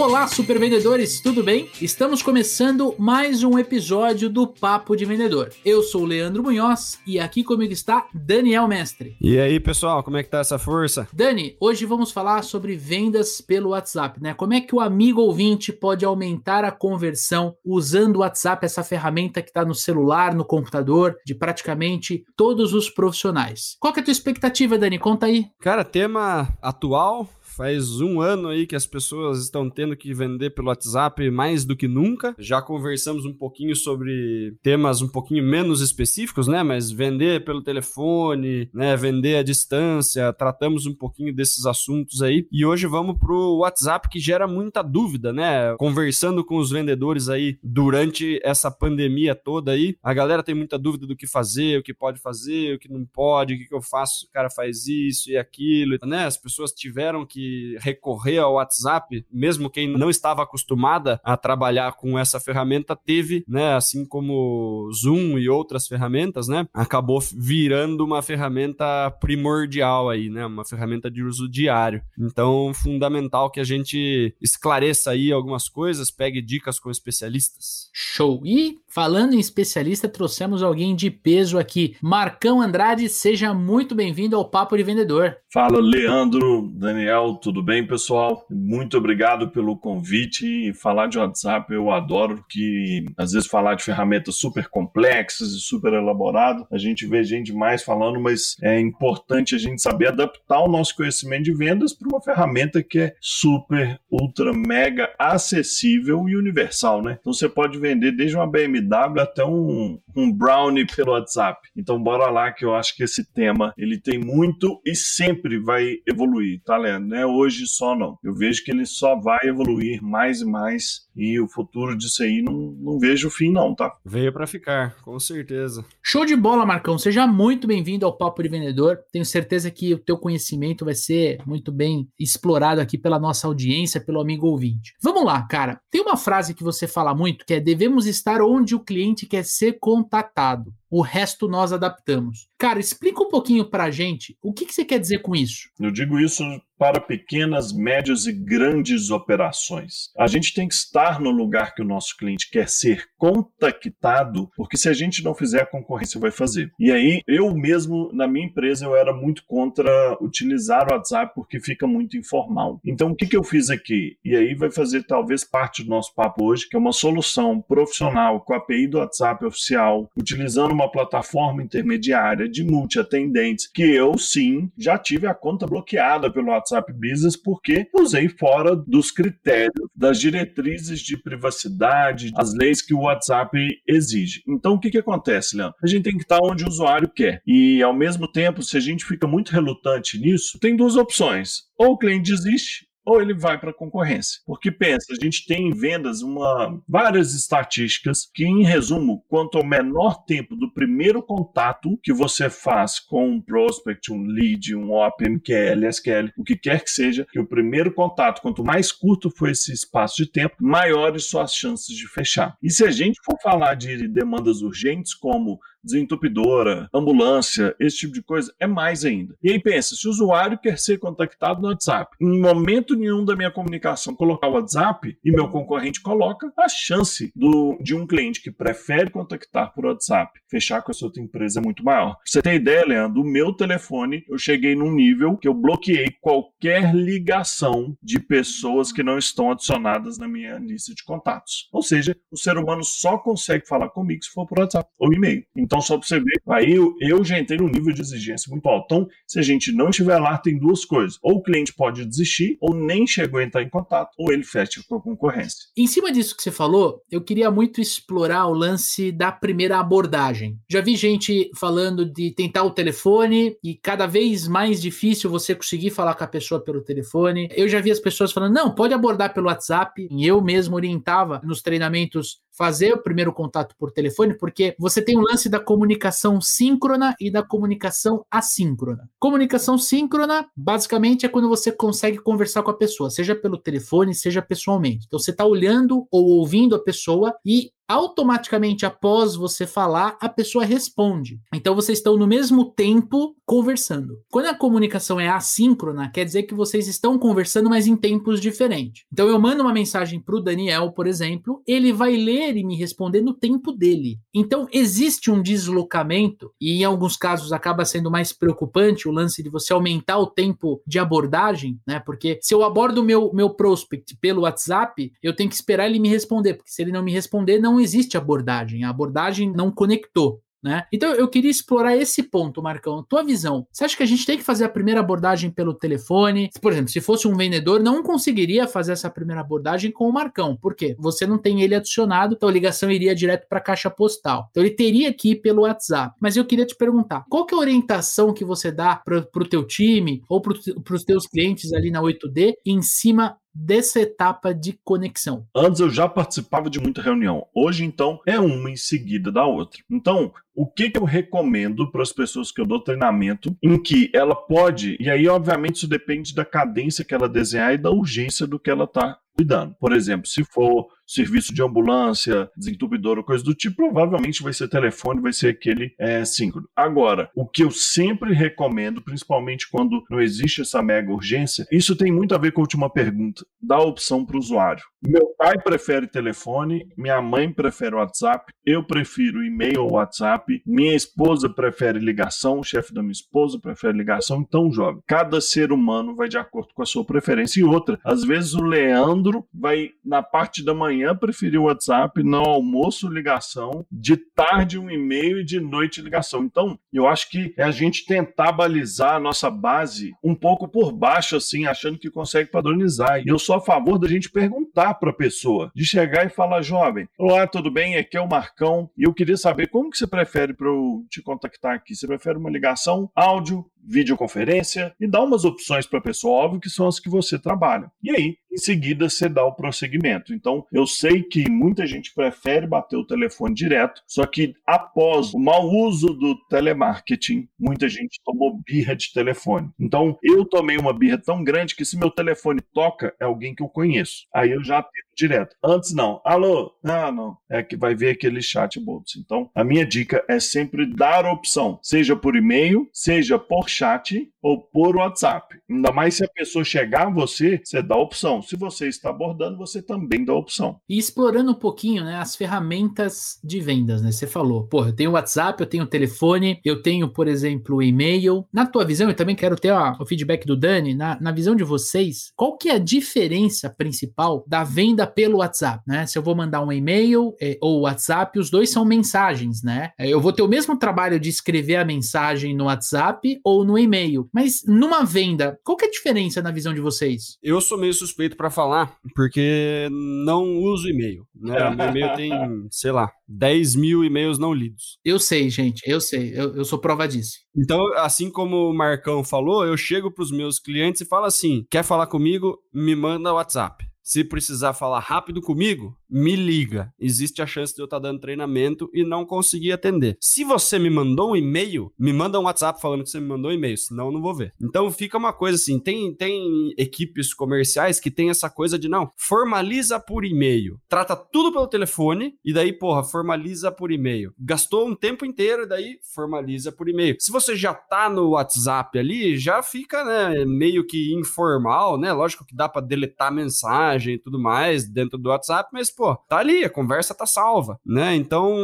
Olá, 0.00 0.26
super 0.26 0.58
vendedores, 0.58 1.20
tudo 1.20 1.42
bem? 1.44 1.68
Estamos 1.78 2.22
começando 2.22 2.94
mais 2.98 3.44
um 3.44 3.58
episódio 3.58 4.30
do 4.30 4.46
Papo 4.46 4.96
de 4.96 5.04
Vendedor. 5.04 5.52
Eu 5.62 5.82
sou 5.82 6.04
o 6.04 6.06
Leandro 6.06 6.42
Munhoz 6.42 6.98
e 7.06 7.20
aqui 7.20 7.44
comigo 7.44 7.70
está 7.70 8.08
Daniel 8.14 8.66
Mestre. 8.66 9.14
E 9.20 9.38
aí, 9.38 9.60
pessoal, 9.60 10.02
como 10.02 10.16
é 10.16 10.22
que 10.22 10.30
tá 10.30 10.38
essa 10.38 10.58
força? 10.58 11.06
Dani, 11.12 11.54
hoje 11.60 11.84
vamos 11.84 12.12
falar 12.12 12.42
sobre 12.44 12.76
vendas 12.76 13.42
pelo 13.42 13.70
WhatsApp, 13.70 14.22
né? 14.22 14.32
Como 14.32 14.54
é 14.54 14.62
que 14.62 14.74
o 14.74 14.80
amigo 14.80 15.20
ouvinte 15.20 15.70
pode 15.70 16.02
aumentar 16.02 16.64
a 16.64 16.72
conversão 16.72 17.54
usando 17.62 18.16
o 18.16 18.20
WhatsApp, 18.20 18.64
essa 18.64 18.82
ferramenta 18.82 19.42
que 19.42 19.50
está 19.50 19.66
no 19.66 19.74
celular, 19.74 20.34
no 20.34 20.46
computador, 20.46 21.14
de 21.26 21.34
praticamente 21.34 22.24
todos 22.34 22.72
os 22.72 22.88
profissionais. 22.88 23.76
Qual 23.78 23.92
que 23.92 24.00
é 24.00 24.02
a 24.02 24.04
tua 24.06 24.12
expectativa, 24.12 24.78
Dani? 24.78 24.98
Conta 24.98 25.26
aí. 25.26 25.48
Cara, 25.60 25.84
tema 25.84 26.56
atual, 26.62 27.28
Faz 27.60 28.00
um 28.00 28.22
ano 28.22 28.48
aí 28.48 28.66
que 28.66 28.74
as 28.74 28.86
pessoas 28.86 29.42
estão 29.42 29.68
tendo 29.68 29.94
que 29.94 30.14
vender 30.14 30.48
pelo 30.48 30.68
WhatsApp 30.68 31.30
mais 31.30 31.62
do 31.62 31.76
que 31.76 31.86
nunca. 31.86 32.34
Já 32.38 32.62
conversamos 32.62 33.26
um 33.26 33.34
pouquinho 33.34 33.76
sobre 33.76 34.56
temas 34.62 35.02
um 35.02 35.08
pouquinho 35.08 35.44
menos 35.44 35.82
específicos, 35.82 36.48
né? 36.48 36.62
Mas 36.62 36.90
vender 36.90 37.44
pelo 37.44 37.60
telefone, 37.60 38.70
né? 38.72 38.96
Vender 38.96 39.36
à 39.36 39.42
distância, 39.42 40.32
tratamos 40.32 40.86
um 40.86 40.94
pouquinho 40.94 41.34
desses 41.34 41.66
assuntos 41.66 42.22
aí. 42.22 42.48
E 42.50 42.64
hoje 42.64 42.86
vamos 42.86 43.18
pro 43.18 43.58
WhatsApp 43.58 44.08
que 44.08 44.18
gera 44.18 44.48
muita 44.48 44.80
dúvida, 44.80 45.30
né? 45.30 45.76
Conversando 45.76 46.42
com 46.42 46.56
os 46.56 46.70
vendedores 46.70 47.28
aí 47.28 47.58
durante 47.62 48.40
essa 48.42 48.70
pandemia 48.70 49.34
toda 49.34 49.72
aí, 49.72 49.98
a 50.02 50.14
galera 50.14 50.42
tem 50.42 50.54
muita 50.54 50.78
dúvida 50.78 51.06
do 51.06 51.14
que 51.14 51.26
fazer, 51.26 51.78
o 51.78 51.82
que 51.82 51.92
pode 51.92 52.18
fazer, 52.20 52.76
o 52.76 52.78
que 52.78 52.90
não 52.90 53.04
pode, 53.04 53.52
o 53.52 53.58
que, 53.58 53.74
eu 53.74 53.82
faço, 53.82 54.24
o 54.24 54.32
cara 54.32 54.48
faz 54.48 54.86
isso 54.86 55.30
e 55.30 55.36
aquilo, 55.36 55.98
né? 56.06 56.24
As 56.24 56.38
pessoas 56.38 56.72
tiveram 56.72 57.26
que 57.26 57.49
recorrer 57.80 58.38
ao 58.38 58.54
WhatsApp, 58.54 59.24
mesmo 59.32 59.70
quem 59.70 59.88
não 59.88 60.10
estava 60.10 60.42
acostumada 60.42 61.20
a 61.24 61.36
trabalhar 61.36 61.92
com 61.92 62.18
essa 62.18 62.40
ferramenta, 62.40 62.96
teve, 62.96 63.44
né, 63.48 63.74
assim 63.74 64.04
como 64.04 64.90
Zoom 64.92 65.38
e 65.38 65.48
outras 65.48 65.86
ferramentas, 65.86 66.48
né, 66.48 66.66
acabou 66.74 67.20
virando 67.34 68.04
uma 68.04 68.22
ferramenta 68.22 69.10
primordial 69.20 70.08
aí, 70.08 70.28
né, 70.28 70.46
uma 70.46 70.64
ferramenta 70.64 71.10
de 71.10 71.22
uso 71.22 71.48
diário. 71.48 72.02
Então, 72.18 72.72
fundamental 72.74 73.50
que 73.50 73.60
a 73.60 73.64
gente 73.64 74.34
esclareça 74.40 75.10
aí 75.10 75.32
algumas 75.32 75.68
coisas, 75.68 76.10
pegue 76.10 76.40
dicas 76.42 76.78
com 76.78 76.90
especialistas. 76.90 77.90
Show! 77.92 78.42
E 78.44 78.78
falando 78.88 79.34
em 79.34 79.38
especialista, 79.40 80.08
trouxemos 80.08 80.62
alguém 80.62 80.94
de 80.94 81.10
peso 81.10 81.58
aqui. 81.58 81.96
Marcão 82.02 82.60
Andrade, 82.60 83.08
seja 83.08 83.54
muito 83.54 83.94
bem-vindo 83.94 84.36
ao 84.36 84.48
Papo 84.48 84.76
de 84.76 84.82
Vendedor. 84.82 85.36
Fala, 85.52 85.80
Leandro, 85.80 86.68
Daniel, 86.74 87.29
tudo 87.36 87.62
bem, 87.62 87.86
pessoal? 87.86 88.46
Muito 88.50 88.96
obrigado 88.96 89.48
pelo 89.48 89.76
convite. 89.76 90.72
Falar 90.74 91.06
de 91.06 91.18
WhatsApp 91.18 91.72
eu 91.72 91.90
adoro, 91.90 92.44
que 92.48 93.04
às 93.16 93.32
vezes 93.32 93.48
falar 93.48 93.74
de 93.74 93.84
ferramentas 93.84 94.36
super 94.36 94.68
complexas 94.68 95.48
e 95.48 95.60
super 95.60 95.92
elaboradas, 95.92 96.64
a 96.70 96.78
gente 96.78 97.06
vê 97.06 97.22
gente 97.24 97.52
mais 97.52 97.82
falando, 97.82 98.20
mas 98.20 98.56
é 98.62 98.78
importante 98.80 99.54
a 99.54 99.58
gente 99.58 99.80
saber 99.80 100.08
adaptar 100.08 100.60
o 100.60 100.68
nosso 100.68 100.96
conhecimento 100.96 101.44
de 101.44 101.54
vendas 101.54 101.92
para 101.92 102.08
uma 102.08 102.20
ferramenta 102.20 102.82
que 102.82 102.98
é 102.98 103.14
super, 103.20 103.98
ultra, 104.10 104.52
mega 104.52 105.10
acessível 105.18 106.28
e 106.28 106.36
universal, 106.36 107.02
né? 107.02 107.18
Então 107.20 107.32
você 107.32 107.48
pode 107.48 107.78
vender 107.78 108.12
desde 108.12 108.36
uma 108.36 108.46
BMW 108.46 109.20
até 109.20 109.44
um, 109.44 109.98
um 110.16 110.32
brownie 110.32 110.86
pelo 110.86 111.12
WhatsApp. 111.12 111.60
Então 111.76 112.02
bora 112.02 112.30
lá 112.30 112.52
que 112.52 112.64
eu 112.64 112.74
acho 112.74 112.96
que 112.96 113.02
esse 113.02 113.24
tema 113.32 113.72
ele 113.76 114.00
tem 114.00 114.18
muito 114.18 114.80
e 114.84 114.94
sempre 114.94 115.58
vai 115.58 115.96
evoluir, 116.06 116.60
tá, 116.64 116.76
Leandro? 116.76 117.08
Não 117.08 117.16
é 117.16 117.26
hoje 117.26 117.66
só 117.66 117.96
não. 117.96 118.18
Eu 118.22 118.34
vejo 118.34 118.64
que 118.64 118.70
ele 118.70 118.86
só 118.86 119.18
vai 119.18 119.40
evoluir 119.44 120.02
mais 120.02 120.40
e 120.40 120.44
mais 120.44 121.08
e 121.20 121.38
o 121.38 121.46
futuro 121.46 121.94
disso 121.96 122.22
aí 122.22 122.40
não, 122.40 122.74
não 122.80 122.98
vejo 122.98 123.28
o 123.28 123.30
fim 123.30 123.52
não, 123.52 123.74
tá? 123.74 123.94
Veio 124.02 124.32
para 124.32 124.46
ficar, 124.46 124.96
com 125.02 125.20
certeza. 125.20 125.84
Show 126.02 126.24
de 126.24 126.34
bola, 126.34 126.64
Marcão. 126.64 126.96
Seja 126.96 127.26
muito 127.26 127.66
bem-vindo 127.66 128.06
ao 128.06 128.16
Papo 128.16 128.42
de 128.42 128.48
Vendedor. 128.48 128.98
Tenho 129.12 129.26
certeza 129.26 129.70
que 129.70 129.92
o 129.92 129.98
teu 129.98 130.16
conhecimento 130.16 130.86
vai 130.86 130.94
ser 130.94 131.38
muito 131.46 131.70
bem 131.70 132.08
explorado 132.18 132.80
aqui 132.80 132.96
pela 132.96 133.18
nossa 133.18 133.46
audiência, 133.46 134.00
pelo 134.00 134.18
amigo 134.18 134.46
ouvinte. 134.46 134.94
Vamos 135.02 135.22
lá, 135.22 135.42
cara. 135.42 135.78
Tem 135.90 136.00
uma 136.00 136.16
frase 136.16 136.54
que 136.54 136.64
você 136.64 136.86
fala 136.86 137.14
muito 137.14 137.44
que 137.44 137.52
é 137.52 137.60
devemos 137.60 138.06
estar 138.06 138.40
onde 138.40 138.74
o 138.74 138.80
cliente 138.80 139.26
quer 139.26 139.44
ser 139.44 139.78
contatado. 139.78 140.72
O 140.90 141.02
resto 141.02 141.48
nós 141.48 141.72
adaptamos. 141.72 142.48
Cara, 142.58 142.80
explica 142.80 143.22
um 143.22 143.28
pouquinho 143.28 143.70
pra 143.70 143.90
gente 143.90 144.36
o 144.42 144.52
que, 144.52 144.66
que 144.66 144.74
você 144.74 144.84
quer 144.84 144.98
dizer 144.98 145.18
com 145.22 145.34
isso. 145.34 145.70
Eu 145.78 145.90
digo 145.90 146.18
isso 146.18 146.42
para 146.80 146.98
pequenas, 146.98 147.74
médias 147.74 148.24
e 148.24 148.32
grandes 148.32 149.10
operações. 149.10 150.10
A 150.18 150.26
gente 150.26 150.54
tem 150.54 150.66
que 150.66 150.72
estar 150.72 151.20
no 151.20 151.30
lugar 151.30 151.74
que 151.74 151.82
o 151.82 151.84
nosso 151.84 152.16
cliente 152.16 152.50
quer 152.50 152.70
ser 152.70 153.04
contactado, 153.18 154.48
porque 154.56 154.78
se 154.78 154.88
a 154.88 154.94
gente 154.94 155.22
não 155.22 155.34
fizer, 155.34 155.60
a 155.60 155.66
concorrência 155.66 156.18
vai 156.18 156.30
fazer. 156.30 156.72
E 156.80 156.90
aí, 156.90 157.20
eu 157.28 157.54
mesmo, 157.54 158.10
na 158.14 158.26
minha 158.26 158.46
empresa, 158.46 158.86
eu 158.86 158.96
era 158.96 159.12
muito 159.12 159.44
contra 159.46 160.16
utilizar 160.22 160.88
o 160.88 160.94
WhatsApp 160.94 161.34
porque 161.34 161.60
fica 161.60 161.86
muito 161.86 162.16
informal. 162.16 162.80
Então, 162.82 163.10
o 163.10 163.14
que, 163.14 163.26
que 163.26 163.36
eu 163.36 163.44
fiz 163.44 163.68
aqui? 163.68 164.16
E 164.24 164.34
aí 164.34 164.54
vai 164.54 164.70
fazer 164.70 165.04
talvez 165.04 165.44
parte 165.44 165.84
do 165.84 165.90
nosso 165.90 166.14
papo 166.14 166.46
hoje, 166.46 166.66
que 166.66 166.76
é 166.76 166.78
uma 166.78 166.92
solução 166.92 167.60
profissional 167.60 168.40
com 168.40 168.54
a 168.54 168.56
API 168.56 168.86
do 168.86 168.98
WhatsApp 168.98 169.44
oficial, 169.44 170.10
utilizando 170.16 170.72
uma 170.80 170.90
plataforma 170.90 171.62
intermediária 171.62 172.48
de 172.48 172.64
multiatendentes, 172.64 173.70
que 173.70 173.82
eu 173.82 174.16
sim 174.18 174.70
já 174.78 174.98
tive 174.98 175.26
a 175.26 175.34
conta 175.34 175.66
bloqueada 175.66 176.32
pelo 176.32 176.48
WhatsApp 176.48 176.92
Business 176.92 177.36
porque 177.36 177.86
usei 177.94 178.28
fora 178.28 178.74
dos 178.74 179.10
critérios, 179.10 179.88
das 179.94 180.18
diretrizes 180.18 181.00
de 181.00 181.16
privacidade, 181.16 182.30
as 182.36 182.54
leis 182.54 182.82
que 182.82 182.94
o 182.94 183.00
WhatsApp 183.00 183.56
exige. 183.86 184.42
Então, 184.48 184.74
o 184.74 184.80
que, 184.80 184.90
que 184.90 184.98
acontece, 184.98 185.56
Leandro? 185.56 185.76
A 185.82 185.86
gente 185.86 186.04
tem 186.04 186.16
que 186.16 186.22
estar 186.22 186.38
onde 186.42 186.64
o 186.64 186.68
usuário 186.68 187.08
quer. 187.08 187.42
E, 187.46 187.82
ao 187.82 187.94
mesmo 187.94 188.30
tempo, 188.30 188.62
se 188.62 188.76
a 188.76 188.80
gente 188.80 189.04
fica 189.04 189.26
muito 189.26 189.50
relutante 189.50 190.18
nisso, 190.18 190.58
tem 190.58 190.76
duas 190.76 190.96
opções. 190.96 191.62
Ou 191.78 191.92
o 191.92 191.98
cliente 191.98 192.30
desiste, 192.30 192.86
ou 193.10 193.20
ele 193.20 193.34
vai 193.34 193.58
para 193.58 193.70
a 193.70 193.74
concorrência. 193.74 194.40
Porque 194.46 194.70
pensa, 194.70 195.12
a 195.12 195.24
gente 195.24 195.44
tem 195.44 195.66
em 195.66 195.74
vendas 195.74 196.22
uma, 196.22 196.80
várias 196.88 197.34
estatísticas 197.34 198.30
que, 198.32 198.44
em 198.44 198.62
resumo, 198.62 199.24
quanto 199.28 199.58
ao 199.58 199.66
menor 199.66 200.24
tempo 200.24 200.54
do 200.54 200.72
primeiro 200.72 201.20
contato 201.20 201.98
que 202.04 202.12
você 202.12 202.48
faz 202.48 203.00
com 203.00 203.28
um 203.28 203.42
prospect, 203.42 204.12
um 204.12 204.22
lead, 204.22 204.76
um 204.76 204.92
OPMQL, 204.92 205.88
SQL, 205.88 206.30
o 206.38 206.44
que 206.44 206.56
quer 206.56 206.84
que 206.84 206.90
seja, 206.90 207.26
que 207.32 207.40
o 207.40 207.48
primeiro 207.48 207.92
contato, 207.92 208.40
quanto 208.40 208.62
mais 208.62 208.92
curto 208.92 209.28
for 209.28 209.48
esse 209.48 209.72
espaço 209.72 210.16
de 210.18 210.30
tempo, 210.30 210.54
maiores 210.60 211.24
suas 211.24 211.52
chances 211.52 211.96
de 211.96 212.06
fechar. 212.06 212.56
E 212.62 212.70
se 212.70 212.84
a 212.84 212.92
gente 212.92 213.18
for 213.24 213.36
falar 213.42 213.74
de 213.74 214.06
demandas 214.06 214.62
urgentes 214.62 215.14
como 215.14 215.58
desentupidora, 215.82 216.88
ambulância, 216.92 217.74
esse 217.78 217.98
tipo 217.98 218.12
de 218.12 218.22
coisa, 218.22 218.52
é 218.58 218.66
mais 218.66 219.04
ainda. 219.04 219.34
E 219.42 219.50
aí 219.50 219.60
pensa, 219.60 219.94
se 219.94 220.06
o 220.06 220.10
usuário 220.10 220.58
quer 220.58 220.78
ser 220.78 220.98
contactado 220.98 221.60
no 221.60 221.68
WhatsApp, 221.68 222.16
em 222.20 222.40
momento 222.40 222.94
nenhum 222.94 223.24
da 223.24 223.36
minha 223.36 223.50
comunicação 223.50 224.14
colocar 224.14 224.48
o 224.48 224.52
WhatsApp 224.52 225.16
e 225.24 225.30
meu 225.30 225.48
concorrente 225.48 226.00
coloca, 226.00 226.52
a 226.58 226.68
chance 226.68 227.32
do, 227.34 227.78
de 227.80 227.94
um 227.94 228.06
cliente 228.06 228.42
que 228.42 228.50
prefere 228.50 229.10
contactar 229.10 229.72
por 229.72 229.86
WhatsApp 229.86 230.40
fechar 230.50 230.82
com 230.82 230.90
essa 230.90 231.04
outra 231.04 231.22
empresa 231.22 231.60
é 231.60 231.62
muito 231.62 231.84
maior. 231.84 232.14
Pra 232.14 232.22
você 232.26 232.42
tem 232.42 232.56
ideia, 232.56 232.84
Leandro, 232.84 233.22
o 233.22 233.24
meu 233.24 233.52
telefone, 233.52 234.24
eu 234.28 234.36
cheguei 234.36 234.74
num 234.74 234.92
nível 234.92 235.36
que 235.36 235.46
eu 235.46 235.54
bloqueei 235.54 236.08
qualquer 236.20 236.94
ligação 236.94 237.96
de 238.02 238.18
pessoas 238.18 238.92
que 238.92 239.02
não 239.02 239.16
estão 239.16 239.50
adicionadas 239.50 240.18
na 240.18 240.26
minha 240.26 240.58
lista 240.58 240.92
de 240.94 241.04
contatos. 241.04 241.68
Ou 241.72 241.82
seja, 241.82 242.16
o 242.30 242.36
ser 242.36 242.58
humano 242.58 242.82
só 242.82 243.16
consegue 243.16 243.66
falar 243.66 243.88
comigo 243.90 244.24
se 244.24 244.30
for 244.30 244.46
por 244.46 244.58
WhatsApp 244.58 244.90
ou 244.98 245.12
e-mail. 245.12 245.44
Então, 245.70 245.80
só 245.80 245.96
para 245.96 246.08
você 246.08 246.18
ver, 246.18 246.42
aí 246.48 246.72
eu, 246.72 246.96
eu 247.00 247.24
já 247.24 247.38
entrei 247.38 247.56
num 247.56 247.68
nível 247.68 247.94
de 247.94 248.00
exigência 248.00 248.50
muito 248.50 248.68
alto. 248.68 248.86
Então, 248.86 249.08
se 249.24 249.38
a 249.38 249.42
gente 249.42 249.70
não 249.70 249.90
estiver 249.90 250.18
lá, 250.18 250.36
tem 250.36 250.58
duas 250.58 250.84
coisas. 250.84 251.16
Ou 251.22 251.36
o 251.36 251.42
cliente 251.42 251.72
pode 251.72 252.04
desistir, 252.04 252.58
ou 252.60 252.74
nem 252.74 253.06
chegou 253.06 253.38
a 253.38 253.44
entrar 253.44 253.62
em 253.62 253.68
contato, 253.68 254.10
ou 254.18 254.32
ele 254.32 254.42
fecha 254.42 254.82
com 254.88 254.96
a 254.96 255.00
concorrência. 255.00 255.68
Em 255.76 255.86
cima 255.86 256.10
disso 256.10 256.36
que 256.36 256.42
você 256.42 256.50
falou, 256.50 257.00
eu 257.08 257.20
queria 257.20 257.52
muito 257.52 257.80
explorar 257.80 258.48
o 258.48 258.52
lance 258.52 259.12
da 259.12 259.30
primeira 259.30 259.78
abordagem. 259.78 260.58
Já 260.68 260.80
vi 260.80 260.96
gente 260.96 261.48
falando 261.54 262.04
de 262.04 262.32
tentar 262.32 262.64
o 262.64 262.72
telefone 262.72 263.56
e 263.62 263.76
cada 263.76 264.08
vez 264.08 264.48
mais 264.48 264.82
difícil 264.82 265.30
você 265.30 265.54
conseguir 265.54 265.90
falar 265.90 266.16
com 266.16 266.24
a 266.24 266.26
pessoa 266.26 266.60
pelo 266.60 266.82
telefone. 266.82 267.48
Eu 267.54 267.68
já 267.68 267.80
vi 267.80 267.92
as 267.92 268.00
pessoas 268.00 268.32
falando, 268.32 268.54
não, 268.54 268.74
pode 268.74 268.92
abordar 268.92 269.32
pelo 269.32 269.46
WhatsApp. 269.46 270.08
E 270.10 270.26
eu 270.26 270.42
mesmo 270.42 270.74
orientava 270.74 271.40
nos 271.44 271.62
treinamentos 271.62 272.40
fazer 272.50 272.92
o 272.92 273.02
primeiro 273.02 273.32
contato 273.32 273.74
por 273.78 273.90
telefone, 273.90 274.34
porque 274.34 274.74
você 274.78 275.02
tem 275.02 275.16
o 275.16 275.22
lance 275.22 275.48
da 275.48 275.60
comunicação 275.60 276.40
síncrona 276.40 277.14
e 277.20 277.30
da 277.30 277.42
comunicação 277.42 278.24
assíncrona. 278.30 279.08
Comunicação 279.18 279.78
síncrona, 279.78 280.46
basicamente, 280.56 281.24
é 281.24 281.28
quando 281.28 281.48
você 281.48 281.72
consegue 281.72 282.18
conversar 282.18 282.62
com 282.62 282.70
a 282.70 282.76
pessoa, 282.76 283.10
seja 283.10 283.34
pelo 283.34 283.56
telefone, 283.56 284.14
seja 284.14 284.42
pessoalmente. 284.42 285.06
Então, 285.06 285.18
você 285.18 285.30
está 285.30 285.44
olhando 285.44 286.06
ou 286.10 286.26
ouvindo 286.38 286.74
a 286.74 286.82
pessoa 286.82 287.34
e 287.44 287.70
automaticamente 287.90 288.86
após 288.86 289.34
você 289.34 289.66
falar, 289.66 290.16
a 290.20 290.28
pessoa 290.28 290.64
responde. 290.64 291.40
Então 291.52 291.74
vocês 291.74 291.98
estão 291.98 292.16
no 292.16 292.24
mesmo 292.24 292.70
tempo 292.70 293.34
conversando. 293.44 294.20
Quando 294.30 294.46
a 294.46 294.54
comunicação 294.54 295.18
é 295.18 295.28
assíncrona, 295.28 296.08
quer 296.08 296.24
dizer 296.24 296.44
que 296.44 296.54
vocês 296.54 296.86
estão 296.86 297.18
conversando, 297.18 297.68
mas 297.68 297.88
em 297.88 297.96
tempos 297.96 298.40
diferentes. 298.40 299.02
Então 299.12 299.26
eu 299.26 299.40
mando 299.40 299.62
uma 299.64 299.72
mensagem 299.72 300.20
para 300.20 300.36
o 300.36 300.40
Daniel, 300.40 300.92
por 300.92 301.08
exemplo, 301.08 301.60
ele 301.66 301.92
vai 301.92 302.14
ler 302.16 302.56
e 302.56 302.64
me 302.64 302.76
responder 302.76 303.20
no 303.22 303.34
tempo 303.34 303.72
dele. 303.72 304.20
Então 304.32 304.68
existe 304.72 305.28
um 305.28 305.42
deslocamento 305.42 306.52
e 306.60 306.80
em 306.80 306.84
alguns 306.84 307.16
casos 307.16 307.52
acaba 307.52 307.84
sendo 307.84 308.08
mais 308.08 308.32
preocupante 308.32 309.08
o 309.08 309.12
lance 309.12 309.42
de 309.42 309.50
você 309.50 309.72
aumentar 309.72 310.18
o 310.18 310.28
tempo 310.28 310.80
de 310.86 311.00
abordagem, 311.00 311.80
né? 311.84 311.98
Porque 311.98 312.38
se 312.40 312.54
eu 312.54 312.62
abordo 312.62 313.02
meu 313.02 313.32
meu 313.34 313.50
prospect 313.50 314.16
pelo 314.20 314.42
WhatsApp, 314.42 315.12
eu 315.20 315.34
tenho 315.34 315.48
que 315.48 315.56
esperar 315.56 315.86
ele 315.86 315.98
me 315.98 316.08
responder, 316.08 316.54
porque 316.54 316.70
se 316.70 316.82
ele 316.82 316.92
não 316.92 317.02
me 317.02 317.12
responder, 317.12 317.58
não 317.58 317.79
existe 317.80 318.16
abordagem, 318.16 318.84
a 318.84 318.90
abordagem 318.90 319.52
não 319.52 319.70
conectou. 319.70 320.40
Né? 320.62 320.84
Então 320.92 321.14
eu 321.14 321.26
queria 321.26 321.50
explorar 321.50 321.96
esse 321.96 322.22
ponto, 322.22 322.62
Marcão. 322.62 323.02
Tua 323.08 323.24
visão. 323.24 323.66
Você 323.72 323.84
acha 323.84 323.96
que 323.96 324.02
a 324.02 324.06
gente 324.06 324.26
tem 324.26 324.36
que 324.36 324.44
fazer 324.44 324.64
a 324.64 324.68
primeira 324.68 325.00
abordagem 325.00 325.50
pelo 325.50 325.72
telefone? 325.72 326.50
Por 326.60 326.72
exemplo, 326.72 326.90
se 326.90 327.00
fosse 327.00 327.26
um 327.26 327.34
vendedor, 327.34 327.80
não 327.80 328.02
conseguiria 328.02 328.68
fazer 328.68 328.92
essa 328.92 329.08
primeira 329.08 329.40
abordagem 329.40 329.90
com 329.90 330.08
o 330.08 330.12
Marcão. 330.12 330.56
Por 330.56 330.74
quê? 330.74 330.94
Você 330.98 331.26
não 331.26 331.38
tem 331.38 331.62
ele 331.62 331.74
adicionado, 331.74 332.34
então 332.34 332.48
a 332.48 332.52
ligação 332.52 332.90
iria 332.90 333.14
direto 333.14 333.48
para 333.48 333.58
a 333.58 333.62
caixa 333.62 333.88
postal. 333.88 334.48
Então 334.50 334.62
ele 334.62 334.74
teria 334.74 335.12
que 335.14 335.30
ir 335.30 335.36
pelo 335.36 335.62
WhatsApp. 335.62 336.14
Mas 336.20 336.36
eu 336.36 336.44
queria 336.44 336.66
te 336.66 336.76
perguntar, 336.76 337.24
qual 337.30 337.46
que 337.46 337.54
é 337.54 337.56
a 337.56 337.60
orientação 337.60 338.34
que 338.34 338.44
você 338.44 338.70
dá 338.70 338.96
para 338.96 339.18
o 339.18 339.48
teu 339.48 339.66
time 339.66 340.22
ou 340.28 340.42
para 340.42 340.52
os 340.94 341.04
teus 341.04 341.26
clientes 341.26 341.72
ali 341.72 341.90
na 341.90 342.02
8D 342.02 342.54
em 342.66 342.82
cima 342.82 343.36
dessa 343.54 344.00
etapa 344.00 344.54
de 344.54 344.78
conexão? 344.84 345.46
Antes 345.54 345.80
eu 345.80 345.90
já 345.90 346.08
participava 346.08 346.70
de 346.70 346.80
muita 346.80 347.02
reunião. 347.02 347.46
Hoje, 347.54 347.84
então, 347.84 348.20
é 348.26 348.38
uma 348.38 348.70
em 348.70 348.76
seguida 348.76 349.30
da 349.30 349.44
outra. 349.44 349.82
Então, 349.90 350.32
o 350.54 350.66
que, 350.66 350.90
que 350.90 350.98
eu 350.98 351.04
recomendo 351.04 351.90
para 351.90 352.02
as 352.02 352.12
pessoas 352.12 352.52
que 352.52 352.60
eu 352.60 352.66
dou 352.66 352.80
treinamento 352.80 353.56
em 353.62 353.80
que 353.80 354.10
ela 354.14 354.34
pode, 354.34 354.96
e 355.00 355.08
aí, 355.08 355.26
obviamente, 355.28 355.76
isso 355.76 355.88
depende 355.88 356.34
da 356.34 356.44
cadência 356.44 357.04
que 357.04 357.14
ela 357.14 357.28
desenhar 357.28 357.74
e 357.74 357.78
da 357.78 357.90
urgência 357.90 358.46
do 358.46 358.58
que 358.58 358.70
ela 358.70 358.84
está 358.84 359.18
cuidando. 359.34 359.74
Por 359.80 359.92
exemplo, 359.92 360.26
se 360.26 360.44
for 360.44 360.88
serviço 361.10 361.52
de 361.52 361.62
ambulância, 361.62 362.48
desentupidor 362.56 363.18
ou 363.18 363.24
coisa 363.24 363.42
do 363.42 363.52
tipo, 363.52 363.76
provavelmente 363.76 364.42
vai 364.42 364.52
ser 364.52 364.68
telefone, 364.68 365.20
vai 365.20 365.32
ser 365.32 365.48
aquele 365.48 365.92
é, 365.98 366.24
síncrono. 366.24 366.68
Agora, 366.76 367.28
o 367.34 367.46
que 367.46 367.64
eu 367.64 367.70
sempre 367.70 368.32
recomendo, 368.32 369.02
principalmente 369.02 369.68
quando 369.68 370.04
não 370.08 370.20
existe 370.20 370.60
essa 370.62 370.80
mega 370.80 371.12
urgência, 371.12 371.66
isso 371.72 371.96
tem 371.96 372.12
muito 372.12 372.34
a 372.34 372.38
ver 372.38 372.52
com 372.52 372.60
a 372.60 372.62
última 372.62 372.88
pergunta, 372.88 373.44
dá 373.60 373.78
opção 373.78 374.24
para 374.24 374.36
o 374.36 374.38
usuário. 374.38 374.84
Meu 375.02 375.34
pai 375.38 375.58
prefere 375.58 376.06
telefone, 376.06 376.86
minha 376.96 377.20
mãe 377.22 377.50
prefere 377.50 377.94
WhatsApp, 377.94 378.52
eu 378.64 378.84
prefiro 378.84 379.42
e-mail 379.42 379.82
ou 379.82 379.94
WhatsApp, 379.94 380.62
minha 380.66 380.94
esposa 380.94 381.48
prefere 381.48 381.98
ligação, 381.98 382.60
o 382.60 382.64
chefe 382.64 382.92
da 382.92 383.02
minha 383.02 383.12
esposa 383.12 383.58
prefere 383.58 383.96
ligação, 383.96 384.44
então 384.46 384.70
jovem. 384.70 385.02
Cada 385.06 385.40
ser 385.40 385.72
humano 385.72 386.14
vai 386.14 386.28
de 386.28 386.36
acordo 386.36 386.74
com 386.74 386.82
a 386.82 386.86
sua 386.86 387.04
preferência. 387.04 387.60
E 387.60 387.64
outra, 387.64 387.98
às 388.04 388.22
vezes 388.22 388.52
o 388.54 388.62
Leandro 388.62 389.46
vai 389.52 389.90
na 390.04 390.22
parte 390.22 390.62
da 390.62 390.74
manhã 390.74 390.99
manhã 391.00 391.16
preferir 391.16 391.58
o 391.58 391.64
WhatsApp, 391.64 392.22
no 392.22 392.38
almoço 392.38 393.08
ligação, 393.08 393.86
de 393.90 394.16
tarde 394.16 394.78
um 394.78 394.90
e-mail 394.90 395.40
e 395.40 395.44
de 395.44 395.58
noite 395.58 396.02
ligação. 396.02 396.44
Então, 396.44 396.78
eu 396.92 397.06
acho 397.08 397.30
que 397.30 397.54
é 397.56 397.62
a 397.62 397.70
gente 397.70 398.04
tentar 398.04 398.52
balizar 398.52 399.14
a 399.14 399.20
nossa 399.20 399.50
base 399.50 400.12
um 400.22 400.34
pouco 400.34 400.68
por 400.68 400.92
baixo, 400.92 401.36
assim, 401.36 401.66
achando 401.66 401.98
que 401.98 402.10
consegue 402.10 402.50
padronizar. 402.50 403.20
E 403.20 403.28
eu 403.28 403.38
sou 403.38 403.56
a 403.56 403.60
favor 403.60 403.98
da 403.98 404.08
gente 404.08 404.30
perguntar 404.30 404.94
para 404.94 405.10
a 405.10 405.14
pessoa, 405.14 405.70
de 405.74 405.84
chegar 405.84 406.26
e 406.26 406.30
falar, 406.30 406.62
jovem, 406.62 407.08
olá, 407.18 407.46
tudo 407.46 407.70
bem? 407.70 407.96
Aqui 407.96 408.16
é 408.16 408.20
o 408.20 408.28
Marcão 408.28 408.90
e 408.96 409.04
eu 409.04 409.14
queria 409.14 409.36
saber 409.36 409.68
como 409.68 409.90
que 409.90 409.96
você 409.96 410.06
prefere 410.06 410.52
para 410.52 410.68
eu 410.68 411.04
te 411.08 411.22
contactar 411.22 411.74
aqui. 411.74 411.94
Você 411.94 412.06
prefere 412.06 412.38
uma 412.38 412.50
ligação, 412.50 413.10
áudio, 413.14 413.64
videoconferência 413.84 414.94
e 415.00 415.06
dá 415.06 415.22
umas 415.22 415.44
opções 415.44 415.86
para 415.86 415.98
a 415.98 416.02
pessoa, 416.02 416.44
óbvio 416.44 416.60
que 416.60 416.70
são 416.70 416.86
as 416.86 417.00
que 417.00 417.08
você 417.08 417.38
trabalha. 417.38 417.90
E 418.02 418.10
aí, 418.10 418.36
em 418.52 418.56
seguida, 418.56 419.08
você 419.08 419.28
dá 419.28 419.44
o 419.44 419.54
prosseguimento. 419.54 420.34
Então, 420.34 420.66
eu 420.72 420.86
sei 420.86 421.22
que 421.22 421.48
muita 421.48 421.86
gente 421.86 422.12
prefere 422.12 422.66
bater 422.66 422.96
o 422.96 423.06
telefone 423.06 423.54
direto, 423.54 424.02
só 424.06 424.26
que 424.26 424.54
após 424.66 425.32
o 425.32 425.38
mau 425.38 425.68
uso 425.68 426.08
do 426.08 426.34
telemarketing, 426.48 427.48
muita 427.58 427.88
gente 427.88 428.20
tomou 428.24 428.60
birra 428.66 428.96
de 428.96 429.12
telefone. 429.12 429.70
Então, 429.78 430.18
eu 430.22 430.44
tomei 430.44 430.76
uma 430.76 430.92
birra 430.92 431.18
tão 431.18 431.44
grande 431.44 431.76
que 431.76 431.84
se 431.84 431.96
meu 431.96 432.10
telefone 432.10 432.60
toca, 432.72 433.14
é 433.20 433.24
alguém 433.24 433.54
que 433.54 433.62
eu 433.62 433.68
conheço. 433.68 434.26
Aí 434.34 434.50
eu 434.50 434.64
já 434.64 434.78
atendo 434.78 435.09
direto. 435.20 435.54
Antes 435.62 435.92
não. 435.92 436.20
Alô? 436.24 436.72
Ah, 436.84 437.12
não. 437.12 437.36
É 437.48 437.62
que 437.62 437.76
vai 437.76 437.94
ver 437.94 438.10
aquele 438.10 438.42
chatbots. 438.42 439.16
Então, 439.16 439.50
a 439.54 439.62
minha 439.62 439.86
dica 439.86 440.24
é 440.28 440.40
sempre 440.40 440.86
dar 440.86 441.26
opção, 441.26 441.78
seja 441.82 442.16
por 442.16 442.36
e-mail, 442.36 442.88
seja 442.92 443.38
por 443.38 443.68
chat 443.68 444.30
ou 444.42 444.60
por 444.60 444.96
WhatsApp. 444.96 445.60
Ainda 445.68 445.92
mais 445.92 446.14
se 446.14 446.24
a 446.24 446.28
pessoa 446.28 446.64
chegar 446.64 447.08
a 447.08 447.10
você, 447.10 447.60
você 447.62 447.82
dá 447.82 447.96
opção. 447.96 448.40
Se 448.40 448.56
você 448.56 448.88
está 448.88 449.10
abordando, 449.10 449.58
você 449.58 449.82
também 449.82 450.24
dá 450.24 450.34
opção. 450.34 450.80
E 450.88 450.98
explorando 450.98 451.50
um 451.50 451.58
pouquinho, 451.58 452.04
né, 452.04 452.16
as 452.16 452.34
ferramentas 452.34 453.38
de 453.44 453.60
vendas, 453.60 454.00
né? 454.02 454.10
Você 454.10 454.26
falou, 454.26 454.66
pô, 454.66 454.86
eu 454.86 454.94
tenho 454.94 455.12
WhatsApp, 455.12 455.60
eu 455.60 455.68
tenho 455.68 455.86
telefone, 455.86 456.60
eu 456.64 456.80
tenho, 456.80 457.12
por 457.12 457.28
exemplo, 457.28 457.82
e-mail. 457.82 458.46
Na 458.52 458.66
tua 458.66 458.84
visão, 458.84 459.08
eu 459.08 459.14
também 459.14 459.36
quero 459.36 459.56
ter 459.56 459.70
ó, 459.70 459.96
o 460.00 460.06
feedback 460.06 460.46
do 460.46 460.56
Dani, 460.56 460.94
na, 460.94 461.20
na 461.20 461.32
visão 461.32 461.54
de 461.54 461.64
vocês, 461.64 462.32
qual 462.34 462.56
que 462.56 462.68
é 462.68 462.74
a 462.74 462.78
diferença 462.78 463.68
principal 463.68 464.44
da 464.46 464.64
venda 464.64 465.06
pelo 465.14 465.38
WhatsApp, 465.38 465.82
né? 465.86 466.06
Se 466.06 466.18
eu 466.18 466.22
vou 466.22 466.34
mandar 466.34 466.62
um 466.62 466.72
e-mail 466.72 467.34
é, 467.40 467.58
ou 467.60 467.82
WhatsApp, 467.82 468.38
os 468.38 468.50
dois 468.50 468.70
são 468.70 468.84
mensagens, 468.84 469.62
né? 469.62 469.92
É, 469.98 470.08
eu 470.08 470.20
vou 470.20 470.32
ter 470.32 470.42
o 470.42 470.48
mesmo 470.48 470.78
trabalho 470.78 471.18
de 471.18 471.28
escrever 471.28 471.76
a 471.76 471.84
mensagem 471.84 472.54
no 472.54 472.64
WhatsApp 472.64 473.40
ou 473.44 473.64
no 473.64 473.78
e-mail. 473.78 474.28
Mas 474.32 474.62
numa 474.66 475.04
venda, 475.04 475.58
qual 475.64 475.76
que 475.76 475.84
é 475.84 475.88
a 475.88 475.90
diferença 475.90 476.42
na 476.42 476.50
visão 476.50 476.72
de 476.72 476.80
vocês? 476.80 477.38
Eu 477.42 477.60
sou 477.60 477.78
meio 477.78 477.94
suspeito 477.94 478.36
para 478.36 478.50
falar, 478.50 478.96
porque 479.14 479.88
não 479.90 480.58
uso 480.58 480.88
e-mail. 480.88 481.26
Né? 481.34 481.58
Meu 481.74 481.88
e-mail 481.88 482.14
tem, 482.14 482.30
sei 482.70 482.92
lá, 482.92 483.10
10 483.28 483.76
mil 483.76 484.04
e-mails 484.04 484.38
não 484.38 484.52
lidos. 484.52 484.98
Eu 485.04 485.18
sei, 485.18 485.50
gente, 485.50 485.82
eu 485.86 486.00
sei, 486.00 486.32
eu, 486.34 486.54
eu 486.54 486.64
sou 486.64 486.78
prova 486.78 487.06
disso. 487.06 487.38
Então, 487.56 487.80
assim 487.96 488.30
como 488.30 488.70
o 488.70 488.74
Marcão 488.74 489.24
falou, 489.24 489.64
eu 489.64 489.76
chego 489.76 490.10
para 490.12 490.22
os 490.22 490.30
meus 490.30 490.58
clientes 490.58 491.00
e 491.00 491.06
falo 491.06 491.24
assim: 491.24 491.64
quer 491.70 491.82
falar 491.82 492.06
comigo? 492.06 492.58
Me 492.72 492.94
manda 492.94 493.32
WhatsApp. 493.32 493.89
Se 494.02 494.24
precisar 494.24 494.72
falar 494.74 495.04
rápido 495.06 495.40
comigo, 495.40 495.99
me 496.10 496.36
liga. 496.36 496.92
Existe 496.98 497.42
a 497.42 497.46
chance 497.46 497.74
de 497.74 497.80
eu 497.80 497.84
estar 497.84 497.98
tá 497.98 498.08
dando 498.08 498.20
treinamento 498.20 498.90
e 498.92 499.04
não 499.04 499.24
conseguir 499.24 499.72
atender. 499.72 500.16
Se 500.20 500.44
você 500.44 500.78
me 500.78 500.90
mandou 500.90 501.32
um 501.32 501.36
e-mail, 501.36 501.92
me 501.98 502.12
manda 502.12 502.38
um 502.38 502.44
WhatsApp 502.44 502.80
falando 502.80 503.04
que 503.04 503.10
você 503.10 503.20
me 503.20 503.26
mandou 503.26 503.50
um 503.50 503.54
e-mail, 503.54 503.76
senão 503.76 504.06
eu 504.06 504.12
não 504.12 504.20
vou 504.20 504.34
ver. 504.34 504.52
Então 504.60 504.90
fica 504.90 505.16
uma 505.16 505.32
coisa 505.32 505.56
assim, 505.56 505.78
tem, 505.78 506.14
tem 506.14 506.74
equipes 506.76 507.32
comerciais 507.32 508.00
que 508.00 508.10
tem 508.10 508.30
essa 508.30 508.50
coisa 508.50 508.78
de 508.78 508.88
não, 508.88 509.10
formaliza 509.16 510.00
por 510.00 510.24
e-mail. 510.24 510.78
Trata 510.88 511.14
tudo 511.14 511.52
pelo 511.52 511.68
telefone 511.68 512.34
e 512.44 512.52
daí, 512.52 512.72
porra, 512.72 513.02
formaliza 513.02 513.70
por 513.70 513.92
e-mail. 513.92 514.32
Gastou 514.38 514.88
um 514.88 514.94
tempo 514.94 515.24
inteiro 515.24 515.62
e 515.62 515.68
daí 515.68 515.98
formaliza 516.14 516.72
por 516.72 516.88
e-mail. 516.88 517.16
Se 517.18 517.30
você 517.30 517.56
já 517.56 517.74
tá 517.74 518.08
no 518.08 518.30
WhatsApp 518.30 518.98
ali, 518.98 519.36
já 519.36 519.62
fica, 519.62 520.04
né, 520.04 520.44
meio 520.44 520.86
que 520.86 521.14
informal, 521.14 521.98
né? 521.98 522.12
Lógico 522.12 522.44
que 522.44 522.54
dá 522.54 522.68
para 522.68 522.84
deletar 522.84 523.32
mensagem 523.32 523.50
mensagem 523.50 524.14
e 524.14 524.18
tudo 524.18 524.38
mais 524.38 524.88
dentro 524.88 525.18
do 525.18 525.28
WhatsApp, 525.28 525.68
mas, 525.72 525.90
pô, 526.00 526.16
tá 526.16 526.38
ali, 526.38 526.64
a 526.64 526.70
conversa 526.70 527.14
tá 527.14 527.26
salva, 527.26 527.78
né? 527.84 528.14
Então, 528.14 528.56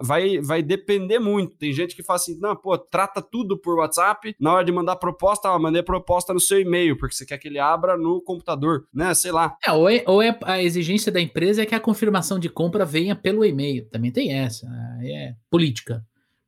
vai, 0.00 0.40
vai 0.40 0.60
depender 0.60 1.20
muito. 1.20 1.56
Tem 1.56 1.72
gente 1.72 1.94
que 1.94 2.02
fala 2.02 2.16
assim, 2.16 2.36
não, 2.40 2.56
pô, 2.56 2.76
trata 2.76 3.22
tudo 3.22 3.56
por 3.56 3.78
WhatsApp, 3.78 4.34
na 4.40 4.54
hora 4.54 4.64
de 4.64 4.72
mandar 4.72 4.96
proposta, 4.96 5.48
ó, 5.48 5.56
mandei 5.56 5.84
proposta 5.84 6.34
no 6.34 6.40
seu 6.40 6.60
e-mail, 6.60 6.98
porque 6.98 7.14
você 7.14 7.24
quer 7.24 7.38
que 7.38 7.46
ele 7.46 7.60
abra 7.60 7.96
no 7.96 8.20
computador, 8.20 8.88
né? 8.92 9.14
Sei 9.14 9.30
lá. 9.30 9.56
É, 9.64 9.70
ou, 9.70 9.88
é, 9.88 10.02
ou 10.04 10.20
é 10.20 10.36
a 10.42 10.60
exigência 10.60 11.12
da 11.12 11.20
empresa 11.20 11.62
é 11.62 11.66
que 11.66 11.76
a 11.76 11.80
confirmação 11.80 12.40
de 12.40 12.48
compra 12.48 12.84
venha 12.84 13.14
pelo 13.14 13.44
e-mail. 13.44 13.88
Também 13.88 14.10
tem 14.10 14.32
essa. 14.32 14.66
É 15.00 15.34
política. 15.48 16.04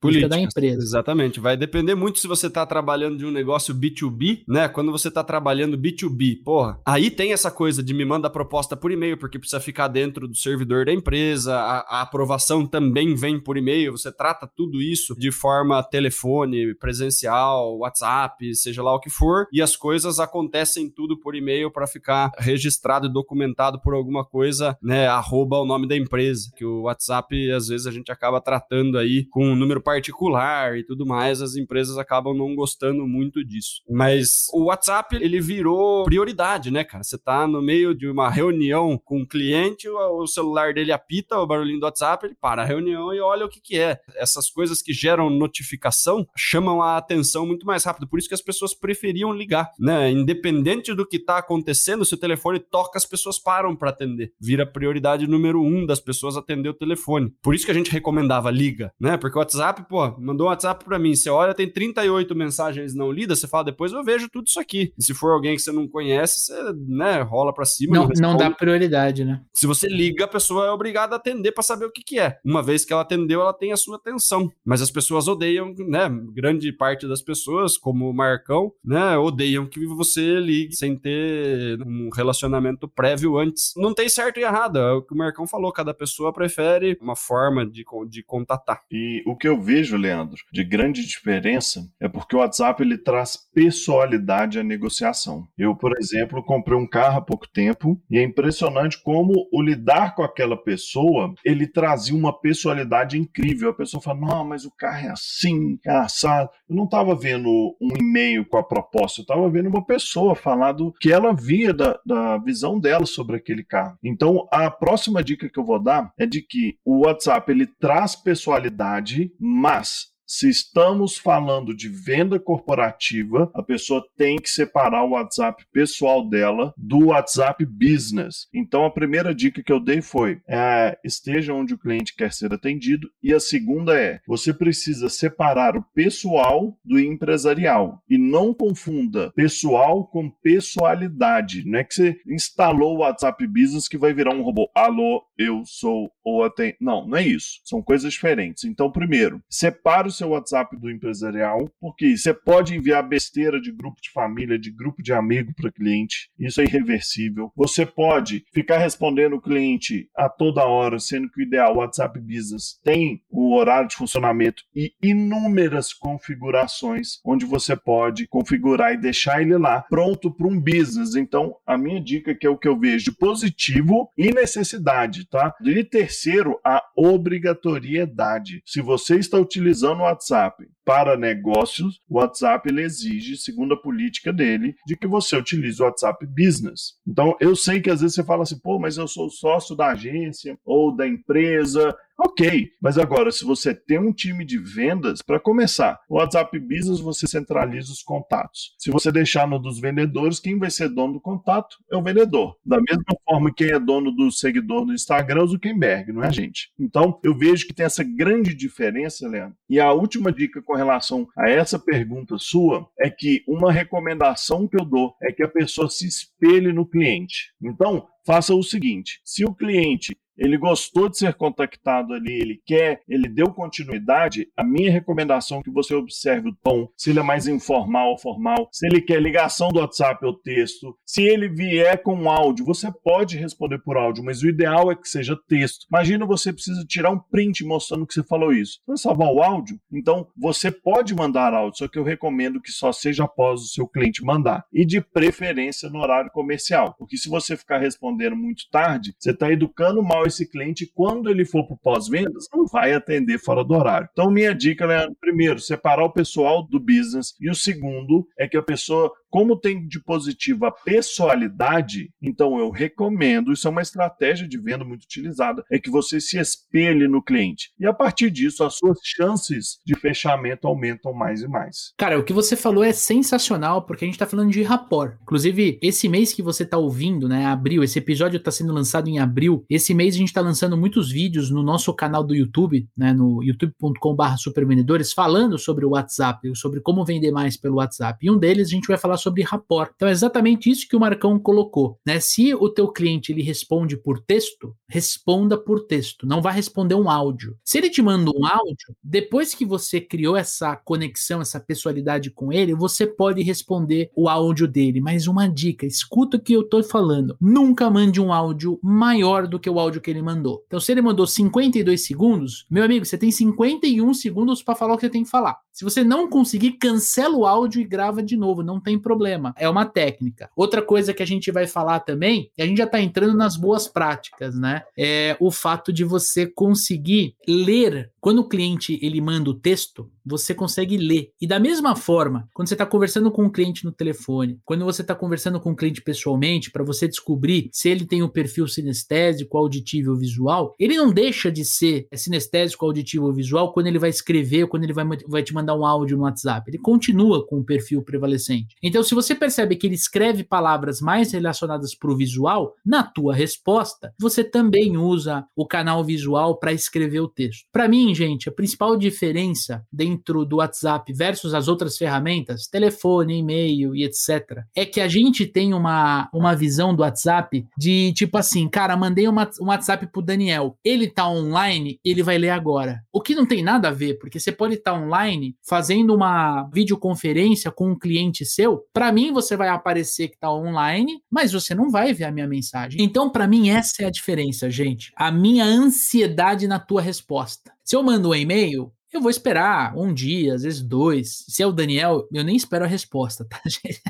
Política 0.07 0.29
da 0.29 0.39
empresa. 0.39 0.83
Exatamente. 0.83 1.41
Vai 1.41 1.57
depender 1.57 1.95
muito 1.95 2.19
se 2.19 2.27
você 2.27 2.47
está 2.47 2.65
trabalhando 2.65 3.19
de 3.19 3.27
um 3.27 3.31
negócio 3.31 3.75
B2B, 3.75 4.45
né? 4.49 4.69
Quando 4.69 4.93
você 4.93 5.09
está 5.09 5.23
trabalhando 5.23 5.79
B2B, 5.79 6.43
porra, 6.45 6.81
aí 6.85 7.11
tem 7.11 7.33
essa 7.33 7.51
coisa 7.51 7.83
de 7.83 7.95
me 7.95 8.05
manda 8.05 8.31
proposta 8.31 8.77
por 8.77 8.91
e-mail, 8.91 9.17
porque 9.17 9.39
precisa 9.39 9.61
ficar 9.61 9.89
dentro 9.89 10.29
do 10.29 10.37
servidor 10.37 10.85
da 10.85 10.93
empresa, 10.93 11.55
a, 11.57 11.99
a 11.99 12.03
aprovação 12.03 12.67
também 12.67 13.15
vem 13.15 13.41
por 13.41 13.57
e-mail, 13.57 13.93
você 13.93 14.13
trata 14.13 14.47
tudo 14.47 14.81
isso 14.81 15.15
de 15.19 15.31
forma 15.31 15.83
telefone, 15.83 16.75
presencial, 16.75 17.79
WhatsApp, 17.79 18.55
seja 18.55 18.83
lá 18.83 18.95
o 18.95 19.01
que 19.01 19.11
for, 19.11 19.47
e 19.53 19.63
as 19.63 19.77
coisas 19.77 20.19
acontecem 20.19 20.91
tudo 20.91 21.19
por 21.19 21.35
e-mail 21.35 21.71
para 21.71 21.87
ficar 21.87 22.31
registrado 22.39 23.07
e 23.07 23.13
documentado 23.13 23.81
por 23.81 23.95
alguma 23.95 24.25
coisa, 24.25 24.77
né? 24.83 25.07
Arroba 25.07 25.59
o 25.59 25.67
nome 25.67 25.87
da 25.89 25.97
empresa, 25.97 26.51
que 26.57 26.65
o 26.65 26.83
WhatsApp 26.83 27.51
às 27.51 27.69
vezes 27.69 27.87
a 27.87 27.91
gente 27.91 28.13
acaba 28.13 28.41
tratando 28.41 28.99
aí 28.99 29.25
com 29.25 29.47
um 29.47 29.57
número 29.57 29.81
particular 29.97 30.77
e 30.77 30.85
tudo 30.85 31.07
mais, 31.07 31.41
as 31.41 31.57
empresas 31.57 31.97
acabam 31.97 32.37
não 32.37 32.55
gostando 32.55 33.07
muito 33.07 33.45
disso. 33.45 33.83
Mas 33.89 34.47
o 34.53 34.65
WhatsApp, 34.65 35.17
ele 35.17 35.41
virou 35.41 36.05
prioridade, 36.05 36.71
né, 36.71 36.85
cara? 36.85 37.03
Você 37.03 37.17
tá 37.17 37.47
no 37.47 37.63
meio 37.63 37.95
de 37.95 38.07
uma 38.07 38.29
reunião 38.29 39.01
com 39.03 39.21
um 39.21 39.27
cliente, 39.27 39.89
o 39.89 40.27
celular 40.27 40.75
dele 40.75 40.93
apita, 40.93 41.39
o 41.39 41.47
barulhinho 41.47 41.81
do 41.81 41.85
WhatsApp, 41.85 42.27
ele 42.27 42.37
para 42.39 42.63
a 42.63 42.65
reunião 42.65 43.15
e 43.15 43.21
olha 43.21 43.47
o 43.47 43.49
que 43.49 43.61
que 43.61 43.79
é. 43.79 43.99
Essas 44.15 44.51
coisas 44.51 44.83
que 44.83 44.93
geram 44.93 45.31
notificação 45.31 46.27
chamam 46.37 46.83
a 46.83 46.97
atenção 46.97 47.47
muito 47.47 47.67
mais 47.67 47.85
rápido, 47.85 48.07
por 48.07 48.19
isso 48.19 48.29
que 48.29 48.35
as 48.35 48.43
pessoas 48.43 48.75
preferiam 48.75 49.33
ligar, 49.33 49.71
né? 49.79 50.11
Independente 50.11 50.95
do 50.95 51.07
que 51.07 51.19
tá 51.19 51.39
acontecendo, 51.39 52.05
se 52.05 52.15
o 52.15 52.19
telefone 52.19 52.61
toca, 52.61 52.99
as 52.99 53.07
pessoas 53.07 53.39
param 53.39 53.75
para 53.75 53.91
atender. 53.91 54.33
Vira 54.39 54.67
prioridade 54.67 55.27
número 55.27 55.63
um 55.63 55.87
das 55.87 56.01
pessoas 56.01 56.37
atender 56.37 56.69
o 56.69 56.75
telefone. 56.75 57.33
Por 57.43 57.55
isso 57.55 57.65
que 57.65 57.71
a 57.71 57.75
gente 57.75 57.91
recomendava 57.91 58.51
liga, 58.51 58.93
né? 59.01 59.17
Porque 59.17 59.37
o 59.37 59.41
WhatsApp, 59.41 59.86
pô, 59.89 60.15
mandou 60.19 60.47
um 60.47 60.51
WhatsApp 60.51 60.85
para 60.85 60.99
mim, 60.99 61.15
você 61.15 61.31
olha, 61.31 61.55
tem 61.55 61.71
38 61.71 62.35
mensagens 62.35 62.95
não 62.95 63.11
lidas, 63.11 63.39
você 63.39 63.49
fala, 63.49 63.65
depois 63.65 63.93
eu 63.93 64.05
vejo 64.05 64.29
tudo 64.29 64.47
isso 64.47 64.61
aqui. 64.61 64.93
E 64.99 65.03
se 65.03 65.15
for 65.15 65.33
alguém 65.33 65.57
que 65.57 65.63
você 65.63 65.73
não 65.73 65.89
conhece, 65.89 66.41
você, 66.41 66.73
né, 66.87 67.21
rola 67.23 67.53
para 67.53 67.65
cima. 67.65 67.97
Não, 67.97 68.09
não, 68.09 68.31
não 68.31 68.37
dá 68.37 68.51
prioridade, 68.51 69.25
né? 69.25 69.43
Se 69.55 69.67
você 69.67 69.89
liga, 69.89 70.25
a 70.25 70.29
pessoa 70.29 70.67
é 70.67 70.71
obrigada 70.71 71.15
a 71.15 71.19
atender 71.19 71.53
para 71.53 71.63
saber 71.63 71.87
o 71.87 71.93
que, 71.93 72.03
que 72.03 72.19
é. 72.19 72.39
Uma 72.45 72.63
vez 72.63 72.85
que 72.85 72.93
ela 72.93 73.03
atendeu, 73.03 73.41
ela 73.41 73.53
tem 73.53 73.73
a 73.73 73.77
sua 73.77 73.97
atenção. 73.97 74.51
Mas 74.65 74.83
as 74.83 74.91
pessoas 74.91 75.29
odeiam, 75.29 75.75
né? 75.79 76.09
Grande 76.33 76.73
parte 76.73 77.07
das 77.07 77.23
pessoas, 77.23 77.77
como 77.77 78.09
o 78.09 78.15
Marcão, 78.15 78.73
né, 78.85 79.17
odeiam 79.17 79.67
que 79.67 79.87
você 79.87 80.39
ligue 80.41 80.75
sem 80.75 80.97
ter 80.97 81.81
um 81.83 82.11
relacionamento 82.15 82.89
prévio 82.89 83.39
antes. 83.39 83.73
Não 83.77 83.95
tem 83.95 84.09
certo 84.09 84.39
e 84.39 84.43
errado, 84.43 84.79
é 84.79 84.93
o 84.93 85.03
que 85.03 85.15
o 85.15 85.17
Marcão 85.17 85.47
falou, 85.47 85.73
cada 85.73 85.95
pessoa 85.95 86.33
prefere 86.33 86.99
uma 87.01 87.17
forma 87.17 87.67
de, 87.67 87.85
de 88.09 88.23
contatar. 88.23 88.83
E 88.91 89.23
o 89.27 89.37
que 89.37 89.49
eu 89.49 89.61
vejo, 89.67 89.97
Leandro, 89.97 90.37
de 90.53 90.63
grande 90.63 91.05
diferença 91.05 91.91
é 92.01 92.09
porque 92.09 92.37
o 92.37 92.39
WhatsApp 92.39 92.81
ele 92.81 92.97
traz 92.97 93.37
pessoalidade 93.53 94.61
à 94.61 94.63
negociação. 94.63 95.49
Eu, 95.59 95.75
por 95.75 95.93
exemplo, 95.99 96.43
comprei 96.43 96.79
um 96.79 96.87
carro 96.87 97.19
há 97.19 97.21
pouco 97.21 97.49
tempo 97.49 98.01
e 98.09 98.17
é 98.17 98.23
impressionante 98.23 99.03
como 99.03 99.49
o 99.53 99.61
lidar 99.61 100.15
com 100.15 100.23
aquela 100.23 100.57
pessoa, 100.57 101.35
ele 101.45 101.67
trazia 101.67 102.15
uma 102.15 102.33
pessoalidade 102.33 103.19
incrível. 103.19 103.71
A 103.71 103.75
pessoa 103.75 104.01
fala, 104.01 104.21
não, 104.21 104.45
mas 104.45 104.65
o 104.65 104.71
carro 104.71 105.07
é 105.07 105.11
assim, 105.11 105.79
é 105.85 105.91
assado. 105.91 106.49
Eu 106.69 106.77
não 106.77 106.85
estava 106.85 107.15
vendo 107.17 107.49
um 107.81 107.89
e-mail 107.99 108.45
com 108.45 108.59
a 108.59 108.63
proposta, 108.63 109.21
eu 109.21 109.23
estava 109.23 109.49
vendo 109.51 109.69
uma 109.69 109.85
pessoa 109.85 110.37
falar 110.37 110.73
do 110.73 110.93
que 111.01 111.13
ela 111.13 111.35
via 111.35 111.73
da, 111.73 111.99
da 112.07 112.39
visão 112.39 112.79
dela 112.79 113.05
sobre 113.05 113.37
aquele 113.37 113.65
carro. 113.65 113.99
Então, 114.05 114.47
a 114.53 114.71
próxima 114.71 115.25
dica 115.25 115.49
que 115.49 115.59
eu 115.59 115.65
vou 115.65 115.83
dar 115.83 116.13
é 116.17 116.27
de 116.27 116.41
que 116.41 116.77
o 116.85 117.07
WhatsApp 117.07 117.51
ele 117.51 117.67
traz 117.67 118.15
pessoalidade, 118.15 119.33
mas 119.57 120.13
se 120.27 120.49
estamos 120.49 121.17
falando 121.17 121.75
de 121.75 121.89
venda 121.89 122.39
corporativa, 122.41 123.51
a 123.55 123.63
pessoa 123.63 124.05
tem 124.17 124.37
que 124.37 124.51
separar 124.51 125.05
o 125.05 125.11
WhatsApp 125.11 125.65
pessoal 125.73 126.29
dela 126.29 126.75
do 126.77 127.07
WhatsApp 127.07 127.65
business. 127.65 128.49
Então, 128.53 128.85
a 128.85 128.91
primeira 128.91 129.35
dica 129.35 129.63
que 129.63 129.73
eu 129.73 129.79
dei 129.79 130.03
foi: 130.03 130.41
é, 130.49 130.99
esteja 131.05 131.55
onde 131.55 131.75
o 131.75 131.79
cliente 131.79 132.15
quer 132.15 132.33
ser 132.33 132.53
atendido. 132.53 133.09
E 133.23 133.33
a 133.33 133.39
segunda 133.39 133.99
é: 133.99 134.21
você 134.27 134.53
precisa 134.53 135.09
separar 135.09 135.77
o 135.77 135.85
pessoal 135.95 136.77
do 136.85 136.99
empresarial. 136.99 138.03
E 138.09 138.19
não 138.19 138.53
confunda 138.53 139.31
pessoal 139.33 140.05
com 140.07 140.31
pessoalidade. 140.43 141.65
Não 141.65 141.79
é 141.79 141.85
que 141.85 141.95
você 141.95 142.17
instalou 142.27 142.97
o 142.97 142.99
WhatsApp 143.01 143.47
business 143.47 143.89
que 143.89 143.99
vai 143.99 144.13
virar 144.13 144.35
um 144.35 144.43
robô. 144.43 144.69
Alô, 144.75 145.23
eu 145.39 145.63
sou 145.65 146.11
ou 146.25 146.43
até. 146.43 146.77
Não, 146.81 147.07
não 147.07 147.17
é 147.17 147.23
isso. 147.23 147.61
São 147.65 147.81
coisas 147.81 148.13
diferentes. 148.13 148.65
Então, 148.65 148.91
primeiro, 148.91 149.41
separe 149.49 150.09
o 150.09 150.13
seu 150.17 150.31
WhatsApp 150.31 150.77
do 150.77 150.91
empresarial, 150.91 151.71
porque 151.81 152.17
você 152.17 152.33
pode 152.35 152.75
enviar 152.75 153.07
besteira 153.07 153.61
de 153.61 153.71
grupo 153.71 154.01
de 154.01 154.11
família, 154.11 154.59
de 154.59 154.71
grupo 154.71 155.03
de 155.03 155.13
amigo 155.13 155.53
para 155.55 155.71
cliente. 155.71 156.31
Isso 156.39 156.61
é 156.61 156.65
irreversível. 156.65 157.53
Você 157.55 157.85
pode 157.87 158.45
ficar 158.53 158.79
respondendo 158.79 159.37
o 159.37 159.41
cliente 159.41 160.09
a 160.17 160.29
toda 160.29 160.65
hora, 160.65 160.99
sendo 160.99 161.31
que 161.31 161.41
o 161.41 161.43
ideal 161.43 161.77
o 161.77 161.79
WhatsApp 161.79 162.19
Business 162.21 162.79
tem 162.83 163.23
o 163.31 163.55
horário 163.55 163.89
de 163.89 163.97
funcionamento 163.97 164.63
e 164.75 164.93
inúmeras 165.03 165.93
configurações 165.93 167.21
onde 167.25 167.45
você 167.45 167.77
pode 167.77 168.27
configurar 168.27 168.95
e 168.95 168.97
deixar 168.97 169.43
ele 169.43 169.57
lá 169.57 169.83
pronto 169.89 170.31
para 170.31 170.47
um 170.47 170.61
business. 170.61 171.15
Então, 171.15 171.57
a 171.67 171.77
minha 171.77 172.01
dica 172.01 172.35
que 172.35 172.47
é 172.47 172.51
o 172.51 172.59
que 172.59 172.69
eu 172.69 172.79
vejo 172.79 173.07
de 173.07 173.13
positivo 173.13 174.11
e 174.17 174.33
necessidade, 174.33 175.29
tá? 175.29 175.55
E 175.63 175.85
terceiro, 175.85 176.59
a 176.65 176.83
obrigatoriedade. 176.97 178.63
Se 178.65 178.81
você 178.81 179.17
está 179.17 179.39
utilizando 179.39 180.05
WhatsApp 180.07 180.67
para 180.85 181.17
negócios, 181.17 182.01
o 182.09 182.19
WhatsApp 182.19 182.69
ele 182.69 182.83
exige, 182.83 183.37
segundo 183.37 183.75
a 183.75 183.81
política 183.81 184.33
dele, 184.33 184.75
de 184.87 184.97
que 184.97 185.07
você 185.07 185.37
utilize 185.37 185.81
o 185.83 185.85
WhatsApp 185.85 186.25
Business. 186.27 186.95
Então, 187.07 187.37
eu 187.41 187.57
sei 187.57 187.81
que 187.81 187.91
às 187.91 188.01
vezes 188.01 188.15
você 188.15 188.25
fala 188.25 188.43
assim, 188.45 188.59
pô, 188.59 188.79
mas 188.79 188.97
eu 188.97 189.09
sou 189.09 189.29
sócio 189.29 189.75
da 189.75 189.89
agência 189.89 190.59
ou 190.65 190.95
da 190.95 191.07
empresa, 191.07 191.97
Ok, 192.19 192.71
mas 192.81 192.97
agora, 192.97 193.31
se 193.31 193.45
você 193.45 193.75
tem 193.75 193.99
um 193.99 194.13
time 194.13 194.43
de 194.43 194.59
vendas, 194.59 195.21
para 195.21 195.39
começar, 195.39 196.01
o 196.09 196.17
WhatsApp 196.17 196.59
Business 196.59 196.99
você 196.99 197.27
centraliza 197.27 197.93
os 197.93 198.03
contatos. 198.03 198.75
Se 198.79 198.91
você 198.91 199.13
deixar 199.13 199.47
no 199.47 199.59
dos 199.59 199.79
vendedores, 199.79 200.41
quem 200.41 200.59
vai 200.59 200.71
ser 200.71 200.89
dono 200.89 201.15
do 201.15 201.21
contato 201.21 201.77
é 201.93 201.97
o 201.97 202.03
vendedor. 202.03 202.57
Da 202.65 202.79
mesma 202.79 203.05
forma, 203.23 203.53
quem 203.55 203.71
é 203.71 203.79
dono 203.79 204.11
do 204.11 204.31
seguidor 204.31 204.87
no 204.87 204.95
Instagram 204.95 205.41
é 205.41 205.45
o 205.45 205.47
Zuckerberg, 205.47 206.11
não 206.11 206.25
é 206.25 206.29
a 206.29 206.33
gente. 206.33 206.71
Então, 206.79 207.21
eu 207.23 207.37
vejo 207.37 207.67
que 207.67 207.75
tem 207.75 207.85
essa 207.85 208.03
grande 208.03 208.55
diferença, 208.55 209.29
Leandro. 209.29 209.57
E 209.69 209.79
a 209.79 209.93
última 209.93 210.33
dica 210.33 210.63
com 210.63 210.75
relação 210.75 211.29
a 211.37 211.51
essa 211.51 211.79
pergunta 211.79 212.39
sua 212.39 212.89
é 212.99 213.11
que 213.11 213.43
uma 213.47 213.71
recomendação 213.71 214.67
que 214.67 214.81
eu 214.81 214.85
dou 214.87 215.15
é 215.23 215.31
que 215.31 215.43
a 215.43 215.49
pessoa 215.49 215.91
se 215.91 216.07
espelhe 216.07 216.73
no 216.73 216.87
cliente. 216.87 217.53
Então, 217.63 218.07
faça 218.25 218.55
o 218.55 218.63
seguinte: 218.63 219.21
se 219.25 219.45
o 219.45 219.55
cliente 219.55 220.17
ele 220.37 220.57
gostou 220.57 221.09
de 221.09 221.19
ser 221.19 221.35
contactado 221.35 222.13
ali, 222.13 222.33
ele 222.33 222.61
quer, 222.65 223.03
ele 223.09 223.29
deu 223.29 223.53
continuidade, 223.53 224.49
a 224.57 224.65
minha 224.65 224.91
recomendação 224.91 225.61
é 225.61 225.63
que 225.63 225.71
você 225.71 225.95
observe 225.95 226.51
o 226.51 226.57
tom, 226.63 226.89
se 226.97 227.11
ele 227.11 227.21
é 227.21 227.23
mais 227.23 227.47
informal 227.47 228.11
ou 228.11 228.19
formal, 228.19 228.69
se 228.73 228.87
ele 228.87 229.01
quer 229.01 229.21
ligação 229.21 229.69
do 229.69 229.81
WhatsApp 229.81 230.25
ou 230.25 230.35
texto, 230.35 230.97
se 231.05 231.23
ele 231.23 231.49
vier 231.49 232.03
com 232.03 232.31
áudio, 232.31 232.65
você 232.65 232.91
pode 233.03 233.37
responder 233.37 233.79
por 233.79 233.97
áudio, 233.97 234.25
mas 234.25 234.43
o 234.43 234.49
ideal 234.49 234.91
é 234.91 234.97
que 234.97 235.09
seja 235.09 235.39
texto. 235.49 235.87
Imagina 235.91 236.27
você 236.27 236.53
precisa 236.53 236.85
tirar 236.85 237.11
um 237.11 237.19
print 237.19 237.65
mostrando 237.65 238.07
que 238.07 238.15
você 238.15 238.23
falou 238.23 238.53
isso. 238.53 238.81
Vai 238.87 238.97
salvar 238.97 239.29
o 239.29 239.43
áudio? 239.43 239.79
Então, 239.93 240.29
você 240.37 240.71
pode 240.71 241.15
mandar 241.15 241.55
áudio, 241.55 241.79
só 241.79 241.89
que 241.89 241.99
eu 241.99 242.05
recomendo 242.05 242.61
que 242.61 242.71
só 242.71 242.93
seja 242.93 243.25
após 243.25 243.63
o 243.63 243.69
seu 243.69 243.87
cliente 243.87 244.25
mandar. 244.25 244.65
E 244.73 244.85
de 244.85 245.01
preferência 245.01 245.89
no 245.89 246.01
horário 246.01 246.31
comercial, 246.31 246.95
porque 246.99 247.17
se 247.17 247.29
você 247.29 247.57
ficar 247.57 247.79
respondendo 247.79 248.37
muito 248.37 248.69
tarde, 248.71 249.15
você 249.19 249.31
está 249.31 249.51
educando 249.51 250.03
mal 250.03 250.26
esse 250.27 250.49
cliente, 250.49 250.91
quando 250.95 251.31
ele 251.31 251.45
for 251.45 251.67
para 251.67 251.75
o 251.75 251.79
pós-vendas, 251.79 252.47
não 252.53 252.67
vai 252.67 252.93
atender 252.93 253.39
fora 253.39 253.65
do 253.65 253.75
horário. 253.75 254.09
Então, 254.13 254.31
minha 254.31 254.55
dica 254.55 254.85
é, 254.93 255.09
primeiro, 255.21 255.59
separar 255.59 256.05
o 256.05 256.13
pessoal 256.13 256.67
do 256.67 256.79
business, 256.79 257.35
e 257.41 257.51
o 257.51 257.55
segundo 257.55 258.27
é 258.39 258.49
que 258.49 258.57
a 258.57 258.63
pessoa 258.63 259.11
como 259.37 259.55
tem 259.55 259.87
de 259.87 260.01
positivo 260.01 260.65
a 260.65 260.73
pessoalidade, 260.73 262.11
então 262.23 262.59
eu 262.59 262.71
recomendo, 262.71 263.53
isso 263.53 263.69
é 263.69 263.71
uma 263.71 263.83
estratégia 263.83 264.49
de 264.49 264.57
venda 264.57 264.83
muito 264.83 265.03
utilizada, 265.03 265.63
é 265.71 265.79
que 265.79 265.91
você 265.91 266.19
se 266.19 266.39
espelhe 266.39 267.07
no 267.07 267.23
cliente. 267.23 267.71
E 267.79 267.85
a 267.85 267.93
partir 267.93 268.31
disso, 268.31 268.65
as 268.65 268.79
suas 268.79 268.99
chances 269.05 269.79
de 269.85 269.95
fechamento 269.95 270.67
aumentam 270.67 271.13
mais 271.13 271.43
e 271.43 271.49
mais. 271.49 271.93
Cara, 271.99 272.19
o 272.19 272.25
que 272.25 272.33
você 272.33 272.57
falou 272.57 272.83
é 272.83 272.95
sensacional, 272.95 273.83
porque 273.83 274.07
a 274.07 274.09
gente 274.09 274.15
está 274.15 274.25
falando 274.25 274.51
de 274.51 274.63
rapport. 274.63 275.19
Inclusive, 275.21 275.79
esse 275.83 276.09
mês 276.09 276.33
que 276.33 276.41
você 276.41 276.63
está 276.63 276.79
ouvindo, 276.79 277.29
né, 277.29 277.45
abril, 277.45 277.85
esse 277.85 277.99
episódio 277.99 278.39
está 278.39 278.51
sendo 278.51 278.73
lançado 278.73 279.07
em 279.09 279.19
abril. 279.19 279.67
Esse 279.69 279.93
mês 279.93 280.15
a 280.15 280.19
gente 280.19 280.29
está 280.29 280.41
lançando 280.41 280.79
muitos 280.79 281.13
vídeos 281.13 281.51
no 281.51 281.63
nosso 281.63 281.93
canal 281.93 282.25
do 282.25 282.35
YouTube, 282.35 282.89
né, 282.97 283.13
no 283.13 283.43
youtube.com/supervendedores, 283.43 285.13
falando 285.13 285.59
sobre 285.59 285.85
o 285.85 285.91
WhatsApp, 285.91 286.57
sobre 286.57 286.81
como 286.81 287.05
vender 287.05 287.33
mais 287.33 287.59
pelo 287.59 287.77
WhatsApp. 287.77 288.25
E 288.25 288.31
um 288.31 288.39
deles 288.39 288.69
a 288.69 288.71
gente 288.71 288.89
vai 288.89 288.97
falar 288.97 289.26
sobre 289.27 289.43
rapport. 289.43 289.91
Então 289.97 290.09
é 290.09 290.13
exatamente 290.13 290.71
isso 290.71 290.89
que 290.89 290.95
o 290.95 291.01
Marcão 291.01 291.39
colocou, 291.39 291.99
né? 292.07 292.21
Se 292.21 292.55
o 292.55 292.71
teu 292.71 292.89
cliente 292.89 293.33
ele 293.33 293.43
responde 293.43 293.97
por 293.97 294.21
texto, 294.21 294.75
responda 294.89 295.59
por 295.59 295.85
texto, 295.87 296.27
não 296.27 296.41
vai 296.41 296.55
responder 296.55 296.95
um 296.95 297.11
áudio. 297.11 297.57
Se 297.65 297.79
ele 297.79 297.91
te 297.91 298.01
manda 298.01 298.31
um 298.31 298.47
áudio, 298.47 298.95
depois 299.03 299.53
que 299.53 299.65
você 299.65 300.01
criou 300.01 300.37
essa 300.37 300.77
conexão, 300.77 301.41
essa 301.41 301.59
pessoalidade 301.59 302.31
com 302.31 302.53
ele, 302.53 302.75
você 302.75 303.05
pode 303.05 303.43
responder 303.43 304.11
o 304.15 304.29
áudio 304.29 304.69
dele. 304.69 305.01
Mas 305.01 305.27
uma 305.27 305.49
dica, 305.49 305.85
escuta 305.85 306.37
o 306.37 306.41
que 306.41 306.53
eu 306.53 306.63
tô 306.63 306.83
falando. 306.85 307.37
Nunca 307.41 307.91
mande 307.91 308.21
um 308.21 308.33
áudio 308.33 308.79
maior 308.81 309.49
do 309.49 309.59
que 309.59 309.69
o 309.69 309.81
áudio 309.81 310.01
que 310.01 310.11
ele 310.11 310.23
mandou. 310.23 310.63
Então 310.67 310.79
se 310.79 310.93
ele 310.93 311.03
mandou 311.03 311.27
52 311.27 312.07
segundos, 312.07 312.65
meu 312.71 312.85
amigo, 312.85 313.05
você 313.05 313.19
tem 313.19 313.33
51 313.33 314.15
segundos 314.15 314.63
para 314.63 314.77
falar 314.77 314.95
o 314.95 314.97
que 314.97 315.07
você 315.07 315.11
tem 315.11 315.25
que 315.25 315.31
falar. 315.31 315.59
Se 315.73 315.85
você 315.85 316.05
não 316.05 316.31
conseguir, 316.31 316.73
cancela 316.73 317.37
o 317.37 317.45
áudio 317.45 317.83
e 317.83 317.85
grava 317.85 318.23
de 318.23 318.37
novo, 318.37 318.63
não 318.63 318.81
tem 318.81 318.99
problema. 319.07 319.55
É 319.57 319.69
uma 319.69 319.87
técnica. 319.87 320.51
Outra 320.57 320.83
coisa 320.83 321.15
que 321.15 321.23
a 321.23 321.27
gente 321.27 321.53
vai 321.53 321.65
falar 321.65 322.01
também, 322.01 322.51
e 322.59 322.63
a 322.63 322.67
gente 322.67 322.79
já 322.79 322.85
está 322.85 323.01
entrando 323.01 323.35
nas 323.35 323.57
boas 323.57 323.87
práticas, 323.87 324.59
né? 324.59 324.83
É 324.99 325.37
o 325.39 325.53
fato 325.53 325.93
de 325.93 326.03
você 326.03 326.45
conseguir 326.45 327.37
ler 327.47 328.11
quando 328.27 328.41
o 328.41 328.49
cliente 328.49 328.99
ele 329.01 329.21
manda 329.21 329.49
o 329.49 329.55
texto, 329.55 330.11
você 330.25 330.53
consegue 330.53 330.97
ler. 330.97 331.31
E 331.41 331.47
da 331.47 331.61
mesma 331.61 331.95
forma, 331.95 332.49
quando 332.53 332.67
você 332.67 332.75
está 332.75 332.85
conversando 332.85 333.31
com 333.31 333.45
um 333.45 333.49
cliente 333.49 333.85
no 333.85 333.93
telefone, 333.93 334.59
quando 334.65 334.85
você 334.85 335.03
está 335.03 335.15
conversando 335.15 335.61
com 335.61 335.71
um 335.71 335.77
cliente 335.77 336.03
pessoalmente, 336.03 336.73
para 336.73 336.83
você 336.83 337.07
descobrir 337.07 337.69
se 337.73 337.89
ele 337.89 338.05
tem 338.05 338.23
o 338.23 338.27
um 338.27 338.29
perfil 338.29 338.67
sinestésico, 338.67 339.57
auditivo 339.57 340.11
ou 340.11 340.17
visual, 340.17 340.75
ele 340.77 340.97
não 340.97 341.13
deixa 341.13 341.53
de 341.53 341.65
ser 341.65 342.09
sinestésico, 342.15 342.85
auditivo 342.85 343.27
ou 343.27 343.33
visual 343.33 343.73
quando 343.73 343.87
ele 343.87 343.99
vai 344.01 344.11
escrever, 344.11 344.67
quando 344.67 344.83
ele 344.83 344.93
vai, 344.93 345.05
vai 345.29 345.45
te 345.45 345.55
mandar 345.55 345.77
um 345.77 345.87
áudio 345.87 346.17
no 346.17 346.25
WhatsApp. 346.25 346.69
Ele 346.69 346.79
continua 346.79 347.47
com 347.47 347.61
o 347.61 347.65
perfil 347.65 348.03
prevalecente. 348.03 348.75
Então, 348.83 348.96
se 349.03 349.15
você 349.15 349.35
percebe 349.35 349.77
que 349.77 349.87
ele 349.87 349.95
escreve 349.95 350.45
palavras 350.45 351.01
mais 351.01 351.33
relacionadas 351.33 351.95
para 351.95 352.11
o 352.11 352.17
visual, 352.17 352.75
na 352.85 353.03
tua 353.03 353.35
resposta, 353.35 354.13
você 354.19 354.43
também 354.43 354.97
usa 354.97 355.45
o 355.55 355.67
canal 355.67 356.05
visual 356.05 356.59
para 356.59 356.73
escrever 356.73 357.21
o 357.21 357.29
texto. 357.29 357.67
Para 357.73 357.89
mim, 357.89 358.15
gente, 358.15 358.49
a 358.49 358.53
principal 358.53 358.97
diferença 358.97 359.85
dentro 359.93 360.45
do 360.45 360.57
WhatsApp 360.57 361.13
versus 361.13 361.55
as 361.55 361.69
outras 361.69 361.97
ferramentas, 361.97 362.67
telefone, 362.67 363.39
e-mail 363.39 363.95
e 363.95 364.05
etc., 364.05 364.63
é 364.75 364.85
que 364.85 365.01
a 365.01 365.09
gente 365.09 365.47
tem 365.47 365.75
uma, 365.75 366.29
uma 366.33 366.55
visão 366.55 366.95
do 366.95 367.03
WhatsApp 367.03 367.67
de 367.77 368.13
tipo 368.13 368.39
assim, 368.39 368.69
cara, 368.69 368.97
mandei 368.97 369.29
uma, 369.29 369.49
um 369.61 369.67
WhatsApp 369.67 370.07
pro 370.07 370.23
Daniel, 370.23 370.77
ele 370.85 371.09
tá 371.09 371.29
online, 371.29 372.01
ele 372.05 372.23
vai 372.23 372.39
ler 372.39 372.51
agora. 372.51 373.01
O 373.13 373.21
que 373.21 373.35
não 373.35 373.47
tem 373.47 373.63
nada 373.63 373.89
a 373.89 373.93
ver, 373.93 374.19
porque 374.19 374.39
você 374.39 374.53
pode 374.53 374.75
estar 374.75 374.93
tá 374.93 374.99
online 374.99 375.57
fazendo 375.63 376.15
uma 376.15 376.69
videoconferência 376.73 377.71
com 377.71 377.91
um 377.91 377.99
cliente 377.99 378.45
seu, 378.45 378.85
para 378.97 379.13
mim 379.13 379.31
você 379.31 379.59
vai 379.59 379.69
aparecer 379.69 380.29
que 380.29 380.39
tá 380.39 380.51
online, 380.51 381.21
mas 381.31 381.53
você 381.53 381.75
não 381.75 381.91
vai 381.91 382.15
ver 382.15 382.25
a 382.25 382.33
minha 382.33 382.49
mensagem. 382.49 383.03
Então, 383.03 383.29
para 383.29 383.47
mim, 383.47 383.69
essa 383.69 384.03
é 384.03 384.07
a 384.07 384.11
diferença, 384.11 384.71
gente. 384.71 385.13
A 385.15 385.31
minha 385.31 385.67
ansiedade 385.67 386.67
na 386.67 386.79
tua 386.81 387.03
resposta. 387.03 387.75
Se 387.85 387.95
eu 387.95 388.03
mando 388.03 388.31
um 388.31 388.35
e-mail, 388.35 388.91
eu 389.13 389.21
vou 389.21 389.31
esperar 389.31 389.95
um 389.95 390.15
dia, 390.15 390.55
às 390.55 390.63
vezes 390.63 390.81
dois. 390.81 391.45
Se 391.47 391.63
é 391.63 391.67
o 391.67 391.73
Daniel, 391.73 392.27
eu 392.33 392.43
nem 392.43 392.57
espero 392.57 392.87
a 392.87 392.89
resposta, 392.89 393.45
tá, 393.45 393.61
gente? 393.69 394.01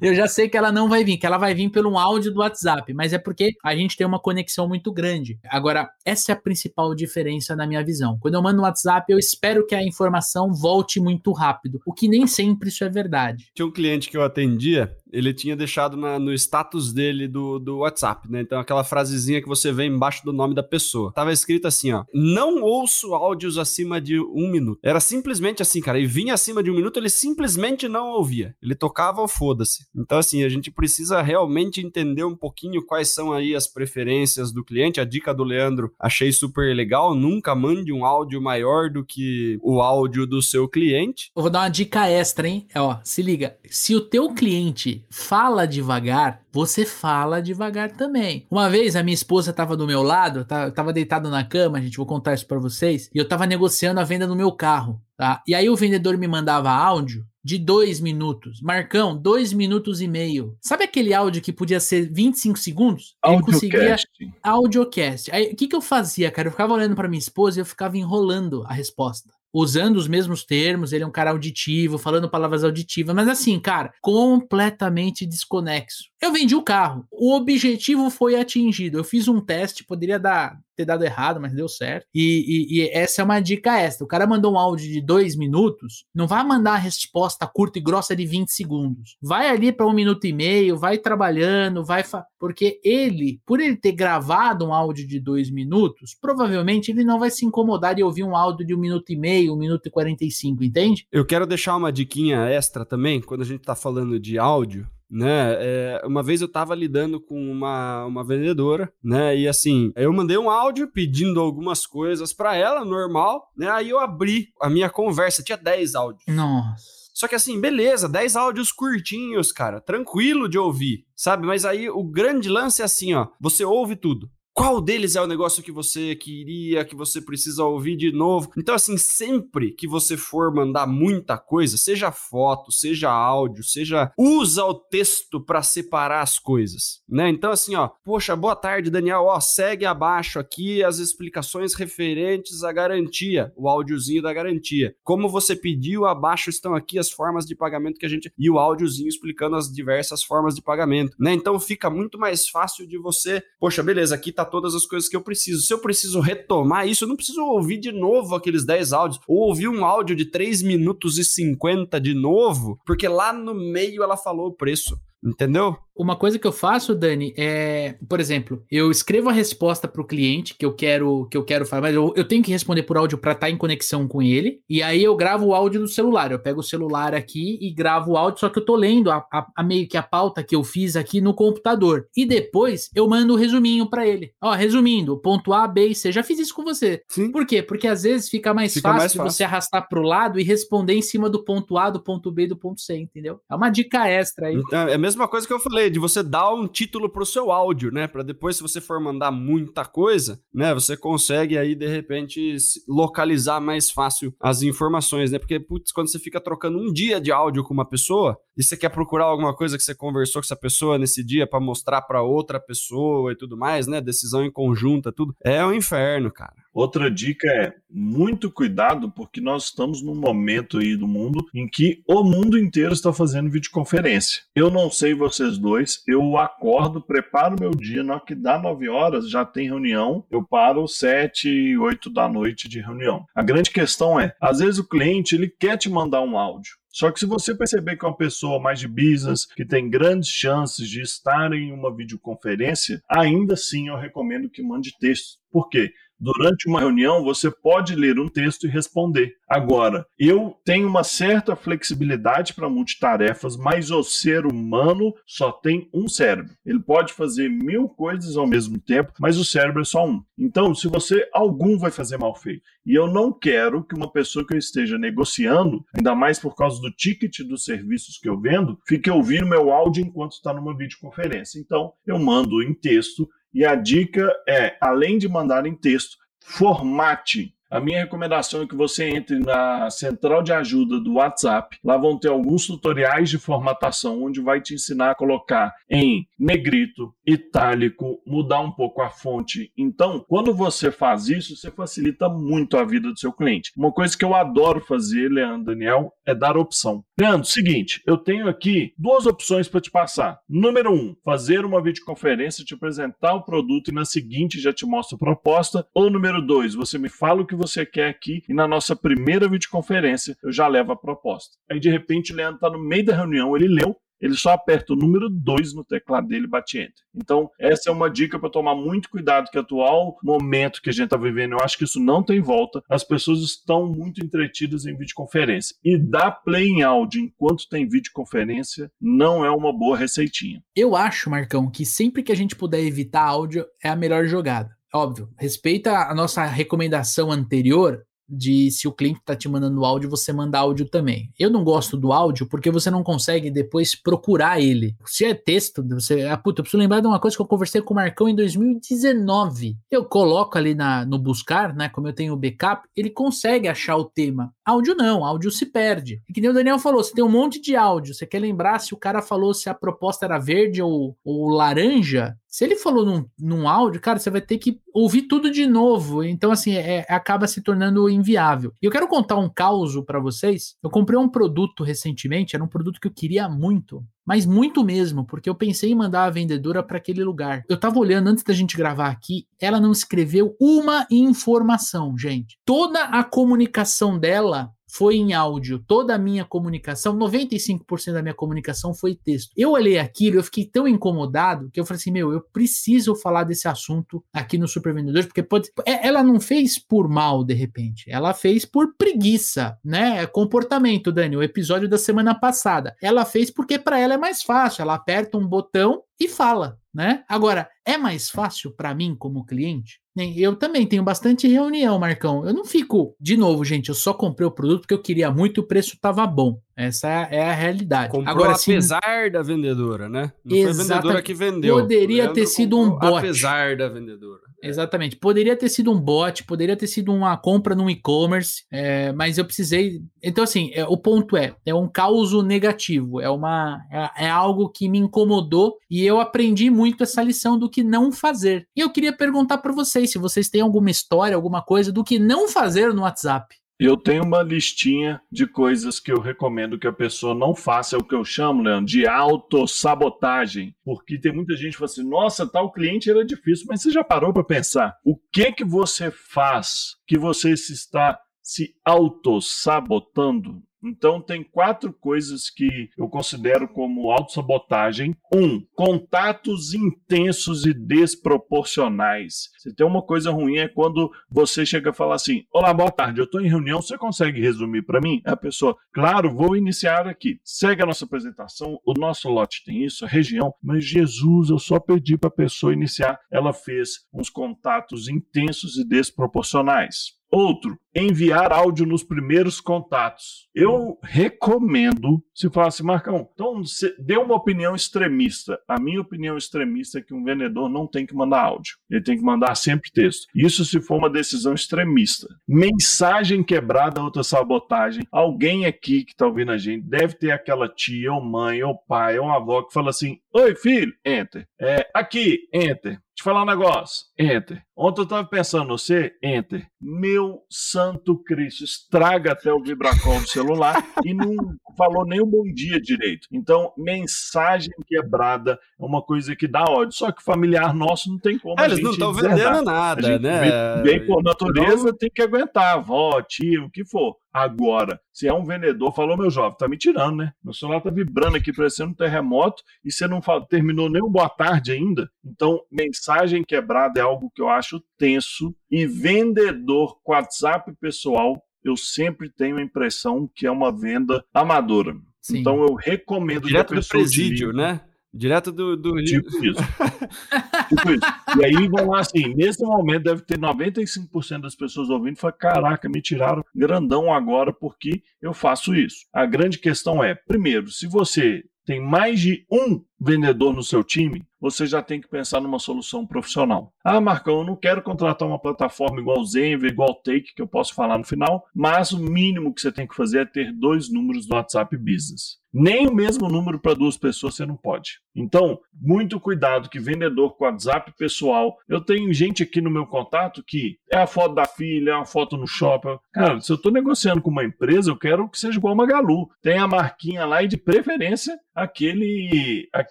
Eu 0.00 0.14
já 0.14 0.26
sei 0.26 0.48
que 0.48 0.56
ela 0.56 0.72
não 0.72 0.88
vai 0.88 1.04
vir, 1.04 1.16
que 1.16 1.26
ela 1.26 1.38
vai 1.38 1.54
vir 1.54 1.70
pelo 1.70 1.96
áudio 1.98 2.32
do 2.32 2.40
WhatsApp, 2.40 2.92
mas 2.94 3.12
é 3.12 3.18
porque 3.18 3.52
a 3.64 3.74
gente 3.74 3.96
tem 3.96 4.06
uma 4.06 4.20
conexão 4.20 4.68
muito 4.68 4.92
grande. 4.92 5.38
Agora, 5.48 5.88
essa 6.04 6.32
é 6.32 6.34
a 6.34 6.40
principal 6.40 6.94
diferença 6.94 7.54
na 7.54 7.66
minha 7.66 7.84
visão. 7.84 8.18
Quando 8.20 8.34
eu 8.34 8.42
mando 8.42 8.60
um 8.60 8.64
WhatsApp, 8.64 9.10
eu 9.12 9.18
espero 9.18 9.66
que 9.66 9.74
a 9.74 9.82
informação 9.82 10.52
volte 10.52 11.00
muito 11.00 11.32
rápido, 11.32 11.80
o 11.86 11.92
que 11.92 12.08
nem 12.08 12.26
sempre 12.26 12.68
isso 12.68 12.84
é 12.84 12.88
verdade. 12.88 13.46
Tinha 13.54 13.66
um 13.66 13.72
cliente 13.72 14.08
que 14.08 14.16
eu 14.16 14.22
atendia, 14.22 14.90
ele 15.12 15.32
tinha 15.32 15.56
deixado 15.56 15.96
na, 15.96 16.18
no 16.18 16.32
status 16.32 16.92
dele 16.92 17.26
do, 17.28 17.58
do 17.58 17.78
WhatsApp, 17.78 18.30
né? 18.30 18.40
Então, 18.40 18.58
aquela 18.58 18.84
frasezinha 18.84 19.40
que 19.40 19.48
você 19.48 19.72
vê 19.72 19.86
embaixo 19.86 20.24
do 20.24 20.32
nome 20.32 20.54
da 20.54 20.62
pessoa. 20.62 21.12
Tava 21.12 21.32
escrito 21.32 21.66
assim, 21.66 21.92
ó: 21.92 22.04
Não 22.12 22.62
ouço 22.62 23.14
áudios 23.14 23.58
acima 23.58 24.00
de 24.00 24.20
um 24.20 24.50
minuto. 24.50 24.80
Era 24.82 25.00
simplesmente 25.00 25.62
assim, 25.62 25.80
cara. 25.80 25.98
E 25.98 26.06
vinha 26.06 26.34
acima 26.34 26.62
de 26.62 26.70
um 26.70 26.74
minuto, 26.74 26.98
ele 26.98 27.10
simplesmente 27.10 27.88
não 27.88 28.08
ouvia. 28.08 28.54
Ele 28.62 28.74
tocava 28.74 29.22
o 29.22 29.28
foda-se. 29.28 29.86
Então, 29.94 30.18
assim, 30.18 30.44
a 30.44 30.48
gente 30.48 30.70
precisa 30.70 31.22
realmente 31.22 31.80
entender 31.80 32.24
um 32.24 32.36
pouquinho 32.36 32.84
quais 32.84 33.12
são 33.12 33.32
aí 33.32 33.54
as 33.54 33.66
preferências 33.66 34.52
do 34.52 34.64
cliente. 34.64 35.00
A 35.00 35.04
dica 35.04 35.34
do 35.34 35.44
Leandro 35.44 35.92
achei 35.98 36.32
super 36.32 36.74
legal. 36.74 37.14
Nunca 37.14 37.54
mande 37.54 37.92
um 37.92 38.04
áudio 38.04 38.40
maior 38.40 38.90
do 38.90 39.04
que 39.04 39.58
o 39.62 39.80
áudio 39.80 40.26
do 40.26 40.42
seu 40.42 40.68
cliente. 40.68 41.30
Eu 41.34 41.42
vou 41.42 41.50
dar 41.50 41.60
uma 41.60 41.68
dica 41.68 42.08
extra, 42.08 42.48
hein? 42.48 42.66
É, 42.74 42.80
ó, 42.80 42.98
se 43.02 43.22
liga. 43.22 43.56
Se 43.70 43.94
o 43.94 44.00
teu 44.00 44.32
cliente 44.34 44.97
fala 45.10 45.66
devagar, 45.66 46.42
você 46.52 46.84
fala 46.84 47.42
devagar 47.42 47.92
também. 47.92 48.46
Uma 48.50 48.68
vez 48.68 48.96
a 48.96 49.02
minha 49.02 49.14
esposa 49.14 49.50
estava 49.50 49.76
do 49.76 49.86
meu 49.86 50.02
lado, 50.02 50.44
tá, 50.44 50.70
tava 50.70 50.92
deitado 50.92 51.28
na 51.30 51.44
cama, 51.44 51.80
gente, 51.80 51.96
vou 51.96 52.06
contar 52.06 52.34
isso 52.34 52.46
para 52.46 52.58
vocês, 52.58 53.10
e 53.14 53.18
eu 53.18 53.28
tava 53.28 53.46
negociando 53.46 54.00
a 54.00 54.04
venda 54.04 54.26
do 54.26 54.36
meu 54.36 54.52
carro, 54.52 55.00
tá? 55.16 55.42
E 55.46 55.54
aí 55.54 55.68
o 55.68 55.76
vendedor 55.76 56.16
me 56.16 56.28
mandava 56.28 56.70
áudio 56.70 57.24
de 57.42 57.56
dois 57.56 57.98
minutos. 57.98 58.60
Marcão, 58.60 59.16
dois 59.16 59.54
minutos 59.54 60.02
e 60.02 60.06
meio. 60.06 60.56
Sabe 60.60 60.84
aquele 60.84 61.14
áudio 61.14 61.40
que 61.40 61.52
podia 61.52 61.80
ser 61.80 62.12
25 62.12 62.58
segundos? 62.58 63.16
Audiocast. 63.22 64.06
Audiocast. 64.42 65.30
Aí 65.32 65.52
o 65.52 65.56
que, 65.56 65.66
que 65.66 65.74
eu 65.74 65.80
fazia, 65.80 66.30
cara? 66.30 66.48
Eu 66.48 66.52
ficava 66.52 66.74
olhando 66.74 66.94
para 66.94 67.08
minha 67.08 67.18
esposa 67.18 67.58
e 67.58 67.62
eu 67.62 67.66
ficava 67.66 67.96
enrolando 67.96 68.64
a 68.66 68.74
resposta 68.74 69.37
usando 69.52 69.96
os 69.96 70.08
mesmos 70.08 70.44
termos, 70.44 70.92
ele 70.92 71.04
é 71.04 71.06
um 71.06 71.10
cara 71.10 71.30
auditivo, 71.30 71.98
falando 71.98 72.30
palavras 72.30 72.64
auditivas, 72.64 73.14
mas 73.14 73.28
assim, 73.28 73.58
cara, 73.58 73.92
completamente 74.00 75.26
desconexo. 75.26 76.04
Eu 76.20 76.32
vendi 76.32 76.54
o 76.54 76.62
carro. 76.62 77.06
O 77.10 77.34
objetivo 77.34 78.10
foi 78.10 78.34
atingido. 78.34 78.98
Eu 78.98 79.04
fiz 79.04 79.28
um 79.28 79.40
teste, 79.40 79.84
poderia 79.84 80.18
dar 80.18 80.58
ter 80.78 80.84
dado 80.84 81.04
errado, 81.04 81.40
mas 81.40 81.52
deu 81.52 81.68
certo. 81.68 82.06
E, 82.14 82.22
e, 82.22 82.78
e, 82.78 82.88
essa 82.90 83.20
é 83.20 83.24
uma 83.24 83.40
dica 83.40 83.80
extra. 83.80 84.04
O 84.04 84.08
cara 84.08 84.28
mandou 84.28 84.52
um 84.52 84.58
áudio 84.58 84.88
de 84.88 85.00
dois 85.00 85.34
minutos, 85.34 86.04
não 86.14 86.28
vai 86.28 86.44
mandar 86.44 86.74
a 86.74 86.78
resposta 86.78 87.48
curta 87.48 87.80
e 87.80 87.82
grossa 87.82 88.14
de 88.14 88.24
20 88.24 88.48
segundos. 88.48 89.16
Vai 89.20 89.48
ali 89.48 89.72
para 89.72 89.88
um 89.88 89.92
minuto 89.92 90.24
e 90.24 90.32
meio, 90.32 90.78
vai 90.78 90.96
trabalhando, 90.96 91.84
vai. 91.84 92.04
Porque 92.38 92.80
ele, 92.84 93.40
por 93.44 93.58
ele 93.58 93.76
ter 93.76 93.90
gravado 93.90 94.66
um 94.66 94.72
áudio 94.72 95.04
de 95.04 95.18
dois 95.18 95.50
minutos, 95.50 96.16
provavelmente 96.20 96.92
ele 96.92 97.02
não 97.02 97.18
vai 97.18 97.30
se 97.30 97.44
incomodar 97.44 97.96
de 97.96 98.04
ouvir 98.04 98.22
um 98.22 98.36
áudio 98.36 98.64
de 98.64 98.72
um 98.72 98.78
minuto 98.78 99.12
e 99.12 99.16
meio, 99.16 99.54
um 99.54 99.58
minuto 99.58 99.86
e 99.86 99.90
45, 99.90 100.62
entende? 100.62 101.08
Eu 101.10 101.26
quero 101.26 101.44
deixar 101.44 101.74
uma 101.74 101.90
diquinha 101.90 102.46
extra 102.48 102.84
também, 102.84 103.20
quando 103.20 103.42
a 103.42 103.46
gente 103.46 103.62
tá 103.62 103.74
falando 103.74 104.20
de 104.20 104.38
áudio 104.38 104.86
né? 105.10 105.56
É, 105.58 106.02
uma 106.04 106.22
vez 106.22 106.40
eu 106.40 106.46
estava 106.46 106.74
lidando 106.74 107.20
com 107.20 107.40
uma, 107.50 108.04
uma 108.04 108.24
vendedora, 108.24 108.92
né? 109.02 109.36
E 109.36 109.48
assim, 109.48 109.92
eu 109.96 110.12
mandei 110.12 110.36
um 110.36 110.50
áudio 110.50 110.90
pedindo 110.92 111.40
algumas 111.40 111.86
coisas 111.86 112.32
para 112.32 112.56
ela, 112.56 112.84
normal, 112.84 113.50
né? 113.56 113.70
Aí 113.70 113.90
eu 113.90 113.98
abri 113.98 114.48
a 114.60 114.68
minha 114.68 114.90
conversa, 114.90 115.42
tinha 115.42 115.58
10 115.58 115.94
áudios. 115.94 116.24
Nossa. 116.26 116.98
Só 117.18 117.26
que 117.26 117.34
assim, 117.34 117.60
beleza, 117.60 118.08
10 118.08 118.36
áudios 118.36 118.70
curtinhos, 118.70 119.50
cara, 119.50 119.80
tranquilo 119.80 120.48
de 120.48 120.56
ouvir, 120.56 121.04
sabe? 121.16 121.46
Mas 121.46 121.64
aí 121.64 121.90
o 121.90 122.04
grande 122.04 122.48
lance 122.48 122.80
é 122.80 122.84
assim, 122.84 123.12
ó, 123.12 123.26
você 123.40 123.64
ouve 123.64 123.96
tudo. 123.96 124.30
Qual 124.58 124.80
deles 124.80 125.14
é 125.14 125.22
o 125.22 125.26
negócio 125.28 125.62
que 125.62 125.70
você 125.70 126.16
queria, 126.16 126.84
que 126.84 126.96
você 126.96 127.22
precisa 127.22 127.62
ouvir 127.62 127.94
de 127.94 128.10
novo? 128.10 128.50
Então, 128.58 128.74
assim, 128.74 128.96
sempre 128.96 129.70
que 129.70 129.86
você 129.86 130.16
for 130.16 130.52
mandar 130.52 130.84
muita 130.84 131.38
coisa, 131.38 131.78
seja 131.78 132.10
foto, 132.10 132.72
seja 132.72 133.08
áudio, 133.08 133.62
seja. 133.62 134.10
Usa 134.18 134.64
o 134.64 134.74
texto 134.74 135.40
para 135.40 135.62
separar 135.62 136.22
as 136.22 136.40
coisas, 136.40 137.04
né? 137.08 137.28
Então, 137.28 137.52
assim, 137.52 137.76
ó, 137.76 137.88
poxa, 138.04 138.34
boa 138.34 138.56
tarde, 138.56 138.90
Daniel. 138.90 139.26
Ó, 139.26 139.38
segue 139.38 139.86
abaixo 139.86 140.40
aqui 140.40 140.82
as 140.82 140.98
explicações 140.98 141.74
referentes 141.74 142.64
à 142.64 142.72
garantia, 142.72 143.52
o 143.56 143.68
áudiozinho 143.68 144.22
da 144.22 144.32
garantia. 144.32 144.92
Como 145.04 145.28
você 145.28 145.54
pediu, 145.54 146.04
abaixo 146.04 146.50
estão 146.50 146.74
aqui 146.74 146.98
as 146.98 147.12
formas 147.12 147.46
de 147.46 147.54
pagamento 147.54 148.00
que 148.00 148.06
a 148.06 148.08
gente. 148.08 148.32
E 148.36 148.50
o 148.50 148.58
áudiozinho 148.58 149.08
explicando 149.08 149.54
as 149.54 149.72
diversas 149.72 150.24
formas 150.24 150.56
de 150.56 150.62
pagamento, 150.62 151.14
né? 151.16 151.32
Então 151.32 151.60
fica 151.60 151.88
muito 151.88 152.18
mais 152.18 152.48
fácil 152.48 152.88
de 152.88 152.98
você. 152.98 153.40
Poxa, 153.60 153.84
beleza, 153.84 154.16
aqui 154.16 154.32
tá 154.32 154.47
todas 154.48 154.74
as 154.74 154.84
coisas 154.84 155.08
que 155.08 155.16
eu 155.16 155.20
preciso. 155.20 155.62
Se 155.62 155.72
eu 155.72 155.78
preciso 155.78 156.20
retomar 156.20 156.88
isso, 156.88 157.04
eu 157.04 157.08
não 157.08 157.16
preciso 157.16 157.42
ouvir 157.42 157.78
de 157.78 157.92
novo 157.92 158.34
aqueles 158.34 158.64
10 158.64 158.92
áudios, 158.92 159.20
ou 159.28 159.48
ouvir 159.48 159.68
um 159.68 159.84
áudio 159.84 160.16
de 160.16 160.24
3 160.24 160.62
minutos 160.62 161.18
e 161.18 161.24
50 161.24 162.00
de 162.00 162.14
novo, 162.14 162.80
porque 162.84 163.06
lá 163.06 163.32
no 163.32 163.54
meio 163.54 164.02
ela 164.02 164.16
falou 164.16 164.48
o 164.48 164.54
preço. 164.54 164.98
Entendeu? 165.22 165.76
Uma 165.98 166.16
coisa 166.16 166.38
que 166.38 166.46
eu 166.46 166.52
faço, 166.52 166.94
Dani, 166.94 167.34
é, 167.36 167.96
por 168.08 168.20
exemplo, 168.20 168.62
eu 168.70 168.90
escrevo 168.90 169.28
a 169.28 169.32
resposta 169.32 169.88
para 169.88 170.00
o 170.00 170.06
cliente 170.06 170.54
que 170.54 170.64
eu 170.64 170.72
quero 170.72 171.26
que 171.30 171.36
eu 171.36 171.44
quero 171.44 171.66
falar, 171.66 171.82
mas 171.82 171.94
eu, 171.94 172.12
eu 172.16 172.26
tenho 172.26 172.42
que 172.42 172.52
responder 172.52 172.84
por 172.84 172.96
áudio 172.96 173.18
para 173.18 173.32
estar 173.32 173.46
tá 173.46 173.50
em 173.50 173.56
conexão 173.56 174.06
com 174.06 174.22
ele. 174.22 174.60
E 174.68 174.82
aí 174.82 175.02
eu 175.02 175.16
gravo 175.16 175.46
o 175.46 175.54
áudio 175.54 175.80
do 175.80 175.88
celular. 175.88 176.30
Eu 176.30 176.38
pego 176.38 176.60
o 176.60 176.64
celular 176.64 177.14
aqui 177.14 177.58
e 177.60 177.72
gravo 177.72 178.12
o 178.12 178.16
áudio, 178.16 178.40
só 178.40 178.48
que 178.48 178.58
eu 178.58 178.64
tô 178.64 178.76
lendo 178.76 179.10
a, 179.10 179.26
a, 179.32 179.46
a 179.56 179.62
meio 179.62 179.88
que 179.88 179.96
a 179.96 180.02
pauta 180.02 180.42
que 180.42 180.54
eu 180.54 180.62
fiz 180.62 180.96
aqui 180.96 181.20
no 181.20 181.34
computador. 181.34 182.06
E 182.16 182.24
depois 182.24 182.90
eu 182.94 183.08
mando 183.08 183.32
o 183.32 183.36
um 183.36 183.38
resuminho 183.38 183.88
para 183.88 184.06
ele. 184.06 184.32
Ó, 184.40 184.52
resumindo, 184.52 185.18
ponto 185.18 185.52
A, 185.52 185.66
B 185.66 185.88
e 185.88 185.94
C. 185.94 186.12
Já 186.12 186.22
fiz 186.22 186.38
isso 186.38 186.54
com 186.54 186.64
você. 186.64 187.02
Sim. 187.08 187.30
Por 187.30 187.46
quê? 187.46 187.62
Porque 187.62 187.88
às 187.88 188.02
vezes 188.02 188.28
fica 188.28 188.54
mais 188.54 188.72
fica 188.72 188.88
fácil, 188.88 188.98
mais 188.98 189.14
fácil 189.14 189.30
você 189.30 189.44
arrastar 189.44 189.88
pro 189.88 190.02
lado 190.02 190.38
e 190.38 190.42
responder 190.44 190.94
em 190.94 191.02
cima 191.02 191.28
do 191.28 191.44
ponto 191.44 191.76
A, 191.76 191.90
do 191.90 192.00
ponto 192.00 192.30
B, 192.30 192.46
do 192.46 192.56
ponto 192.56 192.80
C, 192.80 192.96
entendeu? 192.96 193.40
É 193.50 193.54
uma 193.54 193.70
dica 193.70 194.08
extra 194.08 194.48
aí. 194.48 194.60
É 194.72 194.94
a 194.94 194.98
mesma 194.98 195.26
coisa 195.26 195.46
que 195.46 195.52
eu 195.52 195.60
falei, 195.60 195.87
de 195.90 195.98
você 195.98 196.22
dar 196.22 196.52
um 196.52 196.66
título 196.66 197.08
pro 197.08 197.26
seu 197.26 197.50
áudio, 197.50 197.90
né? 197.90 198.06
Para 198.06 198.22
depois, 198.22 198.56
se 198.56 198.62
você 198.62 198.80
for 198.80 199.00
mandar 199.00 199.30
muita 199.30 199.84
coisa, 199.84 200.40
né? 200.52 200.74
Você 200.74 200.96
consegue 200.96 201.56
aí, 201.56 201.74
de 201.74 201.86
repente, 201.86 202.56
localizar 202.88 203.60
mais 203.60 203.90
fácil 203.90 204.34
as 204.40 204.62
informações, 204.62 205.30
né? 205.30 205.38
Porque, 205.38 205.58
putz, 205.60 205.92
quando 205.92 206.10
você 206.10 206.18
fica 206.18 206.40
trocando 206.40 206.78
um 206.78 206.92
dia 206.92 207.20
de 207.20 207.32
áudio 207.32 207.62
com 207.64 207.74
uma 207.74 207.88
pessoa 207.88 208.38
e 208.58 208.62
você 208.64 208.76
quer 208.76 208.88
procurar 208.88 209.26
alguma 209.26 209.54
coisa 209.54 209.76
que 209.76 209.84
você 209.84 209.94
conversou 209.94 210.42
com 210.42 210.46
essa 210.46 210.56
pessoa 210.56 210.98
nesse 210.98 211.24
dia 211.24 211.46
para 211.46 211.60
mostrar 211.60 212.02
para 212.02 212.20
outra 212.22 212.58
pessoa 212.58 213.30
e 213.30 213.36
tudo 213.36 213.56
mais, 213.56 213.86
né? 213.86 214.00
Decisão 214.00 214.44
em 214.44 214.50
conjunta, 214.50 215.12
tudo. 215.12 215.32
É 215.44 215.64
um 215.64 215.72
inferno, 215.72 216.32
cara. 216.32 216.54
Outra 216.74 217.10
dica 217.10 217.48
é 217.48 217.74
muito 217.90 218.50
cuidado, 218.50 219.10
porque 219.10 219.40
nós 219.40 219.64
estamos 219.64 220.02
num 220.02 220.14
momento 220.14 220.78
aí 220.78 220.96
do 220.96 221.08
mundo 221.08 221.44
em 221.54 221.68
que 221.68 222.02
o 222.06 222.22
mundo 222.22 222.58
inteiro 222.58 222.92
está 222.92 223.12
fazendo 223.12 223.50
videoconferência. 223.50 224.42
Eu 224.54 224.70
não 224.70 224.90
sei 224.90 225.14
vocês 225.14 225.58
dois, 225.58 226.02
eu 226.06 226.36
acordo, 226.36 227.00
preparo 227.00 227.56
meu 227.58 227.70
dia, 227.70 228.02
na 228.02 228.14
hora 228.14 228.24
que 228.24 228.34
dá 228.34 228.58
9 228.58 228.88
horas 228.88 229.28
já 229.30 229.44
tem 229.44 229.66
reunião, 229.66 230.24
eu 230.30 230.42
paro 230.42 230.86
7, 230.86 231.76
8 231.76 232.10
da 232.10 232.28
noite 232.28 232.68
de 232.68 232.80
reunião. 232.80 233.24
A 233.34 233.42
grande 233.42 233.70
questão 233.70 234.18
é, 234.20 234.34
às 234.40 234.58
vezes 234.58 234.78
o 234.78 234.88
cliente 234.88 235.34
ele 235.34 235.48
quer 235.48 235.76
te 235.76 235.88
mandar 235.88 236.22
um 236.22 236.38
áudio. 236.38 236.72
Só 236.98 237.12
que 237.12 237.20
se 237.20 237.26
você 237.26 237.54
perceber 237.54 237.96
que 237.96 238.04
é 238.04 238.08
uma 238.08 238.16
pessoa 238.16 238.58
mais 238.58 238.80
de 238.80 238.88
business, 238.88 239.46
que 239.46 239.64
tem 239.64 239.88
grandes 239.88 240.30
chances 240.30 240.88
de 240.88 241.00
estar 241.00 241.52
em 241.52 241.70
uma 241.70 241.94
videoconferência, 241.94 243.00
ainda 243.08 243.54
assim 243.54 243.86
eu 243.86 243.96
recomendo 243.96 244.50
que 244.50 244.60
mande 244.60 244.98
texto. 244.98 245.38
Por 245.48 245.68
quê? 245.68 245.92
Durante 246.20 246.68
uma 246.68 246.80
reunião, 246.80 247.22
você 247.22 247.50
pode 247.50 247.94
ler 247.94 248.18
um 248.18 248.28
texto 248.28 248.66
e 248.66 248.70
responder. 248.70 249.34
Agora, 249.48 250.04
eu 250.18 250.56
tenho 250.64 250.88
uma 250.88 251.04
certa 251.04 251.54
flexibilidade 251.54 252.52
para 252.54 252.68
multitarefas, 252.68 253.56
mas 253.56 253.90
o 253.90 254.02
ser 254.02 254.44
humano 254.44 255.14
só 255.24 255.52
tem 255.52 255.88
um 255.94 256.08
cérebro. 256.08 256.52
Ele 256.66 256.80
pode 256.80 257.12
fazer 257.12 257.48
mil 257.48 257.88
coisas 257.88 258.36
ao 258.36 258.46
mesmo 258.46 258.78
tempo, 258.80 259.12
mas 259.20 259.38
o 259.38 259.44
cérebro 259.44 259.80
é 259.80 259.84
só 259.84 260.06
um. 260.06 260.22
Então, 260.36 260.74
se 260.74 260.88
você, 260.88 261.28
algum 261.32 261.78
vai 261.78 261.90
fazer 261.90 262.18
mal 262.18 262.34
feito. 262.34 262.62
E 262.84 262.94
eu 262.94 263.06
não 263.06 263.32
quero 263.32 263.84
que 263.84 263.94
uma 263.94 264.10
pessoa 264.10 264.46
que 264.46 264.54
eu 264.54 264.58
esteja 264.58 264.98
negociando, 264.98 265.84
ainda 265.94 266.14
mais 266.14 266.38
por 266.38 266.54
causa 266.54 266.80
do 266.80 266.90
ticket 266.90 267.40
dos 267.40 267.64
serviços 267.64 268.18
que 268.18 268.28
eu 268.28 268.40
vendo, 268.40 268.78
fique 268.86 269.10
ouvindo 269.10 269.46
meu 269.46 269.70
áudio 269.70 270.04
enquanto 270.04 270.32
está 270.32 270.52
numa 270.52 270.76
videoconferência. 270.76 271.60
Então, 271.60 271.92
eu 272.06 272.18
mando 272.18 272.62
em 272.62 272.74
texto 272.74 273.28
e 273.52 273.64
a 273.64 273.74
dica 273.74 274.30
é, 274.48 274.76
além 274.80 275.18
de 275.18 275.28
mandar 275.28 275.66
em 275.66 275.74
texto, 275.74 276.16
formate 276.40 277.54
a 277.70 277.80
minha 277.80 278.00
recomendação 278.00 278.62
é 278.62 278.66
que 278.66 278.74
você 278.74 279.08
entre 279.08 279.38
na 279.38 279.90
central 279.90 280.42
de 280.42 280.52
ajuda 280.52 280.98
do 280.98 281.14
WhatsApp. 281.14 281.78
Lá 281.84 281.96
vão 281.96 282.18
ter 282.18 282.28
alguns 282.28 282.66
tutoriais 282.66 283.28
de 283.28 283.38
formatação, 283.38 284.22
onde 284.22 284.40
vai 284.40 284.60
te 284.60 284.74
ensinar 284.74 285.10
a 285.10 285.14
colocar 285.14 285.74
em 285.90 286.26
negrito, 286.38 287.12
itálico, 287.26 288.20
mudar 288.26 288.60
um 288.60 288.70
pouco 288.70 289.02
a 289.02 289.10
fonte. 289.10 289.70
Então, 289.76 290.24
quando 290.26 290.54
você 290.54 290.90
faz 290.90 291.28
isso, 291.28 291.56
você 291.56 291.70
facilita 291.70 292.28
muito 292.28 292.78
a 292.78 292.84
vida 292.84 293.10
do 293.10 293.18
seu 293.18 293.32
cliente. 293.32 293.72
Uma 293.76 293.92
coisa 293.92 294.16
que 294.16 294.24
eu 294.24 294.34
adoro 294.34 294.80
fazer, 294.80 295.28
Leandro 295.28 295.66
Daniel, 295.66 296.12
é 296.26 296.34
dar 296.34 296.56
opção. 296.56 297.04
Leandro, 297.18 297.46
seguinte, 297.46 298.02
eu 298.06 298.16
tenho 298.16 298.48
aqui 298.48 298.92
duas 298.96 299.26
opções 299.26 299.68
para 299.68 299.80
te 299.80 299.90
passar. 299.90 300.38
Número 300.48 300.92
um, 300.92 301.14
fazer 301.24 301.64
uma 301.64 301.82
videoconferência, 301.82 302.64
te 302.64 302.74
apresentar 302.74 303.34
o 303.34 303.42
produto 303.42 303.90
e 303.90 303.94
na 303.94 304.04
seguinte 304.04 304.60
já 304.60 304.72
te 304.72 304.86
mostro 304.86 305.16
a 305.16 305.18
proposta. 305.18 305.86
Ou 305.94 306.10
número 306.10 306.40
dois, 306.40 306.74
você 306.74 306.96
me 306.98 307.08
fala 307.08 307.42
o 307.42 307.46
que 307.46 307.57
você 307.58 307.84
quer 307.84 308.08
aqui 308.08 308.42
e 308.48 308.54
na 308.54 308.66
nossa 308.66 308.96
primeira 308.96 309.48
videoconferência 309.48 310.36
eu 310.42 310.52
já 310.52 310.66
levo 310.66 310.92
a 310.92 310.96
proposta. 310.96 311.56
Aí 311.70 311.78
de 311.78 311.90
repente 311.90 312.32
o 312.32 312.36
Leandro 312.36 312.56
está 312.56 312.70
no 312.70 312.78
meio 312.78 313.04
da 313.04 313.14
reunião, 313.14 313.56
ele 313.56 313.68
leu, 313.68 313.96
ele 314.20 314.34
só 314.34 314.50
aperta 314.50 314.92
o 314.92 314.96
número 314.96 315.28
2 315.28 315.74
no 315.74 315.84
teclado 315.84 316.26
dele 316.26 316.44
e 316.44 316.48
bate 316.48 316.78
enter. 316.78 317.04
Então, 317.14 317.50
essa 317.58 317.88
é 317.88 317.92
uma 317.92 318.10
dica 318.10 318.38
para 318.38 318.50
tomar 318.50 318.74
muito 318.74 319.08
cuidado, 319.08 319.50
que 319.50 319.58
atual 319.58 320.16
momento 320.22 320.82
que 320.82 320.90
a 320.90 320.92
gente 320.92 321.04
está 321.04 321.16
vivendo, 321.16 321.52
eu 321.52 321.60
acho 321.60 321.78
que 321.78 321.84
isso 321.84 322.00
não 322.00 322.22
tem 322.22 322.40
volta. 322.40 322.82
As 322.88 323.04
pessoas 323.04 323.40
estão 323.40 323.86
muito 323.86 324.24
entretidas 324.24 324.86
em 324.86 324.96
videoconferência. 324.96 325.76
E 325.84 325.96
dar 325.96 326.32
play 326.32 326.66
em 326.66 326.82
áudio 326.82 327.22
enquanto 327.22 327.68
tem 327.68 327.88
videoconferência 327.88 328.90
não 329.00 329.44
é 329.44 329.50
uma 329.50 329.72
boa 329.72 329.96
receitinha. 329.96 330.62
Eu 330.74 330.96
acho, 330.96 331.30
Marcão, 331.30 331.70
que 331.70 331.86
sempre 331.86 332.22
que 332.22 332.32
a 332.32 332.36
gente 332.36 332.56
puder 332.56 332.80
evitar 332.80 333.22
áudio 333.22 333.66
é 333.82 333.88
a 333.88 333.96
melhor 333.96 334.26
jogada 334.26 334.77
óbvio, 334.92 335.28
respeita 335.38 336.08
a 336.08 336.14
nossa 336.14 336.44
recomendação 336.44 337.30
anterior 337.30 338.04
de 338.28 338.70
se 338.70 338.86
o 338.86 338.92
cliente 338.92 339.20
está 339.20 339.34
te 339.34 339.48
mandando 339.48 339.84
áudio, 339.84 340.10
você 340.10 340.32
manda 340.32 340.58
áudio 340.58 340.86
também. 340.86 341.32
Eu 341.38 341.48
não 341.48 341.64
gosto 341.64 341.96
do 341.96 342.12
áudio 342.12 342.46
porque 342.46 342.70
você 342.70 342.90
não 342.90 343.02
consegue 343.02 343.50
depois 343.50 343.94
procurar 343.94 344.60
ele. 344.60 344.94
Se 345.06 345.24
é 345.24 345.32
texto, 345.32 345.82
você. 345.88 346.24
Ah, 346.24 346.36
puta, 346.36 346.60
eu 346.60 346.64
preciso 346.64 346.80
lembrar 346.80 347.00
de 347.00 347.06
uma 347.06 347.18
coisa 347.18 347.36
que 347.36 347.40
eu 347.40 347.46
conversei 347.46 347.80
com 347.80 347.94
o 347.94 347.96
Marcão 347.96 348.28
em 348.28 348.34
2019. 348.34 349.78
Eu 349.90 350.04
coloco 350.04 350.58
ali 350.58 350.74
na, 350.74 351.06
no 351.06 351.18
buscar, 351.18 351.74
né? 351.74 351.88
Como 351.88 352.06
eu 352.06 352.12
tenho 352.12 352.34
o 352.34 352.36
backup, 352.36 352.86
ele 352.94 353.10
consegue 353.10 353.66
achar 353.66 353.96
o 353.96 354.04
tema. 354.04 354.52
Áudio 354.64 354.94
não, 354.94 355.24
áudio 355.24 355.50
se 355.50 355.64
perde. 355.64 356.22
E 356.28 356.32
que 356.32 356.40
nem 356.40 356.50
o 356.50 356.54
Daniel 356.54 356.78
falou, 356.78 357.02
você 357.02 357.14
tem 357.14 357.24
um 357.24 357.30
monte 357.30 357.60
de 357.60 357.74
áudio. 357.74 358.14
Você 358.14 358.26
quer 358.26 358.40
lembrar 358.40 358.78
se 358.80 358.92
o 358.92 358.98
cara 358.98 359.22
falou 359.22 359.54
se 359.54 359.70
a 359.70 359.74
proposta 359.74 360.26
era 360.26 360.38
verde 360.38 360.82
ou, 360.82 361.16
ou 361.24 361.48
laranja? 361.48 362.36
Se 362.48 362.64
ele 362.64 362.76
falou 362.76 363.04
num, 363.04 363.26
num 363.38 363.68
áudio, 363.68 364.00
cara, 364.00 364.18
você 364.18 364.30
vai 364.30 364.40
ter 364.40 364.56
que 364.56 364.80
ouvir 364.92 365.22
tudo 365.22 365.50
de 365.50 365.66
novo. 365.66 366.24
Então, 366.24 366.50
assim, 366.50 366.72
é, 366.72 367.04
acaba 367.08 367.46
se 367.46 367.60
tornando 367.62 368.08
inviável. 368.08 368.72
E 368.82 368.86
eu 368.86 368.90
quero 368.90 369.06
contar 369.06 369.36
um 369.36 369.50
caos 369.50 369.94
para 370.06 370.18
vocês. 370.18 370.74
Eu 370.82 370.88
comprei 370.88 371.18
um 371.18 371.28
produto 371.28 371.84
recentemente, 371.84 372.56
era 372.56 372.64
um 372.64 372.68
produto 372.68 373.00
que 373.00 373.06
eu 373.06 373.12
queria 373.12 373.48
muito, 373.48 374.02
mas 374.26 374.46
muito 374.46 374.82
mesmo, 374.82 375.26
porque 375.26 375.48
eu 375.48 375.54
pensei 375.54 375.92
em 375.92 375.94
mandar 375.94 376.24
a 376.24 376.30
vendedora 376.30 376.82
para 376.82 376.96
aquele 376.96 377.22
lugar. 377.22 377.62
Eu 377.68 377.78
tava 377.78 377.98
olhando 377.98 378.28
antes 378.28 378.42
da 378.42 378.54
gente 378.54 378.76
gravar 378.76 379.08
aqui, 379.08 379.46
ela 379.60 379.78
não 379.78 379.92
escreveu 379.92 380.56
uma 380.58 381.06
informação, 381.10 382.16
gente. 382.16 382.58
Toda 382.64 383.04
a 383.04 383.22
comunicação 383.22 384.18
dela 384.18 384.70
foi 384.88 385.16
em 385.16 385.34
áudio. 385.34 385.78
Toda 385.78 386.14
a 386.14 386.18
minha 386.18 386.44
comunicação, 386.44 387.16
95% 387.16 388.12
da 388.12 388.22
minha 388.22 388.34
comunicação 388.34 388.94
foi 388.94 389.14
texto. 389.14 389.52
Eu 389.56 389.72
olhei 389.72 389.98
aquilo, 389.98 390.38
eu 390.38 390.42
fiquei 390.42 390.64
tão 390.64 390.88
incomodado 390.88 391.70
que 391.70 391.78
eu 391.78 391.84
falei 391.84 391.98
assim: 391.98 392.10
meu, 392.10 392.32
eu 392.32 392.40
preciso 392.52 393.14
falar 393.14 393.44
desse 393.44 393.68
assunto 393.68 394.24
aqui 394.32 394.56
no 394.56 394.66
Super 394.66 394.94
Vendedores, 394.94 395.26
porque 395.26 395.42
pode. 395.42 395.70
É, 395.86 396.06
ela 396.06 396.22
não 396.22 396.40
fez 396.40 396.78
por 396.78 397.08
mal, 397.08 397.44
de 397.44 397.54
repente. 397.54 398.10
Ela 398.10 398.32
fez 398.32 398.64
por 398.64 398.94
preguiça, 398.96 399.76
né? 399.84 400.22
É 400.22 400.26
comportamento, 400.26 401.12
Dani. 401.12 401.36
O 401.36 401.42
episódio 401.42 401.88
da 401.88 401.98
semana 401.98 402.34
passada. 402.34 402.96
Ela 403.02 403.24
fez 403.24 403.50
porque 403.50 403.78
para 403.78 403.98
ela 403.98 404.14
é 404.14 404.18
mais 404.18 404.42
fácil. 404.42 404.82
Ela 404.82 404.94
aperta 404.94 405.36
um 405.36 405.46
botão 405.46 406.02
e 406.20 406.28
fala, 406.28 406.78
né? 406.92 407.24
Agora, 407.28 407.68
é 407.84 407.96
mais 407.96 408.28
fácil 408.28 408.70
para 408.72 408.94
mim 408.94 409.14
como 409.16 409.44
cliente? 409.44 410.00
Eu 410.36 410.56
também 410.56 410.86
tenho 410.86 411.02
bastante 411.02 411.46
reunião, 411.46 411.98
Marcão. 411.98 412.44
Eu 412.44 412.52
não 412.52 412.64
fico, 412.64 413.14
de 413.20 413.36
novo, 413.36 413.64
gente, 413.64 413.88
eu 413.88 413.94
só 413.94 414.12
comprei 414.12 414.46
o 414.46 414.50
produto 414.50 414.80
porque 414.80 414.94
eu 414.94 415.02
queria 415.02 415.30
muito 415.30 415.60
o 415.60 415.66
preço 415.66 415.94
estava 415.94 416.26
bom. 416.26 416.60
Essa 416.78 417.08
é 417.08 417.42
a 417.42 417.52
realidade. 417.52 418.12
Comprou 418.12 418.32
Agora, 418.32 418.52
apesar 418.52 419.24
sim, 419.24 419.32
da 419.32 419.42
vendedora, 419.42 420.08
né? 420.08 420.32
Não 420.44 420.56
foi 420.56 420.70
a 420.70 420.72
vendedora 420.72 421.22
que 421.22 421.34
vendeu. 421.34 421.74
Poderia 421.80 422.32
ter 422.32 422.46
sido 422.46 422.78
um 422.78 422.90
bot. 422.90 423.18
Apesar 423.18 423.76
da 423.76 423.88
vendedora. 423.88 424.42
É. 424.62 424.68
Exatamente. 424.68 425.16
Poderia 425.16 425.56
ter 425.56 425.68
sido 425.68 425.90
um 425.90 426.00
bot, 426.00 426.44
poderia 426.44 426.76
ter 426.76 426.86
sido 426.86 427.12
uma 427.12 427.36
compra 427.36 427.74
no 427.74 427.90
e-commerce, 427.90 428.64
é, 428.70 429.12
mas 429.12 429.38
eu 429.38 429.44
precisei. 429.44 430.00
Então, 430.22 430.44
assim, 430.44 430.70
é, 430.72 430.84
o 430.84 430.96
ponto 430.96 431.36
é: 431.36 431.56
é 431.66 431.74
um 431.74 431.88
caos 431.88 432.32
negativo, 432.44 433.20
é, 433.20 433.28
uma, 433.28 433.80
é, 433.90 434.26
é, 434.26 434.30
algo 434.30 434.68
que 434.68 434.88
me 434.88 434.98
incomodou 434.98 435.78
e 435.90 436.04
eu 436.04 436.20
aprendi 436.20 436.70
muito 436.70 437.02
essa 437.02 437.22
lição 437.22 437.58
do 437.58 437.68
que 437.68 437.82
não 437.82 438.12
fazer. 438.12 438.68
E 438.76 438.80
eu 438.80 438.90
queria 438.90 439.12
perguntar 439.12 439.58
para 439.58 439.72
vocês 439.72 440.12
se 440.12 440.18
vocês 440.18 440.48
têm 440.48 440.60
alguma 440.60 440.90
história, 440.90 441.34
alguma 441.34 441.60
coisa 441.60 441.90
do 441.90 442.04
que 442.04 442.20
não 442.20 442.48
fazer 442.48 442.94
no 442.94 443.02
WhatsApp. 443.02 443.56
Eu 443.80 443.96
tenho 443.96 444.24
uma 444.24 444.42
listinha 444.42 445.22
de 445.30 445.46
coisas 445.46 446.00
que 446.00 446.10
eu 446.10 446.18
recomendo 446.18 446.78
que 446.78 446.86
a 446.88 446.92
pessoa 446.92 447.32
não 447.32 447.54
faça, 447.54 447.94
é 447.94 447.98
o 447.98 448.02
que 448.02 448.14
eu 448.14 448.24
chamo, 448.24 448.62
Leandro, 448.62 448.86
de 448.86 449.06
autossabotagem. 449.06 450.74
Porque 450.84 451.20
tem 451.20 451.32
muita 451.32 451.54
gente 451.54 451.72
que 451.72 451.78
fala 451.78 451.90
assim: 451.90 452.08
nossa, 452.08 452.50
tal 452.50 452.72
cliente 452.72 453.08
era 453.08 453.24
difícil, 453.24 453.66
mas 453.68 453.80
você 453.80 453.92
já 453.92 454.02
parou 454.02 454.32
para 454.32 454.42
pensar 454.42 454.96
o 455.04 455.16
que 455.32 455.52
que 455.52 455.64
você 455.64 456.10
faz 456.10 456.96
que 457.06 457.16
você 457.16 457.56
se 457.56 457.72
está 457.72 458.18
se 458.42 458.74
autossabotando? 458.84 460.60
Então, 460.82 461.20
tem 461.20 461.42
quatro 461.42 461.92
coisas 461.92 462.48
que 462.50 462.88
eu 462.96 463.08
considero 463.08 463.68
como 463.68 464.10
autossabotagem. 464.10 465.14
Um, 465.32 465.64
contatos 465.74 466.74
intensos 466.74 467.66
e 467.66 467.74
desproporcionais. 467.74 469.50
Se 469.58 469.74
tem 469.74 469.86
uma 469.86 470.02
coisa 470.02 470.30
ruim 470.30 470.58
é 470.58 470.68
quando 470.68 471.10
você 471.30 471.66
chega 471.66 471.90
a 471.90 471.94
falar 471.94 472.14
assim: 472.14 472.44
Olá, 472.52 472.72
boa 472.72 472.90
tarde, 472.90 473.20
eu 473.20 473.24
estou 473.24 473.40
em 473.40 473.48
reunião, 473.48 473.82
você 473.82 473.98
consegue 473.98 474.40
resumir 474.40 474.82
para 474.82 475.00
mim? 475.00 475.20
A 475.24 475.36
pessoa, 475.36 475.76
claro, 475.92 476.34
vou 476.34 476.56
iniciar 476.56 477.06
aqui. 477.06 477.40
Segue 477.44 477.82
a 477.82 477.86
nossa 477.86 478.04
apresentação, 478.04 478.78
o 478.84 478.94
nosso 478.94 479.28
lote 479.28 479.64
tem 479.64 479.84
isso, 479.84 480.04
a 480.04 480.08
região, 480.08 480.54
mas 480.62 480.84
Jesus, 480.84 481.50
eu 481.50 481.58
só 481.58 481.78
pedi 481.80 482.16
para 482.16 482.28
a 482.28 482.32
pessoa 482.32 482.72
iniciar. 482.72 483.18
Ela 483.30 483.52
fez 483.52 484.06
uns 484.12 484.30
contatos 484.30 485.08
intensos 485.08 485.76
e 485.76 485.86
desproporcionais. 485.86 487.17
Outro, 487.30 487.78
enviar 487.94 488.52
áudio 488.52 488.86
nos 488.86 489.02
primeiros 489.02 489.60
contatos. 489.60 490.48
Eu 490.54 490.98
recomendo, 491.02 492.22
se 492.34 492.48
falasse, 492.48 492.78
assim, 492.78 492.86
Marcão, 492.86 493.28
então 493.32 493.60
dê 493.98 494.16
uma 494.16 494.34
opinião 494.34 494.74
extremista. 494.74 495.58
A 495.68 495.78
minha 495.78 496.00
opinião 496.00 496.36
extremista 496.36 496.98
é 496.98 497.02
que 497.02 497.12
um 497.12 497.24
vendedor 497.24 497.68
não 497.68 497.86
tem 497.86 498.06
que 498.06 498.14
mandar 498.14 498.42
áudio. 498.44 498.76
Ele 498.90 499.02
tem 499.02 499.16
que 499.16 499.22
mandar 499.22 499.54
sempre 499.54 499.90
texto. 499.92 500.26
Isso 500.34 500.64
se 500.64 500.80
for 500.80 500.96
uma 500.96 501.10
decisão 501.10 501.54
extremista. 501.54 502.26
Mensagem 502.46 503.42
quebrada, 503.42 504.02
outra 504.02 504.22
sabotagem. 504.22 505.04
Alguém 505.12 505.66
aqui 505.66 506.04
que 506.04 506.12
está 506.12 506.26
ouvindo 506.26 506.52
a 506.52 506.58
gente 506.58 506.84
deve 506.88 507.14
ter 507.14 507.30
aquela 507.30 507.68
tia, 507.68 508.12
ou 508.12 508.24
mãe, 508.24 508.62
ou 508.62 508.76
pai, 508.76 509.18
ou 509.18 509.30
avó 509.30 509.62
que 509.62 509.72
fala 509.72 509.90
assim: 509.90 510.18
Oi, 510.32 510.54
filho, 510.54 510.94
enter. 511.04 511.46
É, 511.60 511.90
aqui, 511.94 512.48
enter. 512.52 512.98
Te 513.18 513.24
falar 513.24 513.42
um 513.42 513.46
negócio. 513.46 514.06
Enter. 514.16 514.62
Ontem 514.76 515.00
eu 515.00 515.02
estava 515.02 515.26
pensando, 515.26 515.76
você, 515.76 516.12
enter. 516.22 516.68
Meu 516.80 517.40
santo 517.50 518.16
Cristo, 518.22 518.62
estraga 518.62 519.32
até 519.32 519.52
o 519.52 519.60
vibracol 519.60 520.20
do 520.20 520.28
celular 520.28 520.76
e 521.04 521.12
não 521.12 521.34
falou 521.76 522.06
nem 522.06 522.22
um 522.22 522.30
bom 522.30 522.44
dia 522.54 522.80
direito. 522.80 523.26
Então, 523.32 523.72
mensagem 523.76 524.70
quebrada 524.86 525.58
é 525.80 525.84
uma 525.84 526.00
coisa 526.00 526.36
que 526.36 526.46
dá 526.46 526.62
ódio. 526.62 526.92
Só 526.92 527.10
que 527.10 527.20
familiar 527.24 527.74
nosso 527.74 528.08
não 528.08 528.20
tem 528.20 528.38
como. 528.38 528.54
É, 528.60 528.66
eles 528.66 528.80
não 528.80 528.92
estão 528.92 529.12
vendendo 529.12 529.62
nada, 529.62 530.16
né? 530.20 530.80
Bem 530.84 531.04
por 531.04 531.20
natureza, 531.20 531.92
tem 531.92 532.08
que 532.14 532.22
aguentar, 532.22 532.74
avó, 532.74 533.20
tio, 533.20 533.64
o 533.64 533.70
que 533.70 533.84
for. 533.84 534.14
Agora, 534.32 535.00
se 535.12 535.26
é 535.26 535.32
um 535.32 535.44
vendedor, 535.44 535.94
falou, 535.94 536.16
meu 536.16 536.30
jovem, 536.30 536.56
tá 536.58 536.68
me 536.68 536.76
tirando, 536.76 537.16
né? 537.16 537.32
Meu 537.42 537.54
celular 537.54 537.80
tá 537.80 537.90
vibrando 537.90 538.36
aqui, 538.36 538.52
parecendo 538.52 538.90
um 538.90 538.94
terremoto, 538.94 539.62
e 539.84 539.90
você 539.90 540.06
não 540.06 540.20
fala, 540.20 540.46
terminou 540.46 540.90
nem 540.90 541.02
um 541.02 541.10
boa 541.10 541.28
tarde 541.28 541.72
ainda. 541.72 542.10
Então, 542.24 542.60
mensagem 542.70 543.42
quebrada 543.42 544.00
é 544.00 544.02
algo 544.02 544.30
que 544.34 544.42
eu 544.42 544.48
acho 544.48 544.82
tenso. 544.98 545.54
E 545.70 545.86
vendedor 545.86 546.98
com 547.02 547.12
WhatsApp 547.12 547.72
pessoal, 547.80 548.40
eu 548.62 548.76
sempre 548.76 549.30
tenho 549.30 549.56
a 549.56 549.62
impressão 549.62 550.28
que 550.34 550.46
é 550.46 550.50
uma 550.50 550.70
venda 550.70 551.24
amadora. 551.32 551.96
Sim. 552.20 552.38
Então, 552.38 552.62
eu 552.62 552.74
recomendo 552.74 553.46
Direto 553.46 553.74
do 553.74 553.86
presídio, 553.86 554.52
né? 554.52 554.80
Direto 555.12 555.50
do. 555.50 555.76
do... 555.76 555.94
Tipo 556.04 556.44
isso. 556.44 556.60
tipo 557.68 557.90
isso. 557.90 558.40
E 558.40 558.44
aí 558.44 558.68
vão 558.68 558.88
lá 558.88 559.00
assim, 559.00 559.34
nesse 559.34 559.64
momento 559.64 560.04
deve 560.04 560.22
ter 560.22 560.38
95% 560.38 561.40
das 561.40 561.54
pessoas 561.54 561.88
ouvindo 561.88 562.18
e 562.18 562.32
caraca, 562.32 562.88
me 562.88 563.00
tiraram 563.00 563.44
grandão 563.54 564.12
agora 564.12 564.52
porque 564.52 565.02
eu 565.20 565.32
faço 565.32 565.74
isso. 565.74 566.06
A 566.12 566.26
grande 566.26 566.58
questão 566.58 567.02
é, 567.02 567.14
primeiro, 567.14 567.70
se 567.70 567.86
você 567.86 568.44
tem 568.68 568.80
mais 568.80 569.18
de 569.18 569.46
um 569.50 569.82
vendedor 570.00 570.54
no 570.54 570.62
seu 570.62 570.84
time, 570.84 571.26
você 571.40 571.66
já 571.66 571.82
tem 571.82 572.00
que 572.00 572.08
pensar 572.08 572.40
numa 572.40 572.58
solução 572.58 573.06
profissional. 573.06 573.72
Ah, 573.84 574.00
Marcão, 574.00 574.40
eu 574.40 574.44
não 574.44 574.56
quero 574.56 574.82
contratar 574.82 575.26
uma 575.26 575.38
plataforma 575.38 576.00
igual 576.00 576.24
Zenva, 576.24 576.66
igual 576.66 576.94
Take, 576.94 577.34
que 577.34 577.42
eu 577.42 577.46
posso 577.46 577.74
falar 577.74 577.98
no 577.98 578.04
final, 578.04 578.44
mas 578.54 578.92
o 578.92 578.98
mínimo 578.98 579.54
que 579.54 579.60
você 579.60 579.72
tem 579.72 579.86
que 579.86 579.94
fazer 579.94 580.20
é 580.20 580.24
ter 580.24 580.52
dois 580.52 580.92
números 580.92 581.26
do 581.26 581.34
WhatsApp 581.34 581.76
Business. 581.76 582.38
Nem 582.52 582.86
o 582.86 582.94
mesmo 582.94 583.28
número 583.28 583.58
para 583.58 583.74
duas 583.74 583.96
pessoas 583.96 584.34
você 584.34 584.46
não 584.46 584.56
pode. 584.56 585.00
Então, 585.14 585.60
muito 585.74 586.18
cuidado 586.18 586.70
que 586.70 586.80
vendedor 586.80 587.36
com 587.36 587.44
WhatsApp 587.44 587.92
pessoal. 587.96 588.56
Eu 588.66 588.80
tenho 588.80 589.12
gente 589.12 589.42
aqui 589.42 589.60
no 589.60 589.70
meu 589.70 589.86
contato 589.86 590.42
que 590.44 590.78
é 590.90 590.96
a 590.96 591.06
foto 591.06 591.34
da 591.34 591.44
filha, 591.44 591.90
é 591.90 591.94
uma 591.94 592.06
foto 592.06 592.36
no 592.36 592.46
shopping. 592.46 592.98
Cara, 593.12 593.40
se 593.40 593.52
eu 593.52 593.56
estou 593.56 593.70
negociando 593.70 594.22
com 594.22 594.30
uma 594.30 594.44
empresa, 594.44 594.90
eu 594.90 594.96
quero 594.96 595.28
que 595.28 595.38
seja 595.38 595.58
igual 595.58 595.74
a 595.74 595.76
Magalu. 595.76 596.28
Tem 596.40 596.56
a 596.58 596.66
marquinha 596.66 597.26
lá 597.26 597.42
e 597.42 597.48
de 597.48 597.58
preferência 597.58 598.38
aquele 598.58 599.68
aquele 599.72 599.87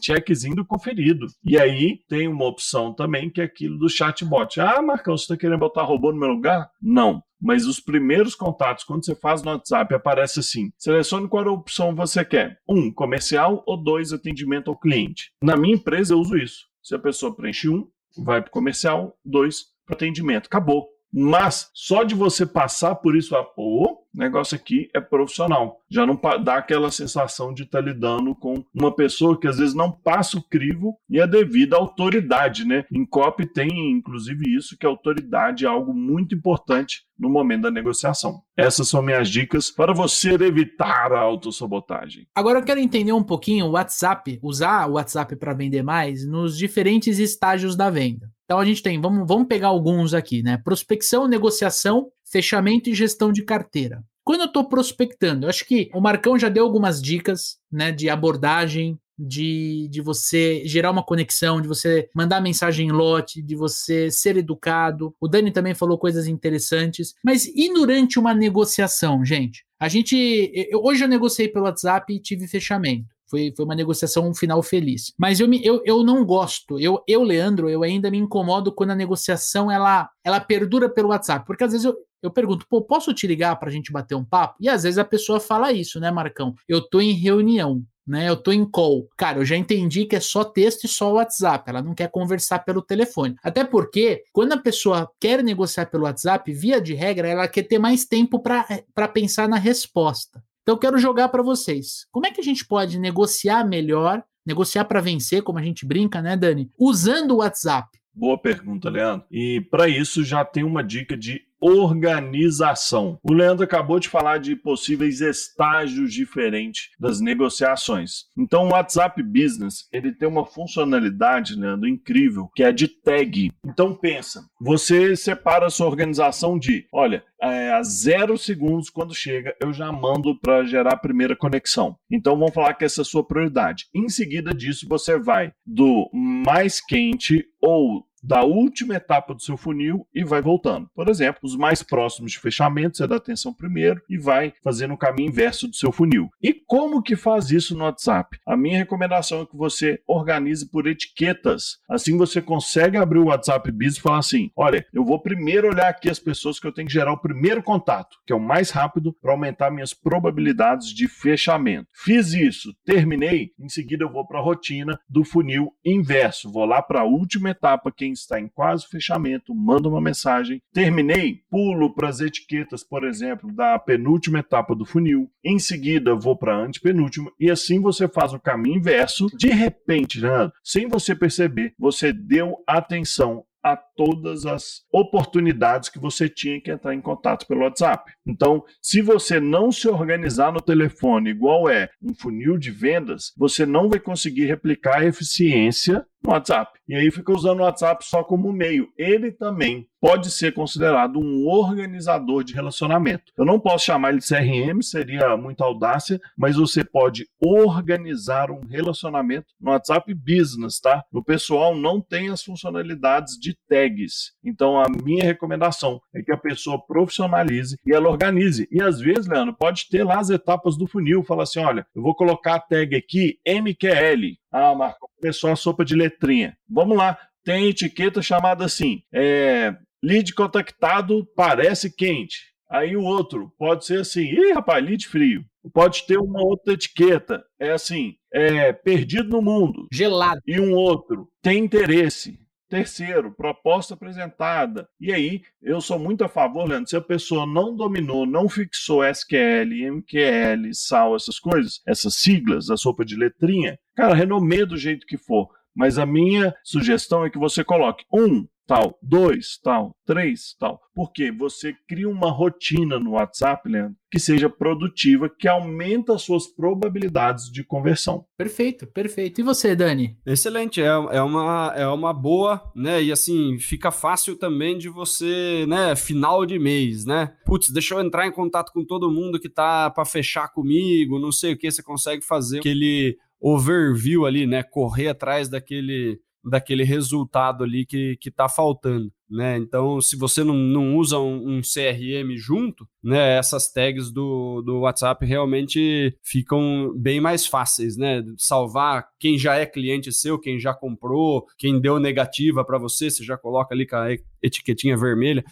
checkzinho 0.00 0.56
do 0.56 0.64
conferido. 0.64 1.26
E 1.44 1.58
aí 1.58 2.00
tem 2.08 2.28
uma 2.28 2.46
opção 2.46 2.92
também 2.92 3.30
que 3.30 3.40
é 3.40 3.44
aquilo 3.44 3.78
do 3.78 3.88
chatbot. 3.88 4.60
Ah, 4.60 4.82
Marcão, 4.82 5.16
você 5.16 5.24
está 5.24 5.36
querendo 5.36 5.58
botar 5.58 5.82
robô 5.82 6.12
no 6.12 6.18
meu 6.18 6.28
lugar? 6.28 6.70
Não 6.80 7.22
mas 7.42 7.66
os 7.66 7.80
primeiros 7.80 8.36
contatos, 8.36 8.84
quando 8.84 9.04
você 9.04 9.16
faz 9.16 9.42
no 9.42 9.50
WhatsApp, 9.50 9.92
aparece 9.92 10.38
assim: 10.38 10.70
selecione 10.78 11.28
qual 11.28 11.44
opção 11.48 11.92
você 11.92 12.24
quer. 12.24 12.60
Um, 12.68 12.92
comercial 12.92 13.64
ou 13.66 13.76
dois, 13.76 14.12
atendimento 14.12 14.70
ao 14.70 14.78
cliente. 14.78 15.32
Na 15.42 15.56
minha 15.56 15.74
empresa, 15.74 16.14
eu 16.14 16.20
uso 16.20 16.36
isso. 16.36 16.66
Se 16.80 16.94
a 16.94 16.98
pessoa 17.00 17.34
preenche 17.34 17.68
um, 17.68 17.88
vai 18.16 18.40
para 18.40 18.50
comercial, 18.50 19.18
dois, 19.24 19.64
para 19.84 19.96
atendimento. 19.96 20.46
Acabou. 20.46 20.88
Mas 21.12 21.68
só 21.74 22.04
de 22.04 22.14
você 22.14 22.46
passar 22.46 22.94
por 22.94 23.16
isso, 23.16 23.36
ah, 23.36 23.44
pô, 23.44 24.01
o 24.14 24.18
negócio 24.18 24.54
aqui 24.54 24.90
é 24.94 25.00
profissional. 25.00 25.80
Já 25.90 26.06
não 26.06 26.18
dá 26.42 26.56
aquela 26.56 26.90
sensação 26.90 27.52
de 27.52 27.62
estar 27.62 27.82
tá 27.82 27.84
lidando 27.84 28.34
com 28.34 28.64
uma 28.74 28.94
pessoa 28.94 29.38
que 29.38 29.48
às 29.48 29.58
vezes 29.58 29.74
não 29.74 29.90
passa 29.90 30.38
o 30.38 30.42
crivo 30.42 30.96
e 31.08 31.20
é 31.20 31.26
devido 31.26 31.74
à 31.74 31.78
autoridade, 31.78 32.64
né? 32.64 32.84
Em 32.92 33.04
COP 33.06 33.46
tem 33.46 33.90
inclusive 33.90 34.54
isso, 34.54 34.76
que 34.76 34.86
a 34.86 34.88
autoridade 34.88 35.64
é 35.64 35.68
algo 35.68 35.94
muito 35.94 36.34
importante 36.34 37.04
no 37.18 37.30
momento 37.30 37.62
da 37.62 37.70
negociação. 37.70 38.42
Essas 38.56 38.88
são 38.88 39.00
minhas 39.00 39.28
dicas 39.28 39.70
para 39.70 39.94
você 39.94 40.32
evitar 40.32 41.12
a 41.12 41.20
autossabotagem. 41.20 42.26
Agora 42.34 42.58
eu 42.58 42.64
quero 42.64 42.80
entender 42.80 43.12
um 43.12 43.22
pouquinho 43.22 43.66
o 43.66 43.70
WhatsApp, 43.70 44.38
usar 44.42 44.88
o 44.88 44.94
WhatsApp 44.94 45.36
para 45.36 45.54
vender 45.54 45.82
mais 45.82 46.26
nos 46.26 46.58
diferentes 46.58 47.18
estágios 47.18 47.76
da 47.76 47.88
venda. 47.88 48.30
Então 48.44 48.58
a 48.60 48.64
gente 48.64 48.82
tem, 48.82 49.00
vamos, 49.00 49.26
vamos 49.26 49.48
pegar 49.48 49.68
alguns 49.68 50.12
aqui, 50.12 50.42
né? 50.42 50.58
Prospecção, 50.58 51.26
negociação, 51.26 52.08
fechamento 52.32 52.88
e 52.88 52.94
gestão 52.94 53.30
de 53.30 53.44
carteira. 53.44 54.02
Quando 54.24 54.40
eu 54.40 54.46
estou 54.46 54.68
prospectando, 54.68 55.44
eu 55.44 55.50
acho 55.50 55.66
que 55.66 55.90
o 55.92 56.00
Marcão 56.00 56.38
já 56.38 56.48
deu 56.48 56.64
algumas 56.64 57.02
dicas, 57.02 57.58
né, 57.70 57.92
de 57.92 58.08
abordagem, 58.08 58.98
de, 59.18 59.88
de 59.90 60.00
você 60.00 60.62
gerar 60.64 60.90
uma 60.90 61.02
conexão, 61.04 61.60
de 61.60 61.68
você 61.68 62.08
mandar 62.14 62.40
mensagem 62.40 62.88
em 62.88 62.92
lote, 62.92 63.42
de 63.42 63.54
você 63.54 64.10
ser 64.10 64.36
educado. 64.36 65.14
O 65.20 65.28
Dani 65.28 65.50
também 65.50 65.74
falou 65.74 65.98
coisas 65.98 66.26
interessantes. 66.26 67.14
Mas 67.22 67.46
e 67.46 67.72
durante 67.72 68.18
uma 68.18 68.34
negociação, 68.34 69.24
gente? 69.24 69.64
A 69.78 69.88
gente. 69.88 70.50
Eu, 70.70 70.82
hoje 70.82 71.04
eu 71.04 71.08
negociei 71.08 71.48
pelo 71.48 71.66
WhatsApp 71.66 72.12
e 72.12 72.20
tive 72.20 72.46
fechamento. 72.46 73.11
Foi, 73.32 73.50
foi 73.56 73.64
uma 73.64 73.74
negociação 73.74 74.28
um 74.28 74.34
final 74.34 74.62
feliz. 74.62 75.14
Mas 75.18 75.40
eu, 75.40 75.48
me, 75.48 75.64
eu, 75.64 75.80
eu 75.86 76.04
não 76.04 76.22
gosto. 76.22 76.78
Eu, 76.78 77.02
eu, 77.08 77.22
Leandro, 77.22 77.70
eu 77.70 77.82
ainda 77.82 78.10
me 78.10 78.18
incomodo 78.18 78.70
quando 78.70 78.90
a 78.90 78.94
negociação 78.94 79.70
ela, 79.70 80.10
ela 80.22 80.38
perdura 80.38 80.86
pelo 80.86 81.08
WhatsApp. 81.08 81.46
Porque 81.46 81.64
às 81.64 81.72
vezes 81.72 81.86
eu, 81.86 81.96
eu 82.22 82.30
pergunto, 82.30 82.66
pô, 82.68 82.82
posso 82.82 83.14
te 83.14 83.26
ligar 83.26 83.56
pra 83.56 83.70
gente 83.70 83.90
bater 83.90 84.14
um 84.14 84.24
papo? 84.24 84.56
E 84.60 84.68
às 84.68 84.82
vezes 84.82 84.98
a 84.98 85.04
pessoa 85.04 85.40
fala 85.40 85.72
isso, 85.72 85.98
né, 85.98 86.10
Marcão? 86.10 86.54
Eu 86.68 86.82
tô 86.82 87.00
em 87.00 87.12
reunião 87.12 87.82
né? 88.06 88.28
Eu 88.28 88.36
tô 88.36 88.52
em 88.52 88.64
call. 88.64 89.08
Cara, 89.16 89.38
eu 89.38 89.44
já 89.44 89.56
entendi 89.56 90.04
que 90.04 90.16
é 90.16 90.20
só 90.20 90.42
texto 90.42 90.84
e 90.84 90.88
só 90.88 91.12
WhatsApp. 91.12 91.70
Ela 91.70 91.80
não 91.80 91.94
quer 91.94 92.10
conversar 92.10 92.58
pelo 92.58 92.82
telefone. 92.82 93.36
Até 93.42 93.62
porque, 93.62 94.24
quando 94.32 94.52
a 94.52 94.58
pessoa 94.58 95.08
quer 95.20 95.40
negociar 95.42 95.86
pelo 95.86 96.02
WhatsApp, 96.02 96.52
via 96.52 96.80
de 96.80 96.94
regra, 96.94 97.28
ela 97.28 97.46
quer 97.46 97.62
ter 97.62 97.78
mais 97.78 98.04
tempo 98.04 98.40
para 98.40 99.08
pensar 99.08 99.48
na 99.48 99.56
resposta. 99.56 100.42
Então 100.62 100.74
eu 100.74 100.78
quero 100.78 100.98
jogar 100.98 101.28
para 101.28 101.42
vocês. 101.42 102.06
Como 102.10 102.26
é 102.26 102.30
que 102.30 102.40
a 102.40 102.44
gente 102.44 102.64
pode 102.64 102.98
negociar 102.98 103.64
melhor, 103.64 104.22
negociar 104.46 104.84
para 104.84 105.00
vencer, 105.00 105.42
como 105.42 105.58
a 105.58 105.62
gente 105.62 105.84
brinca, 105.84 106.22
né, 106.22 106.36
Dani? 106.36 106.70
Usando 106.78 107.32
o 107.32 107.36
WhatsApp. 107.38 107.88
Boa 108.14 108.38
pergunta, 108.38 108.90
Leandro. 108.90 109.26
E 109.30 109.60
para 109.70 109.88
isso 109.88 110.22
já 110.22 110.44
tem 110.44 110.62
uma 110.62 110.82
dica 110.82 111.16
de 111.16 111.40
organização. 111.62 113.18
O 113.22 113.32
Leandro 113.32 113.64
acabou 113.64 114.00
de 114.00 114.08
falar 114.08 114.38
de 114.38 114.56
possíveis 114.56 115.20
estágios 115.20 116.12
diferentes 116.12 116.90
das 116.98 117.20
negociações. 117.20 118.24
Então, 118.36 118.66
o 118.66 118.72
WhatsApp 118.72 119.22
Business, 119.22 119.88
ele 119.92 120.12
tem 120.12 120.28
uma 120.28 120.44
funcionalidade, 120.44 121.54
Leandro, 121.54 121.88
incrível, 121.88 122.50
que 122.54 122.64
é 122.64 122.72
de 122.72 122.88
tag. 122.88 123.52
Então, 123.64 123.94
pensa, 123.94 124.44
você 124.60 125.14
separa 125.14 125.66
a 125.66 125.70
sua 125.70 125.86
organização 125.86 126.58
de, 126.58 126.86
olha, 126.92 127.24
é, 127.40 127.70
a 127.70 127.82
zero 127.82 128.36
segundos 128.36 128.90
quando 128.90 129.14
chega, 129.14 129.54
eu 129.60 129.72
já 129.72 129.90
mando 129.92 130.38
para 130.40 130.64
gerar 130.64 130.94
a 130.94 130.98
primeira 130.98 131.36
conexão. 131.36 131.96
Então, 132.10 132.36
vamos 132.36 132.54
falar 132.54 132.74
que 132.74 132.84
essa 132.84 133.00
é 133.00 133.02
a 133.02 133.04
sua 133.04 133.26
prioridade. 133.26 133.86
Em 133.94 134.08
seguida 134.08 134.52
disso, 134.52 134.86
você 134.88 135.18
vai 135.18 135.52
do 135.66 136.08
mais 136.12 136.80
quente 136.80 137.44
ou 137.60 138.04
da 138.22 138.42
última 138.44 138.94
etapa 138.94 139.34
do 139.34 139.42
seu 139.42 139.56
funil 139.56 140.06
e 140.14 140.24
vai 140.24 140.40
voltando. 140.40 140.88
Por 140.94 141.08
exemplo, 141.08 141.40
os 141.42 141.56
mais 141.56 141.82
próximos 141.82 142.32
de 142.32 142.38
fechamento, 142.38 142.96
você 142.96 143.06
dá 143.06 143.16
atenção 143.16 143.52
primeiro 143.52 144.00
e 144.08 144.18
vai 144.18 144.52
fazendo 144.62 144.94
o 144.94 144.98
caminho 144.98 145.30
inverso 145.30 145.66
do 145.66 145.76
seu 145.76 145.90
funil. 145.90 146.30
E 146.42 146.52
como 146.52 147.02
que 147.02 147.16
faz 147.16 147.50
isso 147.50 147.76
no 147.76 147.84
WhatsApp? 147.84 148.38
A 148.46 148.56
minha 148.56 148.78
recomendação 148.78 149.42
é 149.42 149.46
que 149.46 149.56
você 149.56 150.00
organize 150.06 150.68
por 150.68 150.86
etiquetas. 150.86 151.78
Assim 151.88 152.16
você 152.16 152.40
consegue 152.40 152.96
abrir 152.96 153.18
o 153.18 153.26
WhatsApp 153.26 153.70
Business 153.70 153.96
e 153.96 154.02
falar 154.02 154.18
assim: 154.18 154.50
olha, 154.56 154.86
eu 154.92 155.04
vou 155.04 155.20
primeiro 155.20 155.68
olhar 155.68 155.88
aqui 155.88 156.08
as 156.08 156.18
pessoas 156.18 156.58
que 156.58 156.66
eu 156.66 156.72
tenho 156.72 156.86
que 156.86 156.94
gerar 156.94 157.12
o 157.12 157.20
primeiro 157.20 157.62
contato, 157.62 158.16
que 158.26 158.32
é 158.32 158.36
o 158.36 158.40
mais 158.40 158.70
rápido 158.70 159.12
para 159.20 159.32
aumentar 159.32 159.70
minhas 159.70 159.92
probabilidades 159.94 160.88
de 160.88 161.08
fechamento. 161.08 161.88
Fiz 161.92 162.32
isso, 162.32 162.74
terminei, 162.84 163.50
em 163.58 163.68
seguida 163.68 164.04
eu 164.04 164.12
vou 164.12 164.26
para 164.26 164.38
a 164.38 164.42
rotina 164.42 164.98
do 165.08 165.24
funil 165.24 165.72
inverso. 165.84 166.50
Vou 166.50 166.64
lá 166.64 166.82
para 166.82 167.00
a 167.00 167.04
última 167.04 167.50
etapa, 167.50 167.92
quem 167.92 168.11
está 168.12 168.40
em 168.40 168.48
quase 168.48 168.86
fechamento, 168.86 169.54
manda 169.54 169.88
uma 169.88 170.00
mensagem. 170.00 170.60
Terminei, 170.72 171.40
pulo 171.50 171.94
para 171.94 172.08
as 172.08 172.20
etiquetas, 172.20 172.82
por 172.82 173.04
exemplo, 173.04 173.52
da 173.52 173.78
penúltima 173.78 174.38
etapa 174.38 174.74
do 174.74 174.84
funil. 174.84 175.30
Em 175.44 175.58
seguida, 175.58 176.14
vou 176.14 176.36
para 176.36 176.54
a 176.54 176.64
antepenúltima 176.64 177.30
e 177.38 177.50
assim 177.50 177.80
você 177.80 178.08
faz 178.08 178.32
o 178.32 178.40
caminho 178.40 178.76
inverso. 178.76 179.26
De 179.36 179.48
repente, 179.48 180.20
né, 180.20 180.50
sem 180.62 180.88
você 180.88 181.14
perceber, 181.14 181.74
você 181.78 182.12
deu 182.12 182.56
atenção 182.66 183.44
a 183.62 183.76
todas 183.76 184.44
as 184.44 184.82
oportunidades 184.92 185.88
que 185.88 185.98
você 185.98 186.28
tinha 186.28 186.60
que 186.60 186.70
entrar 186.70 186.94
em 186.94 187.00
contato 187.00 187.46
pelo 187.46 187.62
WhatsApp. 187.62 188.12
Então, 188.26 188.64
se 188.80 189.00
você 189.00 189.38
não 189.38 189.70
se 189.70 189.88
organizar 189.88 190.52
no 190.52 190.60
telefone 190.60 191.30
igual 191.30 191.68
é 191.68 191.88
um 192.02 192.12
funil 192.12 192.58
de 192.58 192.70
vendas, 192.70 193.32
você 193.36 193.64
não 193.64 193.88
vai 193.88 194.00
conseguir 194.00 194.46
replicar 194.46 194.98
a 194.98 195.06
eficiência 195.06 196.04
no 196.24 196.32
WhatsApp. 196.32 196.78
E 196.88 196.94
aí 196.94 197.10
fica 197.10 197.32
usando 197.32 197.60
o 197.60 197.62
WhatsApp 197.62 198.04
só 198.04 198.22
como 198.22 198.52
meio. 198.52 198.88
Ele 198.96 199.30
também 199.30 199.86
pode 200.02 200.32
ser 200.32 200.52
considerado 200.52 201.20
um 201.20 201.46
organizador 201.46 202.42
de 202.42 202.52
relacionamento. 202.52 203.32
Eu 203.38 203.44
não 203.44 203.60
posso 203.60 203.84
chamar 203.84 204.10
ele 204.10 204.18
de 204.18 204.26
CRM, 204.26 204.82
seria 204.82 205.36
muita 205.36 205.64
audácia, 205.64 206.20
mas 206.36 206.56
você 206.56 206.82
pode 206.82 207.28
organizar 207.40 208.50
um 208.50 208.60
relacionamento 208.68 209.46
no 209.60 209.70
WhatsApp 209.70 210.12
Business, 210.12 210.80
tá? 210.80 211.04
No 211.12 211.22
pessoal 211.22 211.76
não 211.76 212.00
tem 212.00 212.30
as 212.30 212.42
funcionalidades 212.42 213.38
de 213.38 213.56
tags. 213.68 214.32
Então 214.44 214.76
a 214.76 214.86
minha 214.88 215.22
recomendação 215.22 216.00
é 216.12 216.20
que 216.20 216.32
a 216.32 216.36
pessoa 216.36 216.84
profissionalize 216.84 217.76
e 217.86 217.94
ela 217.94 218.08
organize. 218.08 218.66
E 218.72 218.82
às 218.82 218.98
vezes, 218.98 219.28
Leandro, 219.28 219.54
pode 219.54 219.88
ter 219.88 220.02
lá 220.02 220.18
as 220.18 220.30
etapas 220.30 220.76
do 220.76 220.88
funil, 220.88 221.22
fala 221.22 221.44
assim, 221.44 221.60
olha, 221.60 221.86
eu 221.94 222.02
vou 222.02 222.14
colocar 222.14 222.56
a 222.56 222.60
tag 222.60 222.96
aqui 222.96 223.38
MQL. 223.46 224.41
Ah, 224.52 224.74
Marco, 224.74 225.10
pessoal 225.18 225.56
sopa 225.56 225.82
de 225.82 225.96
letrinha. 225.96 226.54
Vamos 226.68 226.96
lá, 226.96 227.16
tem 227.42 227.70
etiqueta 227.70 228.20
chamada 228.20 228.66
assim, 228.66 229.02
é, 229.10 229.74
lead 230.02 230.34
contactado 230.34 231.26
parece 231.34 231.90
quente. 231.90 232.52
Aí 232.70 232.94
o 232.94 233.02
outro 233.02 233.50
pode 233.58 233.86
ser 233.86 234.00
assim, 234.00 234.24
ih, 234.24 234.52
rapaz, 234.52 234.84
lead 234.84 235.08
frio. 235.08 235.42
Pode 235.72 236.06
ter 236.06 236.18
uma 236.18 236.42
outra 236.44 236.74
etiqueta, 236.74 237.42
é 237.58 237.70
assim, 237.70 238.16
é 238.32 238.72
perdido 238.72 239.30
no 239.30 239.40
mundo. 239.40 239.86
Gelado. 239.92 240.40
E 240.46 240.60
um 240.60 240.74
outro 240.74 241.28
tem 241.40 241.64
interesse. 241.64 242.38
Terceiro, 242.68 243.30
proposta 243.30 243.92
apresentada. 243.92 244.88
E 244.98 245.12
aí, 245.12 245.42
eu 245.60 245.78
sou 245.82 245.98
muito 245.98 246.24
a 246.24 246.28
favor, 246.28 246.66
Leandro, 246.66 246.88
se 246.88 246.96
a 246.96 247.02
pessoa 247.02 247.44
não 247.46 247.76
dominou, 247.76 248.24
não 248.24 248.48
fixou 248.48 249.04
SQL, 249.04 249.90
MQL, 249.90 250.72
SAL, 250.72 251.14
essas 251.14 251.38
coisas, 251.38 251.82
essas 251.86 252.14
siglas, 252.14 252.70
a 252.70 252.76
sopa 252.78 253.04
de 253.04 253.14
letrinha, 253.14 253.78
cara, 253.94 254.14
renomeia 254.14 254.66
do 254.66 254.76
jeito 254.76 255.06
que 255.06 255.16
for. 255.16 255.48
Mas 255.74 255.98
a 255.98 256.04
minha 256.04 256.54
sugestão 256.62 257.24
é 257.24 257.30
que 257.30 257.38
você 257.38 257.64
coloque 257.64 258.04
um 258.12 258.46
tal, 258.66 258.98
dois, 259.02 259.58
tal, 259.62 259.94
três, 260.06 260.54
tal. 260.58 260.80
Porque 260.94 261.30
você 261.32 261.74
cria 261.88 262.08
uma 262.08 262.30
rotina 262.30 262.98
no 262.98 263.12
WhatsApp, 263.12 263.68
Leandro, 263.68 263.96
que 264.10 264.18
seja 264.18 264.48
produtiva, 264.48 265.28
que 265.28 265.48
aumenta 265.48 266.14
as 266.14 266.22
suas 266.22 266.46
probabilidades 266.46 267.50
de 267.50 267.64
conversão. 267.64 268.24
Perfeito, 268.36 268.86
perfeito. 268.86 269.40
E 269.40 269.44
você, 269.44 269.74
Dani? 269.74 270.16
Excelente, 270.24 270.80
é, 270.80 270.86
é, 270.86 271.22
uma, 271.22 271.72
é 271.76 271.86
uma 271.86 272.12
boa, 272.12 272.62
né? 272.74 273.02
E 273.02 273.10
assim, 273.10 273.58
fica 273.58 273.90
fácil 273.90 274.36
também 274.36 274.78
de 274.78 274.88
você, 274.88 275.66
né? 275.66 275.96
Final 275.96 276.46
de 276.46 276.58
mês, 276.58 277.04
né? 277.04 277.34
Putz, 277.44 277.70
deixa 277.70 277.94
eu 277.94 278.00
entrar 278.00 278.26
em 278.26 278.32
contato 278.32 278.72
com 278.72 278.84
todo 278.84 279.10
mundo 279.10 279.40
que 279.40 279.48
tá 279.48 279.90
para 279.90 280.04
fechar 280.04 280.48
comigo, 280.48 281.18
não 281.18 281.32
sei 281.32 281.54
o 281.54 281.58
que, 281.58 281.70
você 281.70 281.82
consegue 281.82 282.24
fazer 282.24 282.58
aquele 282.58 283.18
overview 283.42 284.24
ali, 284.24 284.46
né? 284.46 284.62
Correr 284.62 285.08
atrás 285.08 285.48
daquele 285.48 286.20
daquele 286.44 286.82
resultado 286.82 287.62
ali 287.62 287.86
que, 287.86 288.16
que 288.16 288.28
tá 288.28 288.48
faltando 288.48 289.12
né? 289.32 289.56
Então, 289.56 289.98
se 290.00 290.14
você 290.14 290.44
não, 290.44 290.54
não 290.54 290.96
usa 290.96 291.18
um, 291.18 291.56
um, 291.56 291.60
CRM 291.62 292.36
junto, 292.36 292.86
né? 293.02 293.38
Essas 293.38 293.72
tags 293.72 294.12
do, 294.12 294.60
do 294.60 294.80
WhatsApp 294.80 295.24
realmente 295.24 296.14
ficam 296.22 296.92
bem 296.94 297.18
mais 297.18 297.46
fáceis, 297.46 297.96
né? 297.96 298.22
Salvar 298.36 299.06
quem 299.18 299.38
já 299.38 299.56
é 299.56 299.64
cliente 299.64 300.12
seu, 300.12 300.38
quem 300.38 300.60
já 300.60 300.74
comprou, 300.74 301.46
quem 301.56 301.80
deu 301.80 301.98
negativa 301.98 302.62
para 302.62 302.78
você, 302.78 303.10
você 303.10 303.24
já 303.24 303.38
coloca 303.38 303.74
ali 303.74 303.86
com 303.86 303.96
a 303.96 304.12
etiquetinha 304.42 304.96
vermelha. 304.96 305.44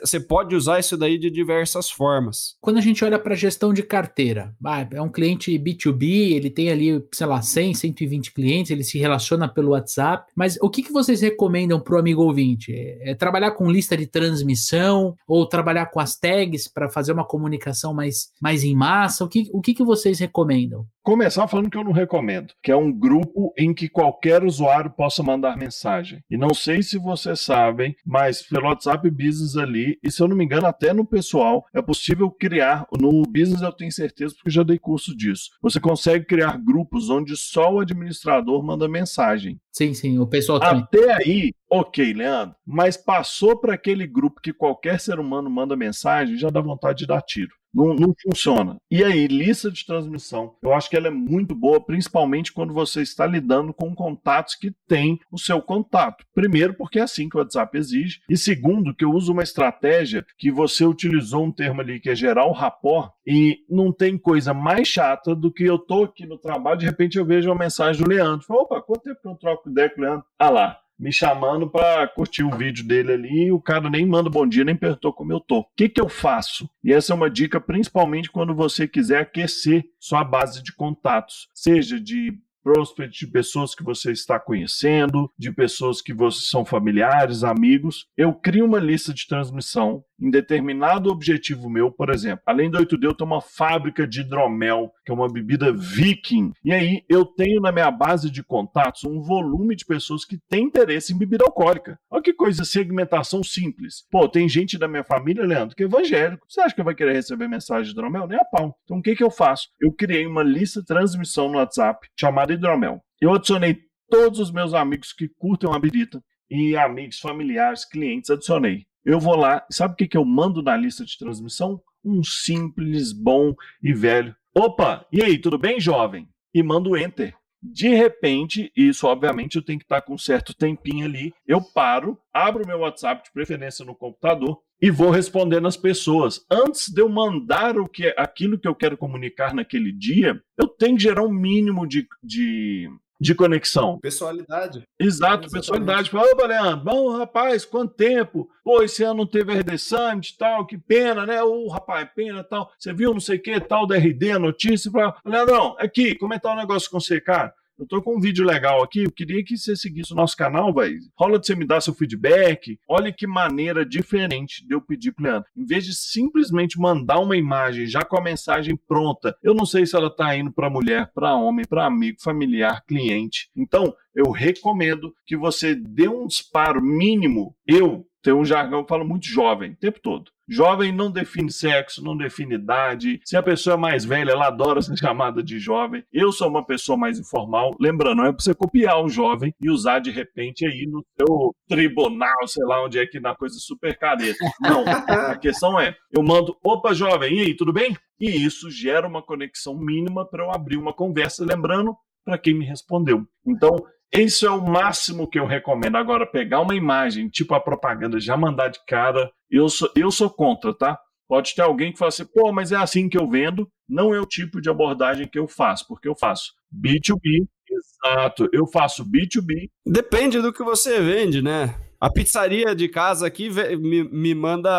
Você 0.00 0.20
pode 0.20 0.54
usar 0.54 0.78
isso 0.78 0.96
daí 0.96 1.18
de 1.18 1.30
diversas 1.30 1.90
formas. 1.90 2.56
Quando 2.60 2.78
a 2.78 2.82
gente 2.82 3.04
olha 3.04 3.18
para 3.18 3.34
gestão 3.34 3.72
de 3.72 3.82
carteira, 3.82 4.54
é 4.92 5.02
um 5.02 5.10
cliente 5.10 5.58
B2B, 5.58 6.32
ele 6.32 6.50
tem 6.50 6.70
ali, 6.70 7.04
sei 7.12 7.26
lá, 7.26 7.42
100, 7.42 7.74
120 7.74 8.32
clientes, 8.32 8.70
ele 8.70 8.84
se 8.84 8.98
relaciona 8.98 9.48
pelo 9.48 9.70
WhatsApp, 9.70 10.30
mas 10.34 10.58
o 10.60 10.70
que, 10.70 10.82
que 10.82 10.92
vocês 10.92 11.20
recomendam 11.20 11.80
para 11.80 11.96
o 11.96 11.98
amigo 11.98 12.22
ouvinte? 12.22 12.72
É, 12.72 13.10
é 13.10 13.14
trabalhar 13.14 13.52
com 13.52 13.70
lista 13.70 13.96
de 13.96 14.06
transmissão 14.06 15.14
ou 15.26 15.46
trabalhar 15.46 15.86
com 15.86 16.00
as 16.00 16.16
tags 16.16 16.68
para 16.68 16.88
fazer 16.88 17.12
uma 17.12 17.24
comunicação 17.24 17.92
mais, 17.92 18.30
mais 18.40 18.64
em 18.64 18.74
massa? 18.74 19.24
O 19.24 19.28
que, 19.28 19.48
o 19.52 19.60
que, 19.60 19.74
que 19.74 19.84
vocês 19.84 20.18
recomendam? 20.18 20.86
Começar 21.08 21.48
falando 21.48 21.70
que 21.70 21.78
eu 21.78 21.84
não 21.84 21.90
recomendo, 21.90 22.52
que 22.62 22.70
é 22.70 22.76
um 22.76 22.92
grupo 22.92 23.54
em 23.56 23.72
que 23.72 23.88
qualquer 23.88 24.44
usuário 24.44 24.90
possa 24.90 25.22
mandar 25.22 25.56
mensagem. 25.56 26.22
E 26.28 26.36
não 26.36 26.52
sei 26.52 26.82
se 26.82 26.98
vocês 26.98 27.40
sabem, 27.40 27.96
mas 28.04 28.42
pelo 28.42 28.66
WhatsApp 28.66 29.10
Business 29.10 29.56
ali, 29.56 29.98
e 30.04 30.12
se 30.12 30.20
eu 30.20 30.28
não 30.28 30.36
me 30.36 30.44
engano, 30.44 30.66
até 30.66 30.92
no 30.92 31.06
pessoal, 31.06 31.64
é 31.72 31.80
possível 31.80 32.30
criar. 32.30 32.86
No 33.00 33.22
Business 33.22 33.62
eu 33.62 33.72
tenho 33.72 33.90
certeza, 33.90 34.34
porque 34.34 34.50
já 34.50 34.62
dei 34.62 34.78
curso 34.78 35.16
disso. 35.16 35.48
Você 35.62 35.80
consegue 35.80 36.26
criar 36.26 36.58
grupos 36.58 37.08
onde 37.08 37.34
só 37.38 37.72
o 37.72 37.80
administrador 37.80 38.62
manda 38.62 38.86
mensagem. 38.86 39.58
Sim, 39.78 39.94
sim, 39.94 40.18
o 40.18 40.26
pessoal 40.26 40.58
também. 40.58 40.82
Até 40.82 41.12
aí, 41.12 41.54
ok, 41.70 42.12
Leandro. 42.12 42.56
Mas 42.66 42.96
passou 42.96 43.56
para 43.56 43.74
aquele 43.74 44.08
grupo 44.08 44.40
que 44.40 44.52
qualquer 44.52 44.98
ser 44.98 45.20
humano 45.20 45.48
manda 45.48 45.76
mensagem, 45.76 46.36
já 46.36 46.50
dá 46.50 46.60
vontade 46.60 46.98
de 46.98 47.06
dar 47.06 47.22
tiro. 47.22 47.52
Não, 47.72 47.94
não, 47.94 48.14
funciona. 48.20 48.76
E 48.90 49.04
aí, 49.04 49.28
lista 49.28 49.70
de 49.70 49.84
transmissão. 49.86 50.56
Eu 50.62 50.72
acho 50.72 50.90
que 50.90 50.96
ela 50.96 51.06
é 51.06 51.10
muito 51.10 51.54
boa, 51.54 51.80
principalmente 51.80 52.52
quando 52.52 52.72
você 52.72 53.02
está 53.02 53.24
lidando 53.26 53.72
com 53.72 53.94
contatos 53.94 54.56
que 54.56 54.72
têm 54.88 55.20
o 55.30 55.38
seu 55.38 55.60
contato. 55.62 56.24
Primeiro, 56.34 56.74
porque 56.74 56.98
é 56.98 57.02
assim 57.02 57.28
que 57.28 57.36
o 57.36 57.40
WhatsApp 57.40 57.76
exige. 57.78 58.20
E 58.28 58.36
segundo, 58.36 58.94
que 58.94 59.04
eu 59.04 59.12
uso 59.12 59.32
uma 59.32 59.42
estratégia 59.42 60.26
que 60.36 60.50
você 60.50 60.84
utilizou 60.84 61.44
um 61.44 61.52
termo 61.52 61.80
ali 61.80 62.00
que 62.00 62.10
é 62.10 62.16
gerar 62.16 62.46
o 62.46 62.52
rapport. 62.52 63.12
E 63.30 63.62
não 63.68 63.92
tem 63.92 64.16
coisa 64.16 64.54
mais 64.54 64.88
chata 64.88 65.34
do 65.34 65.52
que 65.52 65.62
eu 65.62 65.78
tô 65.78 66.04
aqui 66.04 66.24
no 66.24 66.38
trabalho, 66.38 66.78
de 66.78 66.86
repente 66.86 67.18
eu 67.18 67.26
vejo 67.26 67.50
uma 67.50 67.58
mensagem 67.58 68.02
do 68.02 68.08
Leandro. 68.08 68.46
Opa, 68.48 68.80
quanto 68.80 69.02
tempo 69.02 69.20
que 69.20 69.28
eu 69.28 69.34
troco 69.34 69.68
ideia 69.68 69.90
com 69.90 70.00
o 70.00 70.04
Leandro? 70.04 70.24
Ah 70.38 70.48
lá, 70.48 70.80
me 70.98 71.12
chamando 71.12 71.68
para 71.68 72.08
curtir 72.08 72.42
o 72.42 72.56
vídeo 72.56 72.88
dele 72.88 73.12
ali 73.12 73.44
e 73.48 73.52
o 73.52 73.60
cara 73.60 73.90
nem 73.90 74.06
manda 74.06 74.30
bom 74.30 74.46
dia, 74.46 74.64
nem 74.64 74.74
perguntou 74.74 75.12
como 75.12 75.30
eu 75.30 75.40
tô. 75.40 75.58
O 75.58 75.66
que, 75.76 75.90
que 75.90 76.00
eu 76.00 76.08
faço? 76.08 76.70
E 76.82 76.90
essa 76.90 77.12
é 77.12 77.16
uma 77.16 77.28
dica 77.28 77.60
principalmente 77.60 78.30
quando 78.30 78.54
você 78.54 78.88
quiser 78.88 79.20
aquecer 79.20 79.84
sua 80.00 80.24
base 80.24 80.62
de 80.62 80.72
contatos, 80.72 81.50
seja 81.52 82.00
de 82.00 82.32
prospect 82.62 83.24
de 83.24 83.30
pessoas 83.30 83.74
que 83.74 83.82
você 83.82 84.12
está 84.12 84.38
conhecendo, 84.38 85.30
de 85.38 85.52
pessoas 85.52 86.00
que 86.00 86.12
você 86.12 86.40
são 86.42 86.64
familiares, 86.64 87.44
amigos. 87.44 88.06
Eu 88.16 88.32
crio 88.32 88.64
uma 88.64 88.78
lista 88.78 89.12
de 89.12 89.26
transmissão 89.26 90.04
em 90.20 90.30
determinado 90.30 91.10
objetivo 91.10 91.70
meu, 91.70 91.90
por 91.90 92.10
exemplo. 92.10 92.42
Além 92.44 92.70
do 92.70 92.78
8D, 92.78 93.04
eu 93.04 93.14
tenho 93.14 93.30
uma 93.30 93.40
fábrica 93.40 94.06
de 94.06 94.20
hidromel, 94.20 94.90
que 95.04 95.12
é 95.12 95.14
uma 95.14 95.30
bebida 95.30 95.72
viking. 95.72 96.52
E 96.64 96.72
aí 96.72 97.04
eu 97.08 97.24
tenho 97.24 97.60
na 97.60 97.70
minha 97.70 97.90
base 97.90 98.30
de 98.30 98.42
contatos 98.42 99.04
um 99.04 99.20
volume 99.20 99.76
de 99.76 99.84
pessoas 99.84 100.24
que 100.24 100.38
têm 100.48 100.64
interesse 100.64 101.12
em 101.12 101.18
bebida 101.18 101.44
alcoólica. 101.44 101.98
Olha 102.10 102.22
que 102.22 102.32
coisa, 102.32 102.64
segmentação 102.64 103.42
simples. 103.42 104.04
Pô, 104.10 104.28
tem 104.28 104.48
gente 104.48 104.78
da 104.78 104.88
minha 104.88 105.04
família, 105.04 105.44
Leandro, 105.44 105.76
que 105.76 105.84
é 105.84 105.86
evangélico. 105.86 106.44
Você 106.48 106.60
acha 106.60 106.74
que 106.74 106.82
vai 106.82 106.94
querer 106.94 107.12
receber 107.12 107.48
mensagem 107.48 107.84
de 107.84 107.90
hidromel? 107.90 108.26
Nem 108.26 108.38
a 108.38 108.44
pau. 108.44 108.76
Então 108.84 108.98
o 108.98 109.02
que, 109.02 109.14
que 109.14 109.22
eu 109.22 109.30
faço? 109.30 109.68
Eu 109.80 109.92
criei 109.92 110.26
uma 110.26 110.42
lista 110.42 110.80
de 110.80 110.86
transmissão 110.86 111.48
no 111.48 111.58
WhatsApp 111.58 112.08
chamada 112.18 112.47
Hidromel. 112.54 113.02
Eu 113.20 113.34
adicionei 113.34 113.78
todos 114.08 114.38
os 114.40 114.50
meus 114.50 114.74
amigos 114.74 115.12
que 115.12 115.28
curtem 115.28 115.68
uma 115.68 115.78
bebida 115.78 116.22
e 116.50 116.76
amigos, 116.76 117.18
familiares, 117.18 117.84
clientes, 117.84 118.30
adicionei. 118.30 118.86
Eu 119.04 119.20
vou 119.20 119.36
lá, 119.36 119.64
sabe 119.70 119.94
o 119.94 119.96
que, 119.96 120.08
que 120.08 120.16
eu 120.16 120.24
mando 120.24 120.62
na 120.62 120.76
lista 120.76 121.04
de 121.04 121.16
transmissão? 121.16 121.80
Um 122.04 122.22
simples, 122.22 123.12
bom 123.12 123.54
e 123.82 123.92
velho. 123.92 124.34
Opa, 124.54 125.06
e 125.12 125.22
aí, 125.22 125.38
tudo 125.38 125.58
bem, 125.58 125.80
jovem? 125.80 126.28
E 126.54 126.62
mando 126.62 126.96
enter. 126.96 127.34
De 127.62 127.88
repente, 127.88 128.72
isso 128.76 129.06
obviamente 129.06 129.56
eu 129.56 129.62
tenho 129.62 129.78
que 129.78 129.84
estar 129.84 130.00
com 130.00 130.14
um 130.14 130.18
certo 130.18 130.54
tempinho 130.54 131.04
ali, 131.04 131.34
eu 131.46 131.60
paro, 131.60 132.18
abro 132.32 132.66
meu 132.66 132.80
WhatsApp 132.80 133.24
de 133.24 133.32
preferência 133.32 133.84
no 133.84 133.94
computador 133.94 134.60
e 134.80 134.90
vou 134.90 135.10
respondendo 135.10 135.66
as 135.66 135.76
pessoas. 135.76 136.44
Antes 136.50 136.88
de 136.88 137.00
eu 137.00 137.08
mandar 137.08 137.76
o 137.76 137.88
que 137.88 138.14
aquilo 138.16 138.58
que 138.58 138.68
eu 138.68 138.74
quero 138.74 138.96
comunicar 138.96 139.52
naquele 139.52 139.92
dia, 139.92 140.40
eu 140.56 140.68
tenho 140.68 140.96
que 140.96 141.02
gerar 141.02 141.24
um 141.24 141.32
mínimo 141.32 141.86
de, 141.86 142.06
de 142.22 142.88
de 143.20 143.34
conexão. 143.34 143.98
Pessoalidade. 143.98 144.84
Exato, 144.98 145.50
pessoalidade. 145.50 146.10
Ô, 146.14 146.46
Leandro, 146.46 146.84
bom, 146.84 147.16
rapaz, 147.16 147.64
quanto 147.64 147.94
tempo? 147.94 148.48
Pô, 148.62 148.82
esse 148.82 149.02
ano 149.02 149.18
não 149.18 149.26
teve 149.26 149.52
RD 149.52 149.78
Summit 149.78 150.36
tal, 150.38 150.66
que 150.66 150.78
pena, 150.78 151.26
né? 151.26 151.42
Ô, 151.42 151.68
rapaz, 151.68 152.08
pena 152.14 152.44
tal. 152.44 152.70
Você 152.78 152.92
viu 152.92 153.12
não 153.12 153.20
sei 153.20 153.38
o 153.38 153.42
que, 153.42 153.58
tal, 153.60 153.86
da 153.86 153.96
RD, 153.96 154.32
a 154.32 154.38
notícia? 154.38 154.90
Leandrão, 155.24 155.74
aqui, 155.78 156.14
como 156.14 156.34
é 156.34 156.38
tá 156.38 156.52
o 156.52 156.56
negócio 156.56 156.90
com 156.90 157.00
você, 157.00 157.20
cara? 157.20 157.52
Eu 157.78 157.86
tô 157.86 158.02
com 158.02 158.16
um 158.16 158.20
vídeo 158.20 158.44
legal 158.44 158.82
aqui, 158.82 159.04
eu 159.04 159.12
queria 159.12 159.44
que 159.44 159.56
você 159.56 159.76
seguisse 159.76 160.12
o 160.12 160.16
nosso 160.16 160.36
canal, 160.36 160.74
vai. 160.74 160.94
Rola 161.16 161.38
de 161.38 161.46
você 161.46 161.54
me 161.54 161.64
dar 161.64 161.80
seu 161.80 161.94
feedback. 161.94 162.76
Olha 162.88 163.12
que 163.12 163.24
maneira 163.24 163.86
diferente 163.86 164.66
de 164.66 164.74
eu 164.74 164.80
pedir 164.80 165.12
pro 165.12 165.22
Leandro. 165.22 165.48
Em 165.56 165.64
vez 165.64 165.84
de 165.84 165.94
simplesmente 165.94 166.76
mandar 166.76 167.20
uma 167.20 167.36
imagem 167.36 167.86
já 167.86 168.04
com 168.04 168.18
a 168.18 168.22
mensagem 168.22 168.76
pronta, 168.76 169.36
eu 169.44 169.54
não 169.54 169.64
sei 169.64 169.86
se 169.86 169.94
ela 169.94 170.10
tá 170.10 170.36
indo 170.36 170.52
para 170.52 170.68
mulher, 170.68 171.12
para 171.14 171.36
homem, 171.36 171.64
para 171.64 171.86
amigo, 171.86 172.18
familiar, 172.20 172.82
cliente. 172.84 173.48
Então, 173.56 173.94
eu 174.12 174.32
recomendo 174.32 175.14
que 175.24 175.36
você 175.36 175.76
dê 175.76 176.08
um 176.08 176.26
disparo 176.26 176.82
mínimo. 176.82 177.54
Eu 177.64 178.04
tenho 178.20 178.38
um 178.38 178.44
jargão 178.44 178.82
que 178.82 178.88
falo 178.88 179.06
muito 179.06 179.28
jovem, 179.28 179.70
o 179.70 179.76
tempo 179.76 180.00
todo. 180.02 180.32
Jovem 180.48 180.92
não 180.92 181.10
define 181.10 181.52
sexo, 181.52 182.02
não 182.02 182.16
define 182.16 182.54
idade. 182.54 183.20
Se 183.24 183.36
a 183.36 183.42
pessoa 183.42 183.74
é 183.74 183.76
mais 183.76 184.04
velha, 184.04 184.32
ela 184.32 184.46
adora 184.46 184.80
ser 184.80 184.96
chamada 184.98 185.42
de 185.42 185.58
jovem. 185.58 186.02
Eu 186.12 186.32
sou 186.32 186.48
uma 186.48 186.64
pessoa 186.64 186.96
mais 186.96 187.18
informal. 187.18 187.76
Lembrando, 187.78 188.18
não 188.18 188.26
é 188.26 188.32
para 188.32 188.42
você 188.42 188.54
copiar 188.54 189.02
o 189.02 189.08
jovem 189.08 189.54
e 189.60 189.70
usar 189.70 189.98
de 189.98 190.10
repente 190.10 190.64
aí 190.64 190.86
no 190.86 191.04
seu 191.18 191.54
tribunal, 191.68 192.46
sei 192.46 192.64
lá 192.64 192.84
onde 192.84 192.98
é 192.98 193.06
que 193.06 193.20
na 193.20 193.34
coisa 193.34 193.56
super 193.58 193.96
careta. 193.98 194.38
Não. 194.60 194.84
A 194.86 195.36
questão 195.36 195.78
é, 195.78 195.94
eu 196.10 196.22
mando, 196.22 196.56
opa, 196.64 196.94
jovem, 196.94 197.36
e 197.36 197.40
aí, 197.40 197.54
tudo 197.54 197.72
bem? 197.72 197.96
E 198.18 198.30
isso 198.44 198.70
gera 198.70 199.06
uma 199.06 199.22
conexão 199.22 199.76
mínima 199.78 200.26
para 200.26 200.44
eu 200.44 200.50
abrir 200.50 200.76
uma 200.76 200.92
conversa, 200.92 201.44
lembrando 201.44 201.94
para 202.24 202.38
quem 202.38 202.54
me 202.54 202.64
respondeu. 202.64 203.26
Então, 203.46 203.76
isso 204.12 204.46
é 204.46 204.50
o 204.50 204.66
máximo 204.66 205.28
que 205.28 205.38
eu 205.38 205.46
recomendo. 205.46 205.96
Agora, 205.96 206.26
pegar 206.26 206.60
uma 206.60 206.74
imagem, 206.74 207.28
tipo 207.28 207.54
a 207.54 207.60
propaganda, 207.60 208.18
já 208.18 208.36
mandar 208.36 208.68
de 208.68 208.80
cara, 208.86 209.30
eu 209.50 209.68
sou, 209.68 209.90
eu 209.96 210.10
sou 210.10 210.30
contra, 210.30 210.74
tá? 210.74 210.98
Pode 211.28 211.54
ter 211.54 211.62
alguém 211.62 211.92
que 211.92 211.98
fala 211.98 212.08
assim, 212.08 212.24
pô, 212.24 212.52
mas 212.52 212.72
é 212.72 212.76
assim 212.76 213.08
que 213.08 213.18
eu 213.18 213.28
vendo. 213.28 213.70
Não 213.88 214.14
é 214.14 214.20
o 214.20 214.26
tipo 214.26 214.60
de 214.60 214.70
abordagem 214.70 215.28
que 215.28 215.38
eu 215.38 215.46
faço, 215.46 215.86
porque 215.86 216.08
eu 216.08 216.14
faço 216.14 216.54
B2B, 216.74 217.46
exato, 217.70 218.48
eu 218.52 218.66
faço 218.66 219.04
B2B. 219.04 219.70
Depende 219.86 220.40
do 220.40 220.52
que 220.52 220.62
você 220.62 221.00
vende, 221.00 221.42
né? 221.42 221.74
A 222.00 222.08
pizzaria 222.08 222.76
de 222.76 222.88
casa 222.88 223.26
aqui 223.26 223.50
me, 223.50 224.04
me 224.04 224.32
manda 224.32 224.70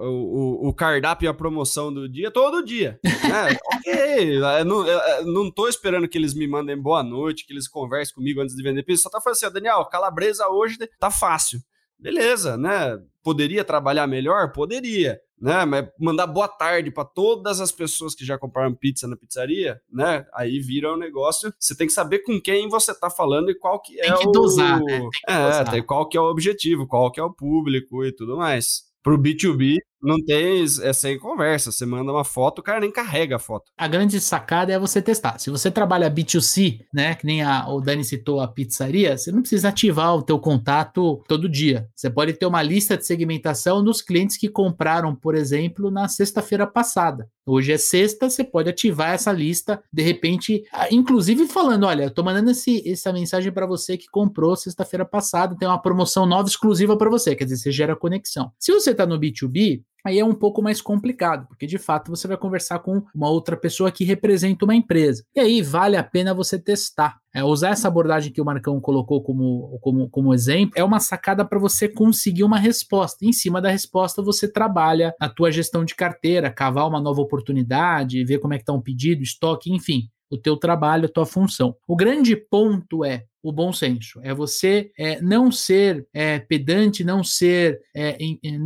o, 0.00 0.68
o, 0.68 0.74
cardápio 0.74 1.26
e 1.26 1.28
a 1.28 1.34
promoção 1.34 1.94
do 1.94 2.08
dia 2.08 2.32
todo 2.32 2.64
dia. 2.64 2.98
Né? 3.04 3.56
ok, 3.72 4.38
eu 4.38 4.64
não, 4.64 4.84
eu 4.84 5.26
não 5.26 5.50
tô 5.52 5.68
esperando 5.68 6.08
que 6.08 6.18
eles 6.18 6.34
me 6.34 6.48
mandem 6.48 6.76
boa 6.76 7.00
noite, 7.04 7.46
que 7.46 7.52
eles 7.52 7.68
conversem 7.68 8.12
comigo 8.12 8.40
antes 8.40 8.56
de 8.56 8.62
vender 8.62 8.82
pizza. 8.82 9.04
Só 9.04 9.10
tá 9.10 9.20
falando 9.20 9.36
assim, 9.36 9.52
Daniel, 9.52 9.84
calabresa 9.84 10.48
hoje 10.48 10.76
tá 10.98 11.12
fácil. 11.12 11.60
Beleza, 11.98 12.56
né? 12.56 13.00
Poderia 13.22 13.64
trabalhar 13.64 14.06
melhor? 14.06 14.52
Poderia 14.52 15.20
né? 15.40 15.64
Mas 15.64 15.86
mandar 15.98 16.26
boa 16.26 16.48
tarde 16.48 16.90
para 16.90 17.04
todas 17.04 17.60
as 17.60 17.70
pessoas 17.70 18.14
que 18.14 18.24
já 18.24 18.38
compraram 18.38 18.74
pizza 18.74 19.06
na 19.06 19.16
pizzaria, 19.16 19.80
né? 19.90 20.26
Aí 20.34 20.58
vira 20.60 20.92
um 20.92 20.96
negócio. 20.96 21.52
Você 21.58 21.76
tem 21.76 21.86
que 21.86 21.92
saber 21.92 22.20
com 22.20 22.40
quem 22.40 22.68
você 22.68 22.98
tá 22.98 23.10
falando 23.10 23.50
e 23.50 23.54
qual 23.54 23.80
que 23.80 24.00
é 24.00 24.04
tem 24.04 24.16
que 24.16 24.28
o. 24.28 24.32
Dosar, 24.32 24.82
né? 24.82 24.98
Tem 24.98 25.10
que 25.10 25.18
é, 25.30 25.46
dosar. 25.46 25.70
Tem 25.70 25.82
qual 25.82 26.08
que 26.08 26.16
é 26.16 26.20
o 26.20 26.30
objetivo, 26.30 26.86
qual 26.86 27.10
que 27.10 27.20
é 27.20 27.22
o 27.22 27.32
público 27.32 28.04
e 28.04 28.12
tudo 28.12 28.36
mais. 28.36 28.84
Pro 29.02 29.18
B2B, 29.18 29.76
não 30.06 30.24
tem, 30.24 30.64
é 30.82 30.92
sem 30.92 31.18
conversa. 31.18 31.72
Você 31.72 31.84
manda 31.84 32.12
uma 32.12 32.24
foto, 32.24 32.60
o 32.60 32.62
cara 32.62 32.80
nem 32.80 32.92
carrega 32.92 33.36
a 33.36 33.38
foto. 33.40 33.72
A 33.76 33.88
grande 33.88 34.20
sacada 34.20 34.72
é 34.72 34.78
você 34.78 35.02
testar. 35.02 35.38
Se 35.38 35.50
você 35.50 35.70
trabalha 35.70 36.10
B2C, 36.10 36.80
né, 36.94 37.14
que 37.16 37.26
nem 37.26 37.42
a, 37.42 37.68
o 37.68 37.80
Dani 37.80 38.04
citou 38.04 38.40
a 38.40 38.46
pizzaria, 38.46 39.18
você 39.18 39.32
não 39.32 39.40
precisa 39.40 39.68
ativar 39.68 40.14
o 40.14 40.22
teu 40.22 40.38
contato 40.38 41.22
todo 41.26 41.48
dia. 41.48 41.88
Você 41.94 42.08
pode 42.08 42.34
ter 42.34 42.46
uma 42.46 42.62
lista 42.62 42.96
de 42.96 43.04
segmentação 43.04 43.82
dos 43.82 44.00
clientes 44.00 44.36
que 44.36 44.48
compraram, 44.48 45.14
por 45.14 45.34
exemplo, 45.34 45.90
na 45.90 46.06
sexta-feira 46.06 46.66
passada. 46.66 47.28
Hoje 47.44 47.72
é 47.72 47.78
sexta, 47.78 48.28
você 48.28 48.42
pode 48.42 48.68
ativar 48.68 49.10
essa 49.10 49.30
lista, 49.30 49.80
de 49.92 50.02
repente, 50.02 50.64
inclusive 50.90 51.46
falando, 51.46 51.86
olha, 51.86 52.04
eu 52.04 52.10
tô 52.10 52.22
mandando 52.22 52.50
esse, 52.50 52.82
essa 52.88 53.12
mensagem 53.12 53.52
para 53.52 53.66
você 53.66 53.96
que 53.96 54.08
comprou 54.10 54.56
sexta-feira 54.56 55.04
passada, 55.04 55.56
tem 55.56 55.68
uma 55.68 55.80
promoção 55.80 56.26
nova 56.26 56.48
exclusiva 56.48 56.96
para 56.96 57.08
você, 57.08 57.36
quer 57.36 57.44
dizer, 57.44 57.56
você 57.56 57.70
gera 57.70 57.94
conexão. 57.94 58.50
Se 58.58 58.72
você 58.72 58.92
tá 58.92 59.06
no 59.06 59.18
B2B, 59.18 59.82
aí 60.08 60.18
é 60.18 60.24
um 60.24 60.34
pouco 60.34 60.62
mais 60.62 60.80
complicado, 60.80 61.46
porque 61.48 61.66
de 61.66 61.78
fato 61.78 62.10
você 62.10 62.28
vai 62.28 62.36
conversar 62.36 62.78
com 62.80 63.02
uma 63.14 63.28
outra 63.28 63.56
pessoa 63.56 63.90
que 63.90 64.04
representa 64.04 64.64
uma 64.64 64.74
empresa. 64.74 65.24
E 65.34 65.40
aí 65.40 65.62
vale 65.62 65.96
a 65.96 66.04
pena 66.04 66.34
você 66.34 66.58
testar. 66.58 67.18
É, 67.34 67.44
usar 67.44 67.70
essa 67.70 67.86
abordagem 67.86 68.32
que 68.32 68.40
o 68.40 68.44
Marcão 68.44 68.80
colocou 68.80 69.22
como, 69.22 69.78
como, 69.82 70.08
como 70.08 70.32
exemplo 70.32 70.72
é 70.74 70.82
uma 70.82 71.00
sacada 71.00 71.44
para 71.44 71.58
você 71.58 71.86
conseguir 71.86 72.44
uma 72.44 72.58
resposta. 72.58 73.26
Em 73.26 73.32
cima 73.32 73.60
da 73.60 73.70
resposta, 73.70 74.22
você 74.22 74.50
trabalha 74.50 75.14
a 75.20 75.28
tua 75.28 75.50
gestão 75.50 75.84
de 75.84 75.94
carteira, 75.94 76.50
cavar 76.50 76.88
uma 76.88 77.00
nova 77.00 77.20
oportunidade, 77.20 78.24
ver 78.24 78.38
como 78.38 78.54
é 78.54 78.56
que 78.56 78.62
está 78.62 78.72
um 78.72 78.80
pedido, 78.80 79.22
estoque, 79.22 79.70
enfim 79.70 80.08
o 80.30 80.36
teu 80.36 80.56
trabalho, 80.56 81.06
a 81.06 81.08
tua 81.08 81.24
função. 81.24 81.76
O 81.86 81.96
grande 81.96 82.34
ponto 82.36 83.04
é 83.04 83.24
o 83.48 83.52
bom 83.52 83.72
senso. 83.72 84.18
É 84.22 84.34
você 84.34 84.90
é, 84.98 85.20
não 85.22 85.52
ser 85.52 86.06
é, 86.12 86.40
pedante, 86.40 87.04
não 87.04 87.22
ser, 87.22 87.80
é, 87.94 88.18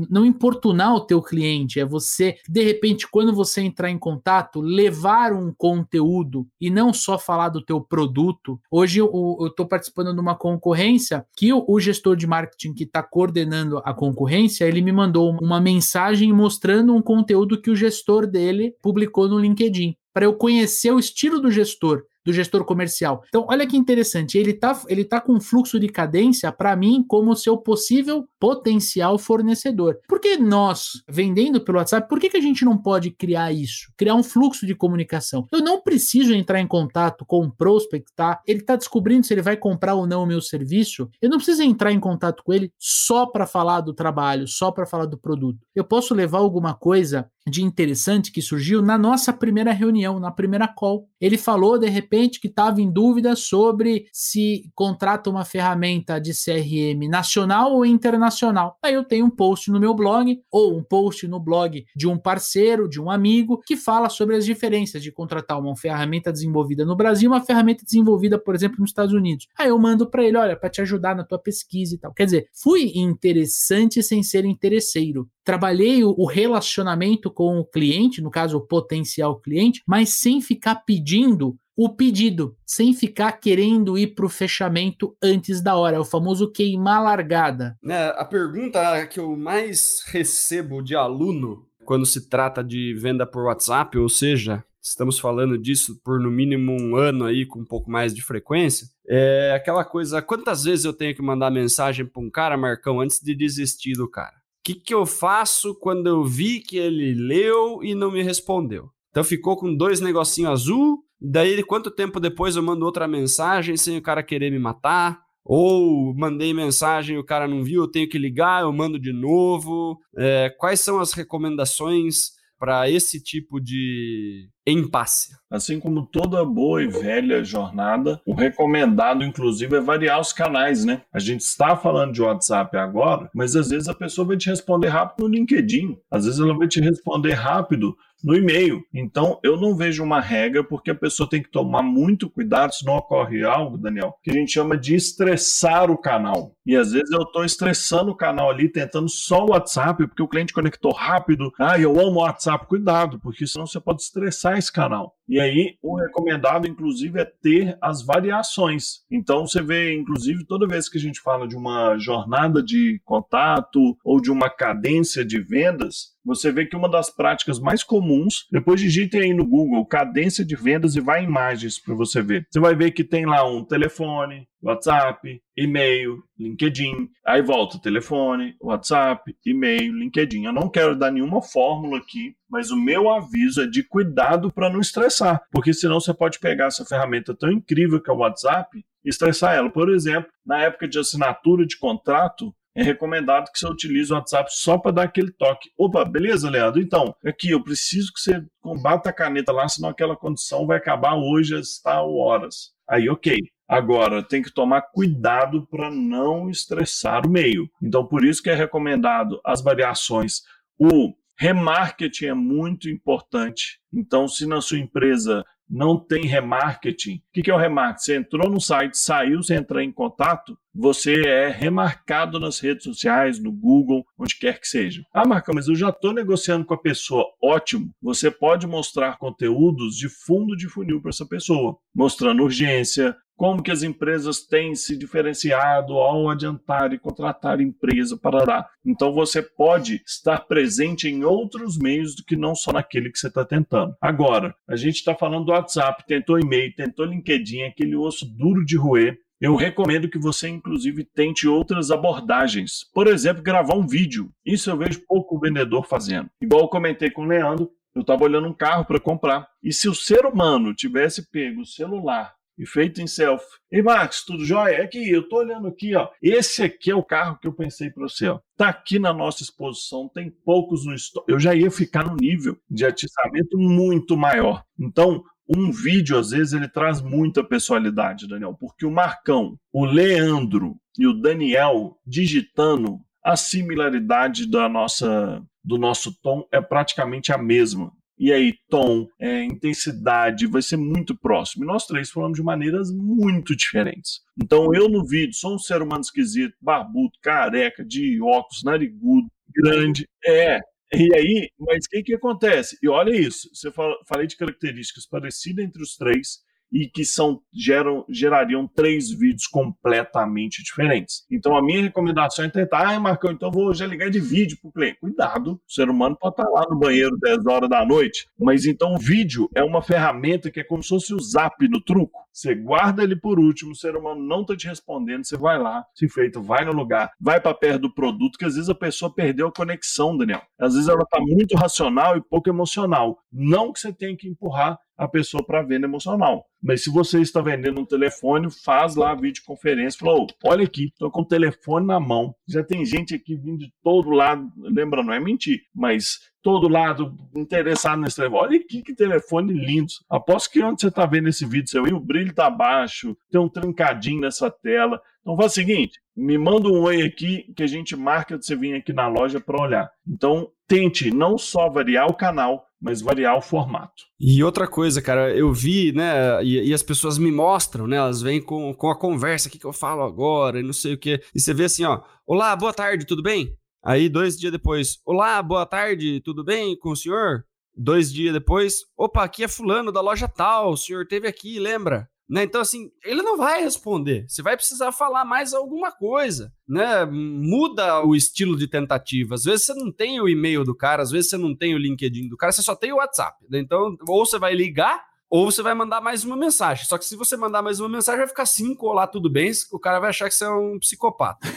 não 0.08 0.24
importunar 0.24 0.94
o 0.94 1.00
teu 1.00 1.20
cliente. 1.20 1.78
É 1.78 1.84
você, 1.84 2.38
de 2.48 2.62
repente, 2.62 3.06
quando 3.06 3.34
você 3.34 3.60
entrar 3.60 3.90
em 3.90 3.98
contato, 3.98 4.60
levar 4.60 5.34
um 5.34 5.52
conteúdo 5.56 6.46
e 6.58 6.70
não 6.70 6.94
só 6.94 7.18
falar 7.18 7.50
do 7.50 7.62
teu 7.62 7.80
produto. 7.80 8.58
Hoje 8.70 9.00
eu 9.00 9.36
estou 9.46 9.66
participando 9.66 10.14
de 10.14 10.20
uma 10.20 10.34
concorrência 10.34 11.26
que 11.36 11.52
o, 11.52 11.62
o 11.68 11.78
gestor 11.78 12.16
de 12.16 12.26
marketing 12.26 12.72
que 12.72 12.84
está 12.84 13.02
coordenando 13.02 13.82
a 13.84 13.92
concorrência, 13.92 14.64
ele 14.64 14.80
me 14.80 14.92
mandou 14.92 15.36
uma 15.42 15.60
mensagem 15.60 16.32
mostrando 16.32 16.94
um 16.94 17.02
conteúdo 17.02 17.60
que 17.60 17.70
o 17.70 17.76
gestor 17.76 18.26
dele 18.26 18.74
publicou 18.82 19.28
no 19.28 19.38
LinkedIn 19.38 19.94
para 20.12 20.24
eu 20.24 20.34
conhecer 20.34 20.90
o 20.90 20.98
estilo 20.98 21.40
do 21.40 21.50
gestor 21.50 22.04
do 22.30 22.32
gestor 22.32 22.64
comercial. 22.64 23.22
Então, 23.28 23.46
olha 23.48 23.66
que 23.66 23.76
interessante, 23.76 24.38
ele 24.38 24.54
tá, 24.54 24.80
ele 24.88 25.04
tá 25.04 25.20
com 25.20 25.34
um 25.34 25.40
fluxo 25.40 25.78
de 25.78 25.88
cadência 25.88 26.50
para 26.52 26.74
mim 26.76 27.04
como 27.06 27.34
seu 27.36 27.58
possível 27.58 28.26
potencial 28.38 29.18
fornecedor. 29.18 29.98
Por 30.08 30.20
que 30.20 30.36
nós, 30.36 31.02
vendendo 31.08 31.60
pelo 31.60 31.78
WhatsApp, 31.78 32.08
por 32.08 32.18
que, 32.18 32.30
que 32.30 32.36
a 32.36 32.40
gente 32.40 32.64
não 32.64 32.78
pode 32.78 33.10
criar 33.10 33.52
isso? 33.52 33.92
Criar 33.96 34.14
um 34.14 34.22
fluxo 34.22 34.66
de 34.66 34.74
comunicação. 34.74 35.46
Eu 35.52 35.60
não 35.60 35.82
preciso 35.82 36.32
entrar 36.32 36.60
em 36.60 36.66
contato 36.66 37.24
com 37.26 37.44
o 37.44 37.50
prospect, 37.50 38.10
tá? 38.14 38.40
Ele 38.46 38.62
tá 38.62 38.76
descobrindo 38.76 39.26
se 39.26 39.34
ele 39.34 39.42
vai 39.42 39.56
comprar 39.56 39.94
ou 39.94 40.06
não 40.06 40.22
o 40.22 40.26
meu 40.26 40.40
serviço. 40.40 41.08
Eu 41.20 41.28
não 41.28 41.36
preciso 41.36 41.62
entrar 41.62 41.92
em 41.92 42.00
contato 42.00 42.42
com 42.44 42.52
ele 42.52 42.72
só 42.78 43.26
para 43.26 43.46
falar 43.46 43.80
do 43.80 43.92
trabalho, 43.92 44.46
só 44.46 44.70
para 44.70 44.86
falar 44.86 45.06
do 45.06 45.18
produto. 45.18 45.58
Eu 45.74 45.84
posso 45.84 46.14
levar 46.14 46.38
alguma 46.38 46.74
coisa 46.74 47.28
de 47.48 47.62
interessante 47.62 48.30
que 48.30 48.42
surgiu 48.42 48.82
na 48.82 48.98
nossa 48.98 49.32
primeira 49.32 49.72
reunião, 49.72 50.20
na 50.20 50.30
primeira 50.30 50.68
call. 50.68 51.08
Ele 51.20 51.38
falou 51.38 51.78
de 51.78 51.88
repente 51.88 52.40
que 52.40 52.48
estava 52.48 52.80
em 52.80 52.90
dúvida 52.90 53.34
sobre 53.34 54.06
se 54.12 54.70
contrata 54.74 55.30
uma 55.30 55.44
ferramenta 55.44 56.20
de 56.20 56.32
CRM 56.32 57.08
nacional 57.08 57.72
ou 57.72 57.86
internacional. 57.86 58.76
Aí 58.82 58.94
eu 58.94 59.04
tenho 59.04 59.26
um 59.26 59.30
post 59.30 59.70
no 59.70 59.80
meu 59.80 59.94
blog 59.94 60.38
ou 60.50 60.76
um 60.76 60.82
post 60.82 61.26
no 61.26 61.40
blog 61.40 61.84
de 61.96 62.06
um 62.06 62.18
parceiro, 62.18 62.88
de 62.88 63.00
um 63.00 63.10
amigo 63.10 63.60
que 63.66 63.76
fala 63.76 64.08
sobre 64.08 64.36
as 64.36 64.44
diferenças 64.44 65.02
de 65.02 65.10
contratar 65.10 65.58
uma 65.58 65.76
ferramenta 65.76 66.30
desenvolvida 66.30 66.84
no 66.84 66.96
Brasil 66.96 67.30
uma 67.30 67.40
ferramenta 67.40 67.84
desenvolvida, 67.84 68.38
por 68.38 68.54
exemplo, 68.54 68.80
nos 68.80 68.90
Estados 68.90 69.14
Unidos. 69.14 69.46
Aí 69.56 69.68
eu 69.68 69.78
mando 69.78 70.08
para 70.08 70.24
ele, 70.24 70.36
olha, 70.36 70.56
para 70.56 70.68
te 70.68 70.80
ajudar 70.82 71.14
na 71.14 71.24
tua 71.24 71.38
pesquisa 71.38 71.94
e 71.94 71.98
tal. 71.98 72.12
Quer 72.12 72.24
dizer, 72.24 72.48
fui 72.52 72.92
interessante 72.94 74.02
sem 74.02 74.22
ser 74.22 74.44
interesseiro 74.44 75.28
trabalhei 75.44 76.04
o 76.04 76.24
relacionamento 76.26 77.30
com 77.30 77.58
o 77.58 77.64
cliente, 77.64 78.20
no 78.20 78.30
caso 78.30 78.58
o 78.58 78.66
potencial 78.66 79.40
cliente, 79.40 79.82
mas 79.86 80.10
sem 80.10 80.40
ficar 80.40 80.76
pedindo 80.86 81.56
o 81.76 81.88
pedido, 81.88 82.54
sem 82.66 82.92
ficar 82.92 83.32
querendo 83.32 83.96
ir 83.96 84.08
para 84.08 84.26
o 84.26 84.28
fechamento 84.28 85.16
antes 85.22 85.62
da 85.62 85.76
hora, 85.76 85.96
é 85.96 86.00
o 86.00 86.04
famoso 86.04 86.52
queimar 86.52 87.02
largada. 87.02 87.74
É, 87.88 88.14
a 88.18 88.24
pergunta 88.24 89.06
que 89.06 89.18
eu 89.18 89.34
mais 89.34 90.02
recebo 90.06 90.82
de 90.82 90.94
aluno 90.94 91.66
quando 91.86 92.04
se 92.04 92.28
trata 92.28 92.62
de 92.62 92.94
venda 92.94 93.26
por 93.26 93.46
WhatsApp, 93.46 93.96
ou 93.96 94.10
seja, 94.10 94.62
estamos 94.82 95.18
falando 95.18 95.56
disso 95.56 95.98
por 96.04 96.20
no 96.20 96.30
mínimo 96.30 96.76
um 96.78 96.96
ano 96.96 97.24
aí 97.24 97.46
com 97.46 97.60
um 97.60 97.64
pouco 97.64 97.90
mais 97.90 98.14
de 98.14 98.22
frequência, 98.22 98.86
é 99.08 99.52
aquela 99.56 99.84
coisa, 99.84 100.20
quantas 100.20 100.64
vezes 100.64 100.84
eu 100.84 100.92
tenho 100.92 101.14
que 101.14 101.22
mandar 101.22 101.50
mensagem 101.50 102.04
para 102.04 102.22
um 102.22 102.30
cara, 102.30 102.56
Marcão, 102.56 103.00
antes 103.00 103.20
de 103.20 103.34
desistir 103.34 103.94
do 103.94 104.08
cara? 104.08 104.39
Que, 104.62 104.74
que 104.74 104.94
eu 104.94 105.06
faço 105.06 105.74
quando 105.74 106.06
eu 106.06 106.24
vi 106.24 106.60
que 106.60 106.76
ele 106.76 107.14
leu 107.14 107.82
e 107.82 107.94
não 107.94 108.10
me 108.10 108.22
respondeu? 108.22 108.90
Então 109.10 109.24
ficou 109.24 109.56
com 109.56 109.74
dois 109.74 110.00
negocinhos 110.00 110.52
azul 110.52 111.04
daí 111.20 111.62
quanto 111.62 111.90
tempo 111.90 112.18
depois 112.18 112.56
eu 112.56 112.62
mando 112.62 112.84
outra 112.84 113.06
mensagem 113.06 113.76
sem 113.76 113.98
o 113.98 114.02
cara 114.02 114.22
querer 114.22 114.50
me 114.50 114.58
matar? 114.58 115.20
Ou 115.44 116.14
mandei 116.14 116.54
mensagem 116.54 117.18
o 117.18 117.24
cara 117.24 117.48
não 117.48 117.64
viu, 117.64 117.82
eu 117.82 117.90
tenho 117.90 118.08
que 118.08 118.18
ligar, 118.18 118.62
eu 118.62 118.72
mando 118.72 118.98
de 118.98 119.12
novo. 119.12 119.98
É, 120.16 120.50
quais 120.58 120.80
são 120.80 121.00
as 121.00 121.12
recomendações 121.12 122.32
para 122.60 122.90
esse 122.90 123.22
tipo 123.22 123.58
de 123.58 124.50
impasse? 124.66 125.34
Assim 125.50 125.80
como 125.80 126.06
toda 126.06 126.44
boa 126.44 126.82
e 126.82 126.86
velha 126.86 127.42
jornada, 127.42 128.20
o 128.26 128.34
recomendado, 128.34 129.24
inclusive, 129.24 129.74
é 129.76 129.80
variar 129.80 130.20
os 130.20 130.32
canais, 130.32 130.84
né? 130.84 131.00
A 131.12 131.18
gente 131.18 131.40
está 131.40 131.74
falando 131.74 132.12
de 132.12 132.20
WhatsApp 132.20 132.76
agora, 132.76 133.30
mas 133.34 133.56
às 133.56 133.70
vezes 133.70 133.88
a 133.88 133.94
pessoa 133.94 134.28
vai 134.28 134.36
te 134.36 134.50
responder 134.50 134.88
rápido 134.88 135.26
no 135.26 135.34
LinkedIn, 135.34 135.96
às 136.10 136.26
vezes 136.26 136.38
ela 136.38 136.56
vai 136.56 136.68
te 136.68 136.80
responder 136.80 137.32
rápido 137.32 137.96
no 138.22 138.36
e-mail. 138.36 138.82
Então, 138.92 139.38
eu 139.42 139.56
não 139.56 139.74
vejo 139.74 140.02
uma 140.02 140.20
regra, 140.20 140.62
porque 140.62 140.90
a 140.90 140.94
pessoa 140.94 141.28
tem 141.28 141.42
que 141.42 141.50
tomar 141.50 141.82
muito 141.82 142.28
cuidado, 142.28 142.74
se 142.74 142.84
não 142.84 142.96
ocorre 142.96 143.44
algo, 143.44 143.78
Daniel, 143.78 144.14
que 144.22 144.30
a 144.30 144.34
gente 144.34 144.52
chama 144.52 144.76
de 144.76 144.94
estressar 144.94 145.90
o 145.90 145.98
canal. 145.98 146.54
E 146.66 146.76
às 146.76 146.92
vezes 146.92 147.10
eu 147.10 147.22
estou 147.22 147.44
estressando 147.44 148.10
o 148.12 148.16
canal 148.16 148.50
ali, 148.50 148.68
tentando 148.68 149.08
só 149.08 149.44
o 149.44 149.50
WhatsApp, 149.50 150.06
porque 150.06 150.22
o 150.22 150.28
cliente 150.28 150.52
conectou 150.52 150.92
rápido. 150.92 151.52
Ah, 151.58 151.78
eu 151.78 151.98
amo 151.98 152.20
o 152.20 152.22
WhatsApp. 152.22 152.66
Cuidado, 152.66 153.18
porque 153.20 153.46
senão 153.46 153.66
você 153.66 153.80
pode 153.80 154.02
estressar 154.02 154.56
esse 154.56 154.72
canal. 154.72 155.14
E 155.30 155.38
aí, 155.38 155.76
o 155.80 155.96
recomendado, 155.96 156.66
inclusive, 156.66 157.20
é 157.20 157.24
ter 157.24 157.78
as 157.80 158.04
variações. 158.04 159.04
Então, 159.08 159.46
você 159.46 159.62
vê, 159.62 159.94
inclusive, 159.94 160.44
toda 160.44 160.66
vez 160.66 160.88
que 160.88 160.98
a 160.98 161.00
gente 161.00 161.20
fala 161.20 161.46
de 161.46 161.54
uma 161.54 161.96
jornada 161.98 162.60
de 162.60 163.00
contato 163.04 163.96
ou 164.04 164.20
de 164.20 164.28
uma 164.28 164.50
cadência 164.50 165.24
de 165.24 165.40
vendas, 165.40 166.16
você 166.24 166.50
vê 166.50 166.66
que 166.66 166.74
uma 166.74 166.88
das 166.88 167.14
práticas 167.14 167.60
mais 167.60 167.84
comuns, 167.84 168.48
depois 168.50 168.80
digitem 168.80 169.20
aí 169.20 169.32
no 169.32 169.46
Google 169.46 169.86
cadência 169.86 170.44
de 170.44 170.56
vendas 170.56 170.96
e 170.96 171.00
vai 171.00 171.22
imagens 171.22 171.78
para 171.78 171.94
você 171.94 172.20
ver. 172.20 172.44
Você 172.50 172.58
vai 172.58 172.74
ver 172.74 172.90
que 172.90 173.04
tem 173.04 173.24
lá 173.24 173.48
um 173.48 173.64
telefone, 173.64 174.48
WhatsApp, 174.62 175.40
e-mail, 175.56 176.22
LinkedIn. 176.38 177.08
Aí 177.26 177.42
volta 177.42 177.80
telefone, 177.80 178.54
WhatsApp, 178.60 179.34
e-mail, 179.44 179.92
LinkedIn. 179.94 180.44
Eu 180.44 180.52
não 180.52 180.68
quero 180.68 180.96
dar 180.96 181.10
nenhuma 181.10 181.42
fórmula 181.42 181.98
aqui, 181.98 182.34
mas 182.48 182.70
o 182.70 182.76
meu 182.76 183.10
aviso 183.10 183.62
é 183.62 183.66
de 183.66 183.82
cuidado 183.82 184.52
para 184.52 184.70
não 184.70 184.80
estressar, 184.80 185.42
porque 185.50 185.72
senão 185.72 186.00
você 186.00 186.12
pode 186.12 186.38
pegar 186.38 186.66
essa 186.66 186.84
ferramenta 186.84 187.34
tão 187.34 187.50
incrível 187.50 188.00
que 188.00 188.10
é 188.10 188.14
o 188.14 188.18
WhatsApp 188.18 188.84
e 189.04 189.08
estressar 189.08 189.54
ela. 189.54 189.70
Por 189.70 189.90
exemplo, 189.90 190.30
na 190.44 190.62
época 190.62 190.86
de 190.86 190.98
assinatura 190.98 191.66
de 191.66 191.78
contrato, 191.78 192.54
é 192.80 192.84
recomendado 192.84 193.50
que 193.52 193.58
você 193.58 193.66
utilize 193.66 194.12
o 194.12 194.16
WhatsApp 194.16 194.50
só 194.52 194.78
para 194.78 194.92
dar 194.92 195.02
aquele 195.02 195.30
toque. 195.32 195.70
Opa, 195.76 196.04
beleza, 196.04 196.50
Leandro? 196.50 196.80
Então, 196.80 197.14
aqui 197.24 197.50
eu 197.50 197.62
preciso 197.62 198.12
que 198.12 198.20
você 198.20 198.42
combata 198.60 199.10
a 199.10 199.12
caneta 199.12 199.52
lá, 199.52 199.68
senão 199.68 199.90
aquela 199.90 200.16
condição 200.16 200.66
vai 200.66 200.78
acabar 200.78 201.14
hoje 201.14 201.54
às 201.56 201.78
tal 201.80 202.14
horas. 202.14 202.72
Aí, 202.88 203.08
ok. 203.08 203.36
Agora, 203.68 204.22
tem 204.22 204.42
que 204.42 204.52
tomar 204.52 204.82
cuidado 204.82 205.66
para 205.66 205.90
não 205.90 206.50
estressar 206.50 207.26
o 207.26 207.30
meio. 207.30 207.70
Então, 207.82 208.04
por 208.04 208.24
isso 208.24 208.42
que 208.42 208.50
é 208.50 208.54
recomendado 208.54 209.40
as 209.44 209.62
variações. 209.62 210.42
O 210.78 211.14
remarketing 211.38 212.26
é 212.26 212.34
muito 212.34 212.88
importante. 212.88 213.79
Então, 213.92 214.28
se 214.28 214.46
na 214.46 214.60
sua 214.60 214.78
empresa 214.78 215.44
não 215.70 215.96
tem 215.96 216.26
remarketing. 216.26 217.16
O 217.16 217.42
que 217.42 217.50
é 217.50 217.54
o 217.54 217.56
remarketing? 217.56 218.04
Você 218.04 218.16
entrou 218.16 218.50
no 218.50 218.60
site, 218.60 218.98
saiu 218.98 219.40
sem 219.42 219.56
entrar 219.56 219.84
em 219.84 219.92
contato, 219.92 220.58
você 220.74 221.22
é 221.26 221.48
remarcado 221.48 222.40
nas 222.40 222.58
redes 222.58 222.82
sociais, 222.82 223.40
no 223.40 223.52
Google, 223.52 224.04
onde 224.18 224.36
quer 224.36 224.60
que 224.60 224.66
seja. 224.66 225.02
Ah, 225.14 225.26
Marcão, 225.26 225.54
mas 225.54 225.68
eu 225.68 225.76
já 225.76 225.90
estou 225.90 226.12
negociando 226.12 226.64
com 226.64 226.74
a 226.74 226.80
pessoa. 226.80 227.24
Ótimo. 227.42 227.90
Você 228.02 228.30
pode 228.30 228.66
mostrar 228.66 229.16
conteúdos 229.18 229.96
de 229.96 230.08
fundo 230.08 230.56
de 230.56 230.68
funil 230.68 231.00
para 231.00 231.10
essa 231.10 231.26
pessoa, 231.26 231.76
mostrando 231.94 232.42
urgência, 232.42 233.16
como 233.40 233.62
que 233.62 233.70
as 233.70 233.82
empresas 233.82 234.42
têm 234.42 234.74
se 234.74 234.94
diferenciado 234.98 235.94
ao 235.94 236.28
adiantar 236.28 236.92
e 236.92 236.98
contratar 236.98 237.58
empresa 237.58 238.14
para 238.14 238.44
lá. 238.44 238.68
Então 238.84 239.14
você 239.14 239.40
pode 239.40 240.02
estar 240.06 240.40
presente 240.40 241.08
em 241.08 241.24
outros 241.24 241.78
meios 241.78 242.14
do 242.14 242.22
que 242.22 242.36
não 242.36 242.54
só 242.54 242.70
naquele 242.70 243.10
que 243.10 243.18
você 243.18 243.28
está 243.28 243.42
tentando. 243.42 243.79
Agora, 244.00 244.54
a 244.68 244.76
gente 244.76 244.96
está 244.96 245.14
falando 245.14 245.46
do 245.46 245.52
WhatsApp, 245.52 246.04
tentou 246.06 246.38
e-mail, 246.38 246.74
tentou 246.74 247.04
LinkedIn, 247.04 247.62
aquele 247.62 247.96
osso 247.96 248.26
duro 248.26 248.64
de 248.64 248.76
roer. 248.76 249.18
Eu 249.40 249.56
recomendo 249.56 250.08
que 250.08 250.18
você, 250.18 250.48
inclusive, 250.48 251.04
tente 251.04 251.48
outras 251.48 251.90
abordagens. 251.90 252.84
Por 252.92 253.06
exemplo, 253.06 253.42
gravar 253.42 253.74
um 253.74 253.86
vídeo. 253.86 254.30
Isso 254.44 254.70
eu 254.70 254.76
vejo 254.76 255.02
pouco 255.08 255.38
vendedor 255.38 255.86
fazendo. 255.86 256.28
Igual 256.42 256.62
eu 256.62 256.68
comentei 256.68 257.10
com 257.10 257.22
o 257.22 257.26
Leandro, 257.26 257.70
eu 257.94 258.02
estava 258.02 258.24
olhando 258.24 258.48
um 258.48 258.52
carro 258.52 258.84
para 258.84 259.00
comprar. 259.00 259.48
E 259.62 259.72
se 259.72 259.88
o 259.88 259.94
ser 259.94 260.26
humano 260.26 260.74
tivesse 260.74 261.30
pego 261.30 261.62
o 261.62 261.66
celular 261.66 262.34
e 262.60 262.66
feito 262.66 263.00
em 263.00 263.06
selfie. 263.06 263.46
Ei, 263.72 263.80
Max, 263.80 264.22
tudo 264.22 264.44
jóia? 264.44 264.82
É 264.82 264.86
que 264.86 265.10
eu 265.10 265.26
tô 265.26 265.38
olhando 265.38 265.66
aqui, 265.66 265.96
ó. 265.96 266.10
Esse 266.22 266.62
aqui 266.62 266.90
é 266.90 266.94
o 266.94 267.02
carro 267.02 267.38
que 267.38 267.48
eu 267.48 267.54
pensei 267.54 267.88
para 267.88 268.02
você, 268.02 268.28
ó. 268.28 268.38
Tá 268.54 268.68
aqui 268.68 268.98
na 268.98 269.14
nossa 269.14 269.42
exposição, 269.42 270.10
tem 270.12 270.30
poucos 270.44 270.84
no 270.84 270.94
estoque. 270.94 271.32
Eu 271.32 271.40
já 271.40 271.54
ia 271.54 271.70
ficar 271.70 272.04
no 272.04 272.16
nível 272.16 272.58
de 272.70 272.84
atiçamento 272.84 273.56
muito 273.56 274.14
maior. 274.14 274.62
Então, 274.78 275.24
um 275.48 275.72
vídeo, 275.72 276.18
às 276.18 276.30
vezes, 276.30 276.52
ele 276.52 276.68
traz 276.68 277.00
muita 277.00 277.42
pessoalidade, 277.42 278.28
Daniel, 278.28 278.54
porque 278.54 278.84
o 278.84 278.90
Marcão, 278.90 279.58
o 279.72 279.86
Leandro 279.86 280.76
e 280.98 281.06
o 281.06 281.14
Daniel 281.14 281.96
digitando, 282.06 283.00
a 283.24 283.36
similaridade 283.36 284.46
da 284.46 284.68
nossa, 284.68 285.42
do 285.64 285.78
nosso 285.78 286.14
tom 286.22 286.46
é 286.52 286.60
praticamente 286.60 287.32
a 287.32 287.38
mesma. 287.38 287.90
E 288.20 288.30
aí, 288.30 288.52
tom, 288.68 289.08
é, 289.18 289.42
intensidade, 289.42 290.46
vai 290.46 290.60
ser 290.60 290.76
muito 290.76 291.16
próximo. 291.18 291.64
E 291.64 291.66
nós 291.66 291.86
três 291.86 292.10
falamos 292.10 292.36
de 292.36 292.44
maneiras 292.44 292.92
muito 292.92 293.56
diferentes. 293.56 294.20
Então, 294.38 294.74
eu 294.74 294.90
no 294.90 295.06
vídeo 295.06 295.32
sou 295.32 295.54
um 295.54 295.58
ser 295.58 295.80
humano 295.80 296.02
esquisito, 296.02 296.54
barbudo, 296.60 297.12
careca, 297.22 297.82
de 297.82 298.20
óculos, 298.20 298.62
narigudo, 298.62 299.26
grande. 299.56 300.06
É, 300.22 300.58
e 300.92 301.14
aí, 301.14 301.48
mas 301.58 301.86
o 301.86 301.88
que, 301.88 302.02
que 302.02 302.14
acontece? 302.14 302.76
E 302.82 302.88
olha 302.90 303.16
isso, 303.16 303.48
você 303.54 303.72
fala, 303.72 303.94
falei 304.06 304.26
de 304.26 304.36
características 304.36 305.06
parecidas 305.06 305.64
entre 305.64 305.82
os 305.82 305.96
três, 305.96 306.40
e 306.72 306.88
que 306.88 307.04
são 307.04 307.40
geram, 307.52 308.04
gerariam 308.08 308.66
três 308.66 309.10
vídeos 309.10 309.46
completamente 309.46 310.62
diferentes. 310.62 311.24
Então 311.30 311.56
a 311.56 311.62
minha 311.62 311.82
recomendação 311.82 312.44
é 312.44 312.48
tentar, 312.48 312.88
ah, 312.88 313.00
Marcão, 313.00 313.32
então 313.32 313.50
vou 313.50 313.74
já 313.74 313.86
ligar 313.86 314.10
de 314.10 314.20
vídeo 314.20 314.58
para 314.60 314.68
o 314.68 314.72
cliente. 314.72 315.00
Cuidado, 315.00 315.52
o 315.52 315.72
ser 315.72 315.88
humano 315.88 316.16
pode 316.18 316.34
estar 316.34 316.48
lá 316.48 316.64
no 316.68 316.78
banheiro 316.78 317.16
10 317.18 317.46
horas 317.46 317.68
da 317.68 317.84
noite, 317.84 318.28
mas 318.38 318.66
então 318.66 318.94
o 318.94 318.98
vídeo 318.98 319.48
é 319.54 319.62
uma 319.62 319.82
ferramenta 319.82 320.50
que 320.50 320.60
é 320.60 320.64
como 320.64 320.82
se 320.82 320.90
fosse 320.90 321.14
o 321.14 321.20
zap 321.20 321.56
no 321.68 321.80
truco. 321.80 322.20
Você 322.32 322.54
guarda 322.54 323.02
ele 323.02 323.16
por 323.16 323.40
último, 323.40 323.72
o 323.72 323.76
ser 323.76 323.96
humano 323.96 324.22
não 324.22 324.42
está 324.42 324.56
te 324.56 324.66
respondendo, 324.66 325.24
você 325.24 325.36
vai 325.36 325.58
lá, 325.58 325.84
se 325.94 326.08
feito, 326.08 326.40
vai 326.40 326.64
no 326.64 326.72
lugar, 326.72 327.10
vai 327.20 327.40
para 327.40 327.54
perto 327.54 327.82
do 327.82 327.94
produto, 327.94 328.38
que 328.38 328.44
às 328.44 328.54
vezes 328.54 328.70
a 328.70 328.74
pessoa 328.74 329.12
perdeu 329.12 329.48
a 329.48 329.52
conexão, 329.52 330.16
Daniel. 330.16 330.42
Às 330.58 330.74
vezes 330.74 330.88
ela 330.88 331.02
está 331.02 331.20
muito 331.20 331.56
racional 331.56 332.16
e 332.16 332.22
pouco 332.22 332.48
emocional. 332.48 333.18
Não 333.32 333.72
que 333.72 333.80
você 333.80 333.92
tenha 333.92 334.16
que 334.16 334.28
empurrar 334.28 334.78
a 335.00 335.08
pessoa 335.08 335.42
para 335.42 335.62
venda 335.62 335.86
emocional. 335.86 336.44
Mas 336.62 336.84
se 336.84 336.90
você 336.90 337.22
está 337.22 337.40
vendendo 337.40 337.80
um 337.80 337.86
telefone, 337.86 338.48
faz 338.50 338.94
lá 338.94 339.12
a 339.12 339.14
videoconferência, 339.14 339.98
falou, 339.98 340.26
olha 340.44 340.62
aqui, 340.62 340.88
estou 340.88 341.10
com 341.10 341.22
o 341.22 341.26
telefone 341.26 341.86
na 341.86 341.98
mão, 341.98 342.34
já 342.46 342.62
tem 342.62 342.84
gente 342.84 343.14
aqui 343.14 343.34
vindo 343.34 343.60
de 343.60 343.72
todo 343.82 344.10
lado, 344.10 344.46
lembra, 344.58 345.02
não 345.02 345.14
é 345.14 345.18
mentir, 345.18 345.62
mas 345.74 346.18
todo 346.42 346.68
lado 346.68 347.16
interessado 347.34 347.98
nesse 347.98 348.16
telefone. 348.16 348.42
Olha 348.42 348.56
aqui 348.58 348.82
que 348.82 348.94
telefone 348.94 349.54
lindo. 349.54 349.90
Aposto 350.08 350.50
que 350.50 350.62
onde 350.62 350.82
você 350.82 350.88
está 350.88 351.06
vendo 351.06 351.28
esse 351.28 351.46
vídeo 351.46 351.70
seu 351.70 351.86
aí, 351.86 351.94
o 351.94 352.00
brilho 352.00 352.30
está 352.30 352.50
baixo, 352.50 353.16
tem 353.30 353.40
um 353.40 353.48
trincadinho 353.48 354.20
nessa 354.20 354.50
tela. 354.50 355.00
Então 355.22 355.34
faz 355.34 355.52
o 355.52 355.54
seguinte, 355.54 355.98
me 356.14 356.36
manda 356.36 356.68
um 356.68 356.82
oi 356.82 357.02
aqui 357.02 357.50
que 357.56 357.62
a 357.62 357.66
gente 357.66 357.96
marca 357.96 358.36
de 358.36 358.44
você 358.44 358.54
vir 358.54 358.74
aqui 358.74 358.92
na 358.92 359.08
loja 359.08 359.40
para 359.40 359.62
olhar. 359.62 359.90
Então 360.06 360.50
tente 360.68 361.10
não 361.10 361.38
só 361.38 361.70
variar 361.70 362.06
o 362.06 362.14
canal, 362.14 362.66
mas 362.80 363.02
variar 363.02 363.36
o 363.36 363.42
formato. 363.42 364.04
E 364.18 364.42
outra 364.42 364.66
coisa, 364.66 365.02
cara, 365.02 365.36
eu 365.36 365.52
vi, 365.52 365.92
né, 365.92 366.42
e, 366.42 366.68
e, 366.68 366.74
as 366.74 366.82
pessoas 366.82 367.18
me 367.18 367.30
mostram, 367.30 367.86
né, 367.86 367.96
elas 367.96 368.22
vêm 368.22 368.40
com, 368.40 368.72
com 368.74 368.90
a 368.90 368.98
conversa 368.98 369.48
aqui 369.48 369.58
que 369.58 369.66
eu 369.66 369.72
falo 369.72 370.02
agora 370.02 370.60
e 370.60 370.62
não 370.62 370.72
sei 370.72 370.94
o 370.94 370.98
quê. 370.98 371.22
E 371.34 371.40
você 371.40 371.52
vê 371.52 371.64
assim, 371.64 371.84
ó, 371.84 372.00
olá, 372.26 372.56
boa 372.56 372.72
tarde, 372.72 373.04
tudo 373.04 373.22
bem? 373.22 373.54
Aí, 373.84 374.08
dois 374.08 374.38
dias 374.38 374.52
depois, 374.52 374.98
olá, 375.04 375.42
boa 375.42 375.66
tarde, 375.66 376.20
tudo 376.20 376.44
bem 376.44 376.76
com 376.78 376.90
o 376.90 376.96
senhor? 376.96 377.44
Dois 377.76 378.12
dias 378.12 378.32
depois, 378.32 378.80
opa, 378.96 379.24
aqui 379.24 379.44
é 379.44 379.48
fulano 379.48 379.92
da 379.92 380.00
loja 380.00 380.28
tal, 380.28 380.72
o 380.72 380.76
senhor 380.76 381.06
teve 381.06 381.26
aqui, 381.28 381.58
lembra? 381.58 382.08
Né? 382.30 382.44
Então, 382.44 382.60
assim, 382.60 382.92
ele 383.04 383.22
não 383.22 383.36
vai 383.36 383.60
responder. 383.60 384.24
Você 384.28 384.40
vai 384.40 384.56
precisar 384.56 384.92
falar 384.92 385.24
mais 385.24 385.52
alguma 385.52 385.90
coisa, 385.90 386.52
né? 386.68 387.04
Muda 387.04 388.04
o 388.06 388.14
estilo 388.14 388.56
de 388.56 388.68
tentativa. 388.68 389.34
Às 389.34 389.42
vezes 389.42 389.66
você 389.66 389.74
não 389.74 389.90
tem 389.90 390.20
o 390.20 390.28
e-mail 390.28 390.62
do 390.62 390.72
cara, 390.72 391.02
às 391.02 391.10
vezes 391.10 391.28
você 391.28 391.36
não 391.36 391.56
tem 391.56 391.74
o 391.74 391.78
LinkedIn 391.78 392.28
do 392.28 392.36
cara, 392.36 392.52
você 392.52 392.62
só 392.62 392.76
tem 392.76 392.92
o 392.92 392.98
WhatsApp. 392.98 393.36
Né? 393.50 393.58
Então, 393.58 393.96
ou 394.06 394.24
você 394.24 394.38
vai 394.38 394.54
ligar, 394.54 395.02
ou 395.28 395.50
você 395.50 395.60
vai 395.60 395.74
mandar 395.74 396.00
mais 396.00 396.24
uma 396.24 396.36
mensagem. 396.36 396.84
Só 396.84 396.96
que 396.96 397.04
se 397.04 397.16
você 397.16 397.36
mandar 397.36 397.62
mais 397.62 397.80
uma 397.80 397.88
mensagem, 397.88 398.20
vai 398.20 398.28
ficar 398.28 398.46
cinco, 398.46 398.86
olá, 398.86 399.08
tudo 399.08 399.28
bem, 399.28 399.50
o 399.72 399.78
cara 399.80 399.98
vai 399.98 400.10
achar 400.10 400.28
que 400.28 400.34
você 400.36 400.44
é 400.44 400.50
um 400.50 400.78
psicopata. 400.78 401.48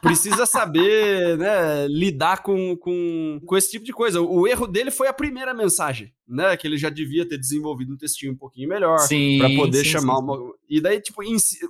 Precisa 0.00 0.46
saber 0.46 1.36
né, 1.36 1.86
lidar 1.88 2.42
com, 2.42 2.76
com, 2.76 3.40
com 3.44 3.56
esse 3.56 3.70
tipo 3.70 3.84
de 3.84 3.92
coisa. 3.92 4.20
O 4.20 4.46
erro 4.46 4.66
dele 4.66 4.90
foi 4.90 5.08
a 5.08 5.12
primeira 5.12 5.54
mensagem, 5.54 6.12
né? 6.26 6.56
Que 6.56 6.66
ele 6.66 6.76
já 6.76 6.90
devia 6.90 7.28
ter 7.28 7.38
desenvolvido 7.38 7.92
um 7.92 7.96
textinho 7.96 8.32
um 8.32 8.36
pouquinho 8.36 8.68
melhor 8.68 8.96
para 8.96 9.54
poder 9.56 9.84
sim, 9.84 9.90
chamar 9.90 10.16
sim, 10.16 10.22
uma. 10.22 10.52
E 10.68 10.80
daí, 10.80 11.00
tipo, 11.00 11.22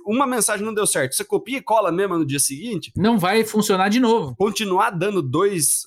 uma 0.05 0.25
mensagem 0.25 0.65
não 0.65 0.73
deu 0.73 0.87
certo. 0.87 1.15
Você 1.15 1.23
copia 1.23 1.57
e 1.57 1.61
cola 1.61 1.91
mesmo 1.91 2.17
no 2.17 2.25
dia 2.25 2.39
seguinte. 2.39 2.91
Não 2.95 3.19
vai 3.19 3.43
funcionar 3.43 3.89
de 3.89 3.99
novo. 3.99 4.35
Continuar 4.35 4.91
dando 4.91 5.21
dois 5.21 5.83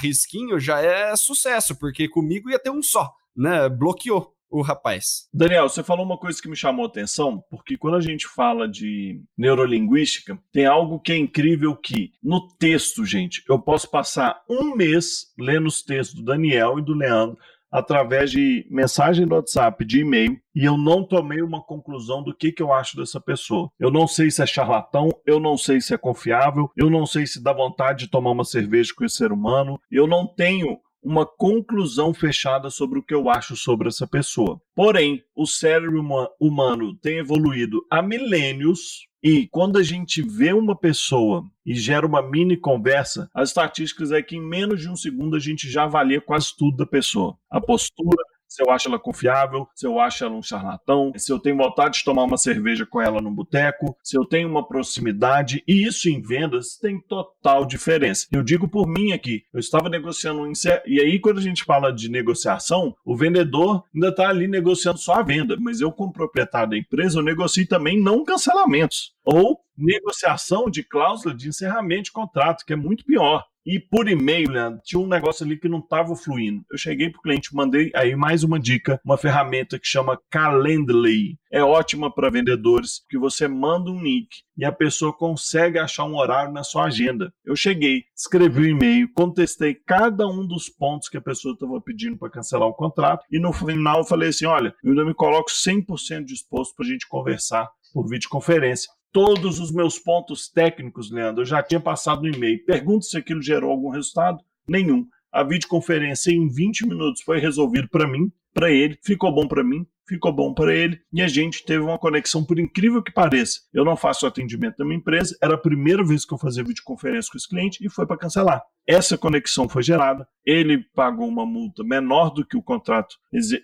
risquinhos 0.00 0.64
já 0.64 0.80
é 0.80 1.14
sucesso, 1.16 1.78
porque 1.78 2.08
comigo 2.08 2.50
ia 2.50 2.58
ter 2.58 2.70
um 2.70 2.82
só, 2.82 3.10
né? 3.36 3.68
Bloqueou 3.68 4.32
o 4.52 4.62
rapaz. 4.62 5.28
Daniel, 5.32 5.68
você 5.68 5.82
falou 5.82 6.04
uma 6.04 6.18
coisa 6.18 6.40
que 6.40 6.48
me 6.48 6.56
chamou 6.56 6.84
a 6.84 6.88
atenção, 6.88 7.42
porque 7.50 7.76
quando 7.76 7.96
a 7.96 8.00
gente 8.00 8.28
fala 8.28 8.68
de 8.68 9.20
neurolinguística, 9.36 10.38
tem 10.52 10.66
algo 10.66 11.00
que 11.00 11.12
é 11.12 11.16
incrível 11.16 11.74
que 11.74 12.12
no 12.22 12.46
texto, 12.58 13.04
gente, 13.04 13.42
eu 13.48 13.58
posso 13.58 13.90
passar 13.90 14.42
um 14.48 14.76
mês 14.76 15.32
lendo 15.38 15.66
os 15.66 15.82
textos 15.82 16.16
do 16.16 16.24
Daniel 16.24 16.78
e 16.78 16.82
do 16.82 16.94
Leandro 16.94 17.38
através 17.72 18.30
de 18.30 18.66
mensagem 18.70 19.26
do 19.26 19.34
WhatsApp, 19.34 19.82
de 19.82 20.00
e-mail, 20.00 20.38
e 20.54 20.62
eu 20.62 20.76
não 20.76 21.02
tomei 21.02 21.40
uma 21.40 21.62
conclusão 21.62 22.22
do 22.22 22.34
que, 22.34 22.52
que 22.52 22.62
eu 22.62 22.70
acho 22.70 22.98
dessa 22.98 23.18
pessoa. 23.18 23.70
Eu 23.80 23.90
não 23.90 24.06
sei 24.06 24.30
se 24.30 24.42
é 24.42 24.46
charlatão, 24.46 25.08
eu 25.24 25.40
não 25.40 25.56
sei 25.56 25.80
se 25.80 25.94
é 25.94 25.96
confiável, 25.96 26.70
eu 26.76 26.90
não 26.90 27.06
sei 27.06 27.26
se 27.26 27.42
dá 27.42 27.50
vontade 27.50 28.00
de 28.00 28.10
tomar 28.10 28.32
uma 28.32 28.44
cerveja 28.44 28.92
com 28.94 29.06
esse 29.06 29.16
ser 29.16 29.32
humano, 29.32 29.80
eu 29.90 30.06
não 30.06 30.26
tenho 30.26 30.78
uma 31.02 31.26
conclusão 31.26 32.14
fechada 32.14 32.70
sobre 32.70 32.98
o 32.98 33.02
que 33.02 33.14
eu 33.14 33.28
acho 33.28 33.56
sobre 33.56 33.88
essa 33.88 34.06
pessoa. 34.06 34.60
Porém, 34.74 35.22
o 35.34 35.46
cérebro 35.46 36.02
humano 36.40 36.94
tem 36.96 37.18
evoluído 37.18 37.84
há 37.90 38.00
milênios 38.00 39.08
e 39.22 39.46
quando 39.48 39.78
a 39.78 39.82
gente 39.84 40.20
vê 40.20 40.52
uma 40.52 40.76
pessoa 40.76 41.44
e 41.64 41.74
gera 41.74 42.04
uma 42.04 42.20
mini 42.20 42.56
conversa, 42.56 43.30
as 43.32 43.50
estatísticas 43.50 44.10
é 44.10 44.20
que 44.20 44.36
em 44.36 44.44
menos 44.44 44.80
de 44.80 44.88
um 44.88 44.96
segundo 44.96 45.36
a 45.36 45.38
gente 45.38 45.70
já 45.70 45.84
avalia 45.84 46.20
quase 46.20 46.56
tudo 46.56 46.78
da 46.78 46.86
pessoa. 46.86 47.38
A 47.48 47.60
postura, 47.60 48.24
se 48.52 48.62
eu 48.62 48.70
acho 48.70 48.86
ela 48.86 48.98
confiável, 48.98 49.66
se 49.74 49.86
eu 49.86 49.98
acho 49.98 50.24
ela 50.24 50.34
um 50.34 50.42
charlatão, 50.42 51.10
se 51.16 51.32
eu 51.32 51.38
tenho 51.38 51.56
vontade 51.56 51.98
de 51.98 52.04
tomar 52.04 52.24
uma 52.24 52.36
cerveja 52.36 52.84
com 52.84 53.00
ela 53.00 53.20
no 53.20 53.30
boteco, 53.30 53.96
se 54.02 54.16
eu 54.16 54.26
tenho 54.26 54.46
uma 54.46 54.66
proximidade, 54.66 55.64
e 55.66 55.86
isso 55.86 56.10
em 56.10 56.20
vendas 56.20 56.76
tem 56.76 57.00
total 57.00 57.64
diferença. 57.64 58.26
Eu 58.30 58.42
digo 58.42 58.68
por 58.68 58.86
mim 58.86 59.12
aqui, 59.12 59.44
eu 59.54 59.60
estava 59.60 59.88
negociando 59.88 60.42
um 60.42 60.52
e 60.86 61.00
aí 61.00 61.18
quando 61.18 61.38
a 61.38 61.42
gente 61.42 61.64
fala 61.64 61.90
de 61.90 62.10
negociação, 62.10 62.94
o 63.04 63.16
vendedor 63.16 63.84
ainda 63.94 64.08
está 64.08 64.28
ali 64.28 64.46
negociando 64.46 64.98
só 64.98 65.14
a 65.14 65.22
venda, 65.22 65.56
mas 65.58 65.80
eu 65.80 65.90
como 65.90 66.12
proprietário 66.12 66.70
da 66.70 66.78
empresa, 66.78 67.18
eu 67.18 67.22
negocio 67.22 67.66
também 67.66 67.98
não 67.98 68.22
cancelamentos 68.22 69.14
ou 69.24 69.60
negociação 69.76 70.70
de 70.70 70.82
cláusula 70.82 71.34
de 71.34 71.48
encerramento 71.48 72.04
de 72.04 72.12
contrato, 72.12 72.64
que 72.64 72.72
é 72.72 72.76
muito 72.76 73.04
pior. 73.04 73.44
E 73.64 73.78
por 73.78 74.08
e-mail, 74.08 74.50
tinha 74.82 75.00
um 75.00 75.06
negócio 75.06 75.46
ali 75.46 75.56
que 75.56 75.68
não 75.68 75.78
estava 75.78 76.16
fluindo. 76.16 76.64
Eu 76.70 76.76
cheguei 76.76 77.10
para 77.10 77.18
o 77.20 77.22
cliente, 77.22 77.54
mandei 77.54 77.92
aí 77.94 78.16
mais 78.16 78.42
uma 78.42 78.58
dica, 78.58 79.00
uma 79.04 79.16
ferramenta 79.16 79.78
que 79.78 79.86
chama 79.86 80.20
Calendly. 80.30 81.38
É 81.50 81.62
ótima 81.62 82.12
para 82.12 82.28
vendedores, 82.28 83.04
que 83.08 83.16
você 83.16 83.46
manda 83.46 83.88
um 83.88 84.02
link 84.02 84.28
e 84.56 84.64
a 84.64 84.72
pessoa 84.72 85.16
consegue 85.16 85.78
achar 85.78 86.04
um 86.04 86.16
horário 86.16 86.52
na 86.52 86.64
sua 86.64 86.86
agenda. 86.86 87.32
Eu 87.44 87.54
cheguei, 87.54 88.02
escrevi 88.16 88.62
o 88.62 88.64
um 88.64 88.76
e-mail, 88.76 89.08
contestei 89.14 89.76
cada 89.86 90.26
um 90.26 90.44
dos 90.44 90.68
pontos 90.68 91.08
que 91.08 91.16
a 91.16 91.22
pessoa 91.22 91.54
estava 91.54 91.80
pedindo 91.80 92.18
para 92.18 92.30
cancelar 92.30 92.68
o 92.68 92.74
contrato 92.74 93.24
e 93.30 93.38
no 93.38 93.52
final 93.52 93.98
eu 93.98 94.04
falei 94.04 94.30
assim, 94.30 94.46
olha, 94.46 94.74
eu 94.82 94.90
ainda 94.90 95.04
me 95.04 95.14
coloco 95.14 95.50
100% 95.50 96.24
disposto 96.24 96.74
para 96.74 96.84
a 96.84 96.88
gente 96.88 97.06
conversar 97.06 97.70
por 97.92 98.08
videoconferência 98.08 98.90
todos 99.12 99.60
os 99.60 99.70
meus 99.70 99.98
pontos 99.98 100.48
técnicos, 100.48 101.10
Leandro. 101.10 101.42
Eu 101.42 101.46
já 101.46 101.62
tinha 101.62 101.80
passado 101.80 102.22
no 102.22 102.28
e-mail. 102.28 102.64
Pergunta 102.64 103.04
se 103.04 103.16
aquilo 103.16 103.42
gerou 103.42 103.70
algum 103.70 103.90
resultado? 103.90 104.38
Nenhum. 104.66 105.06
A 105.30 105.42
videoconferência 105.42 106.30
em 106.30 106.48
20 106.48 106.86
minutos 106.86 107.22
foi 107.22 107.38
resolvido 107.38 107.88
para 107.88 108.08
mim, 108.08 108.30
para 108.52 108.70
ele, 108.70 108.98
ficou 109.02 109.32
bom 109.32 109.46
para 109.48 109.64
mim, 109.64 109.86
ficou 110.12 110.32
bom 110.32 110.52
para 110.52 110.74
ele 110.74 111.00
e 111.12 111.22
a 111.22 111.28
gente 111.28 111.64
teve 111.64 111.82
uma 111.82 111.98
conexão, 111.98 112.44
por 112.44 112.58
incrível 112.58 113.02
que 113.02 113.12
pareça. 113.12 113.60
Eu 113.72 113.84
não 113.84 113.96
faço 113.96 114.26
atendimento 114.26 114.76
da 114.76 114.84
minha 114.84 114.98
empresa, 114.98 115.36
era 115.42 115.54
a 115.54 115.58
primeira 115.58 116.04
vez 116.04 116.24
que 116.24 116.34
eu 116.34 116.38
fazia 116.38 116.62
videoconferência 116.62 117.30
com 117.30 117.38
esse 117.38 117.48
cliente 117.48 117.84
e 117.84 117.90
foi 117.90 118.06
para 118.06 118.18
cancelar. 118.18 118.62
Essa 118.86 119.16
conexão 119.16 119.68
foi 119.68 119.82
gerada, 119.82 120.26
ele 120.44 120.84
pagou 120.94 121.28
uma 121.28 121.46
multa 121.46 121.84
menor 121.84 122.30
do 122.30 122.44
que 122.44 122.56
o 122.56 122.62
contrato 122.62 123.14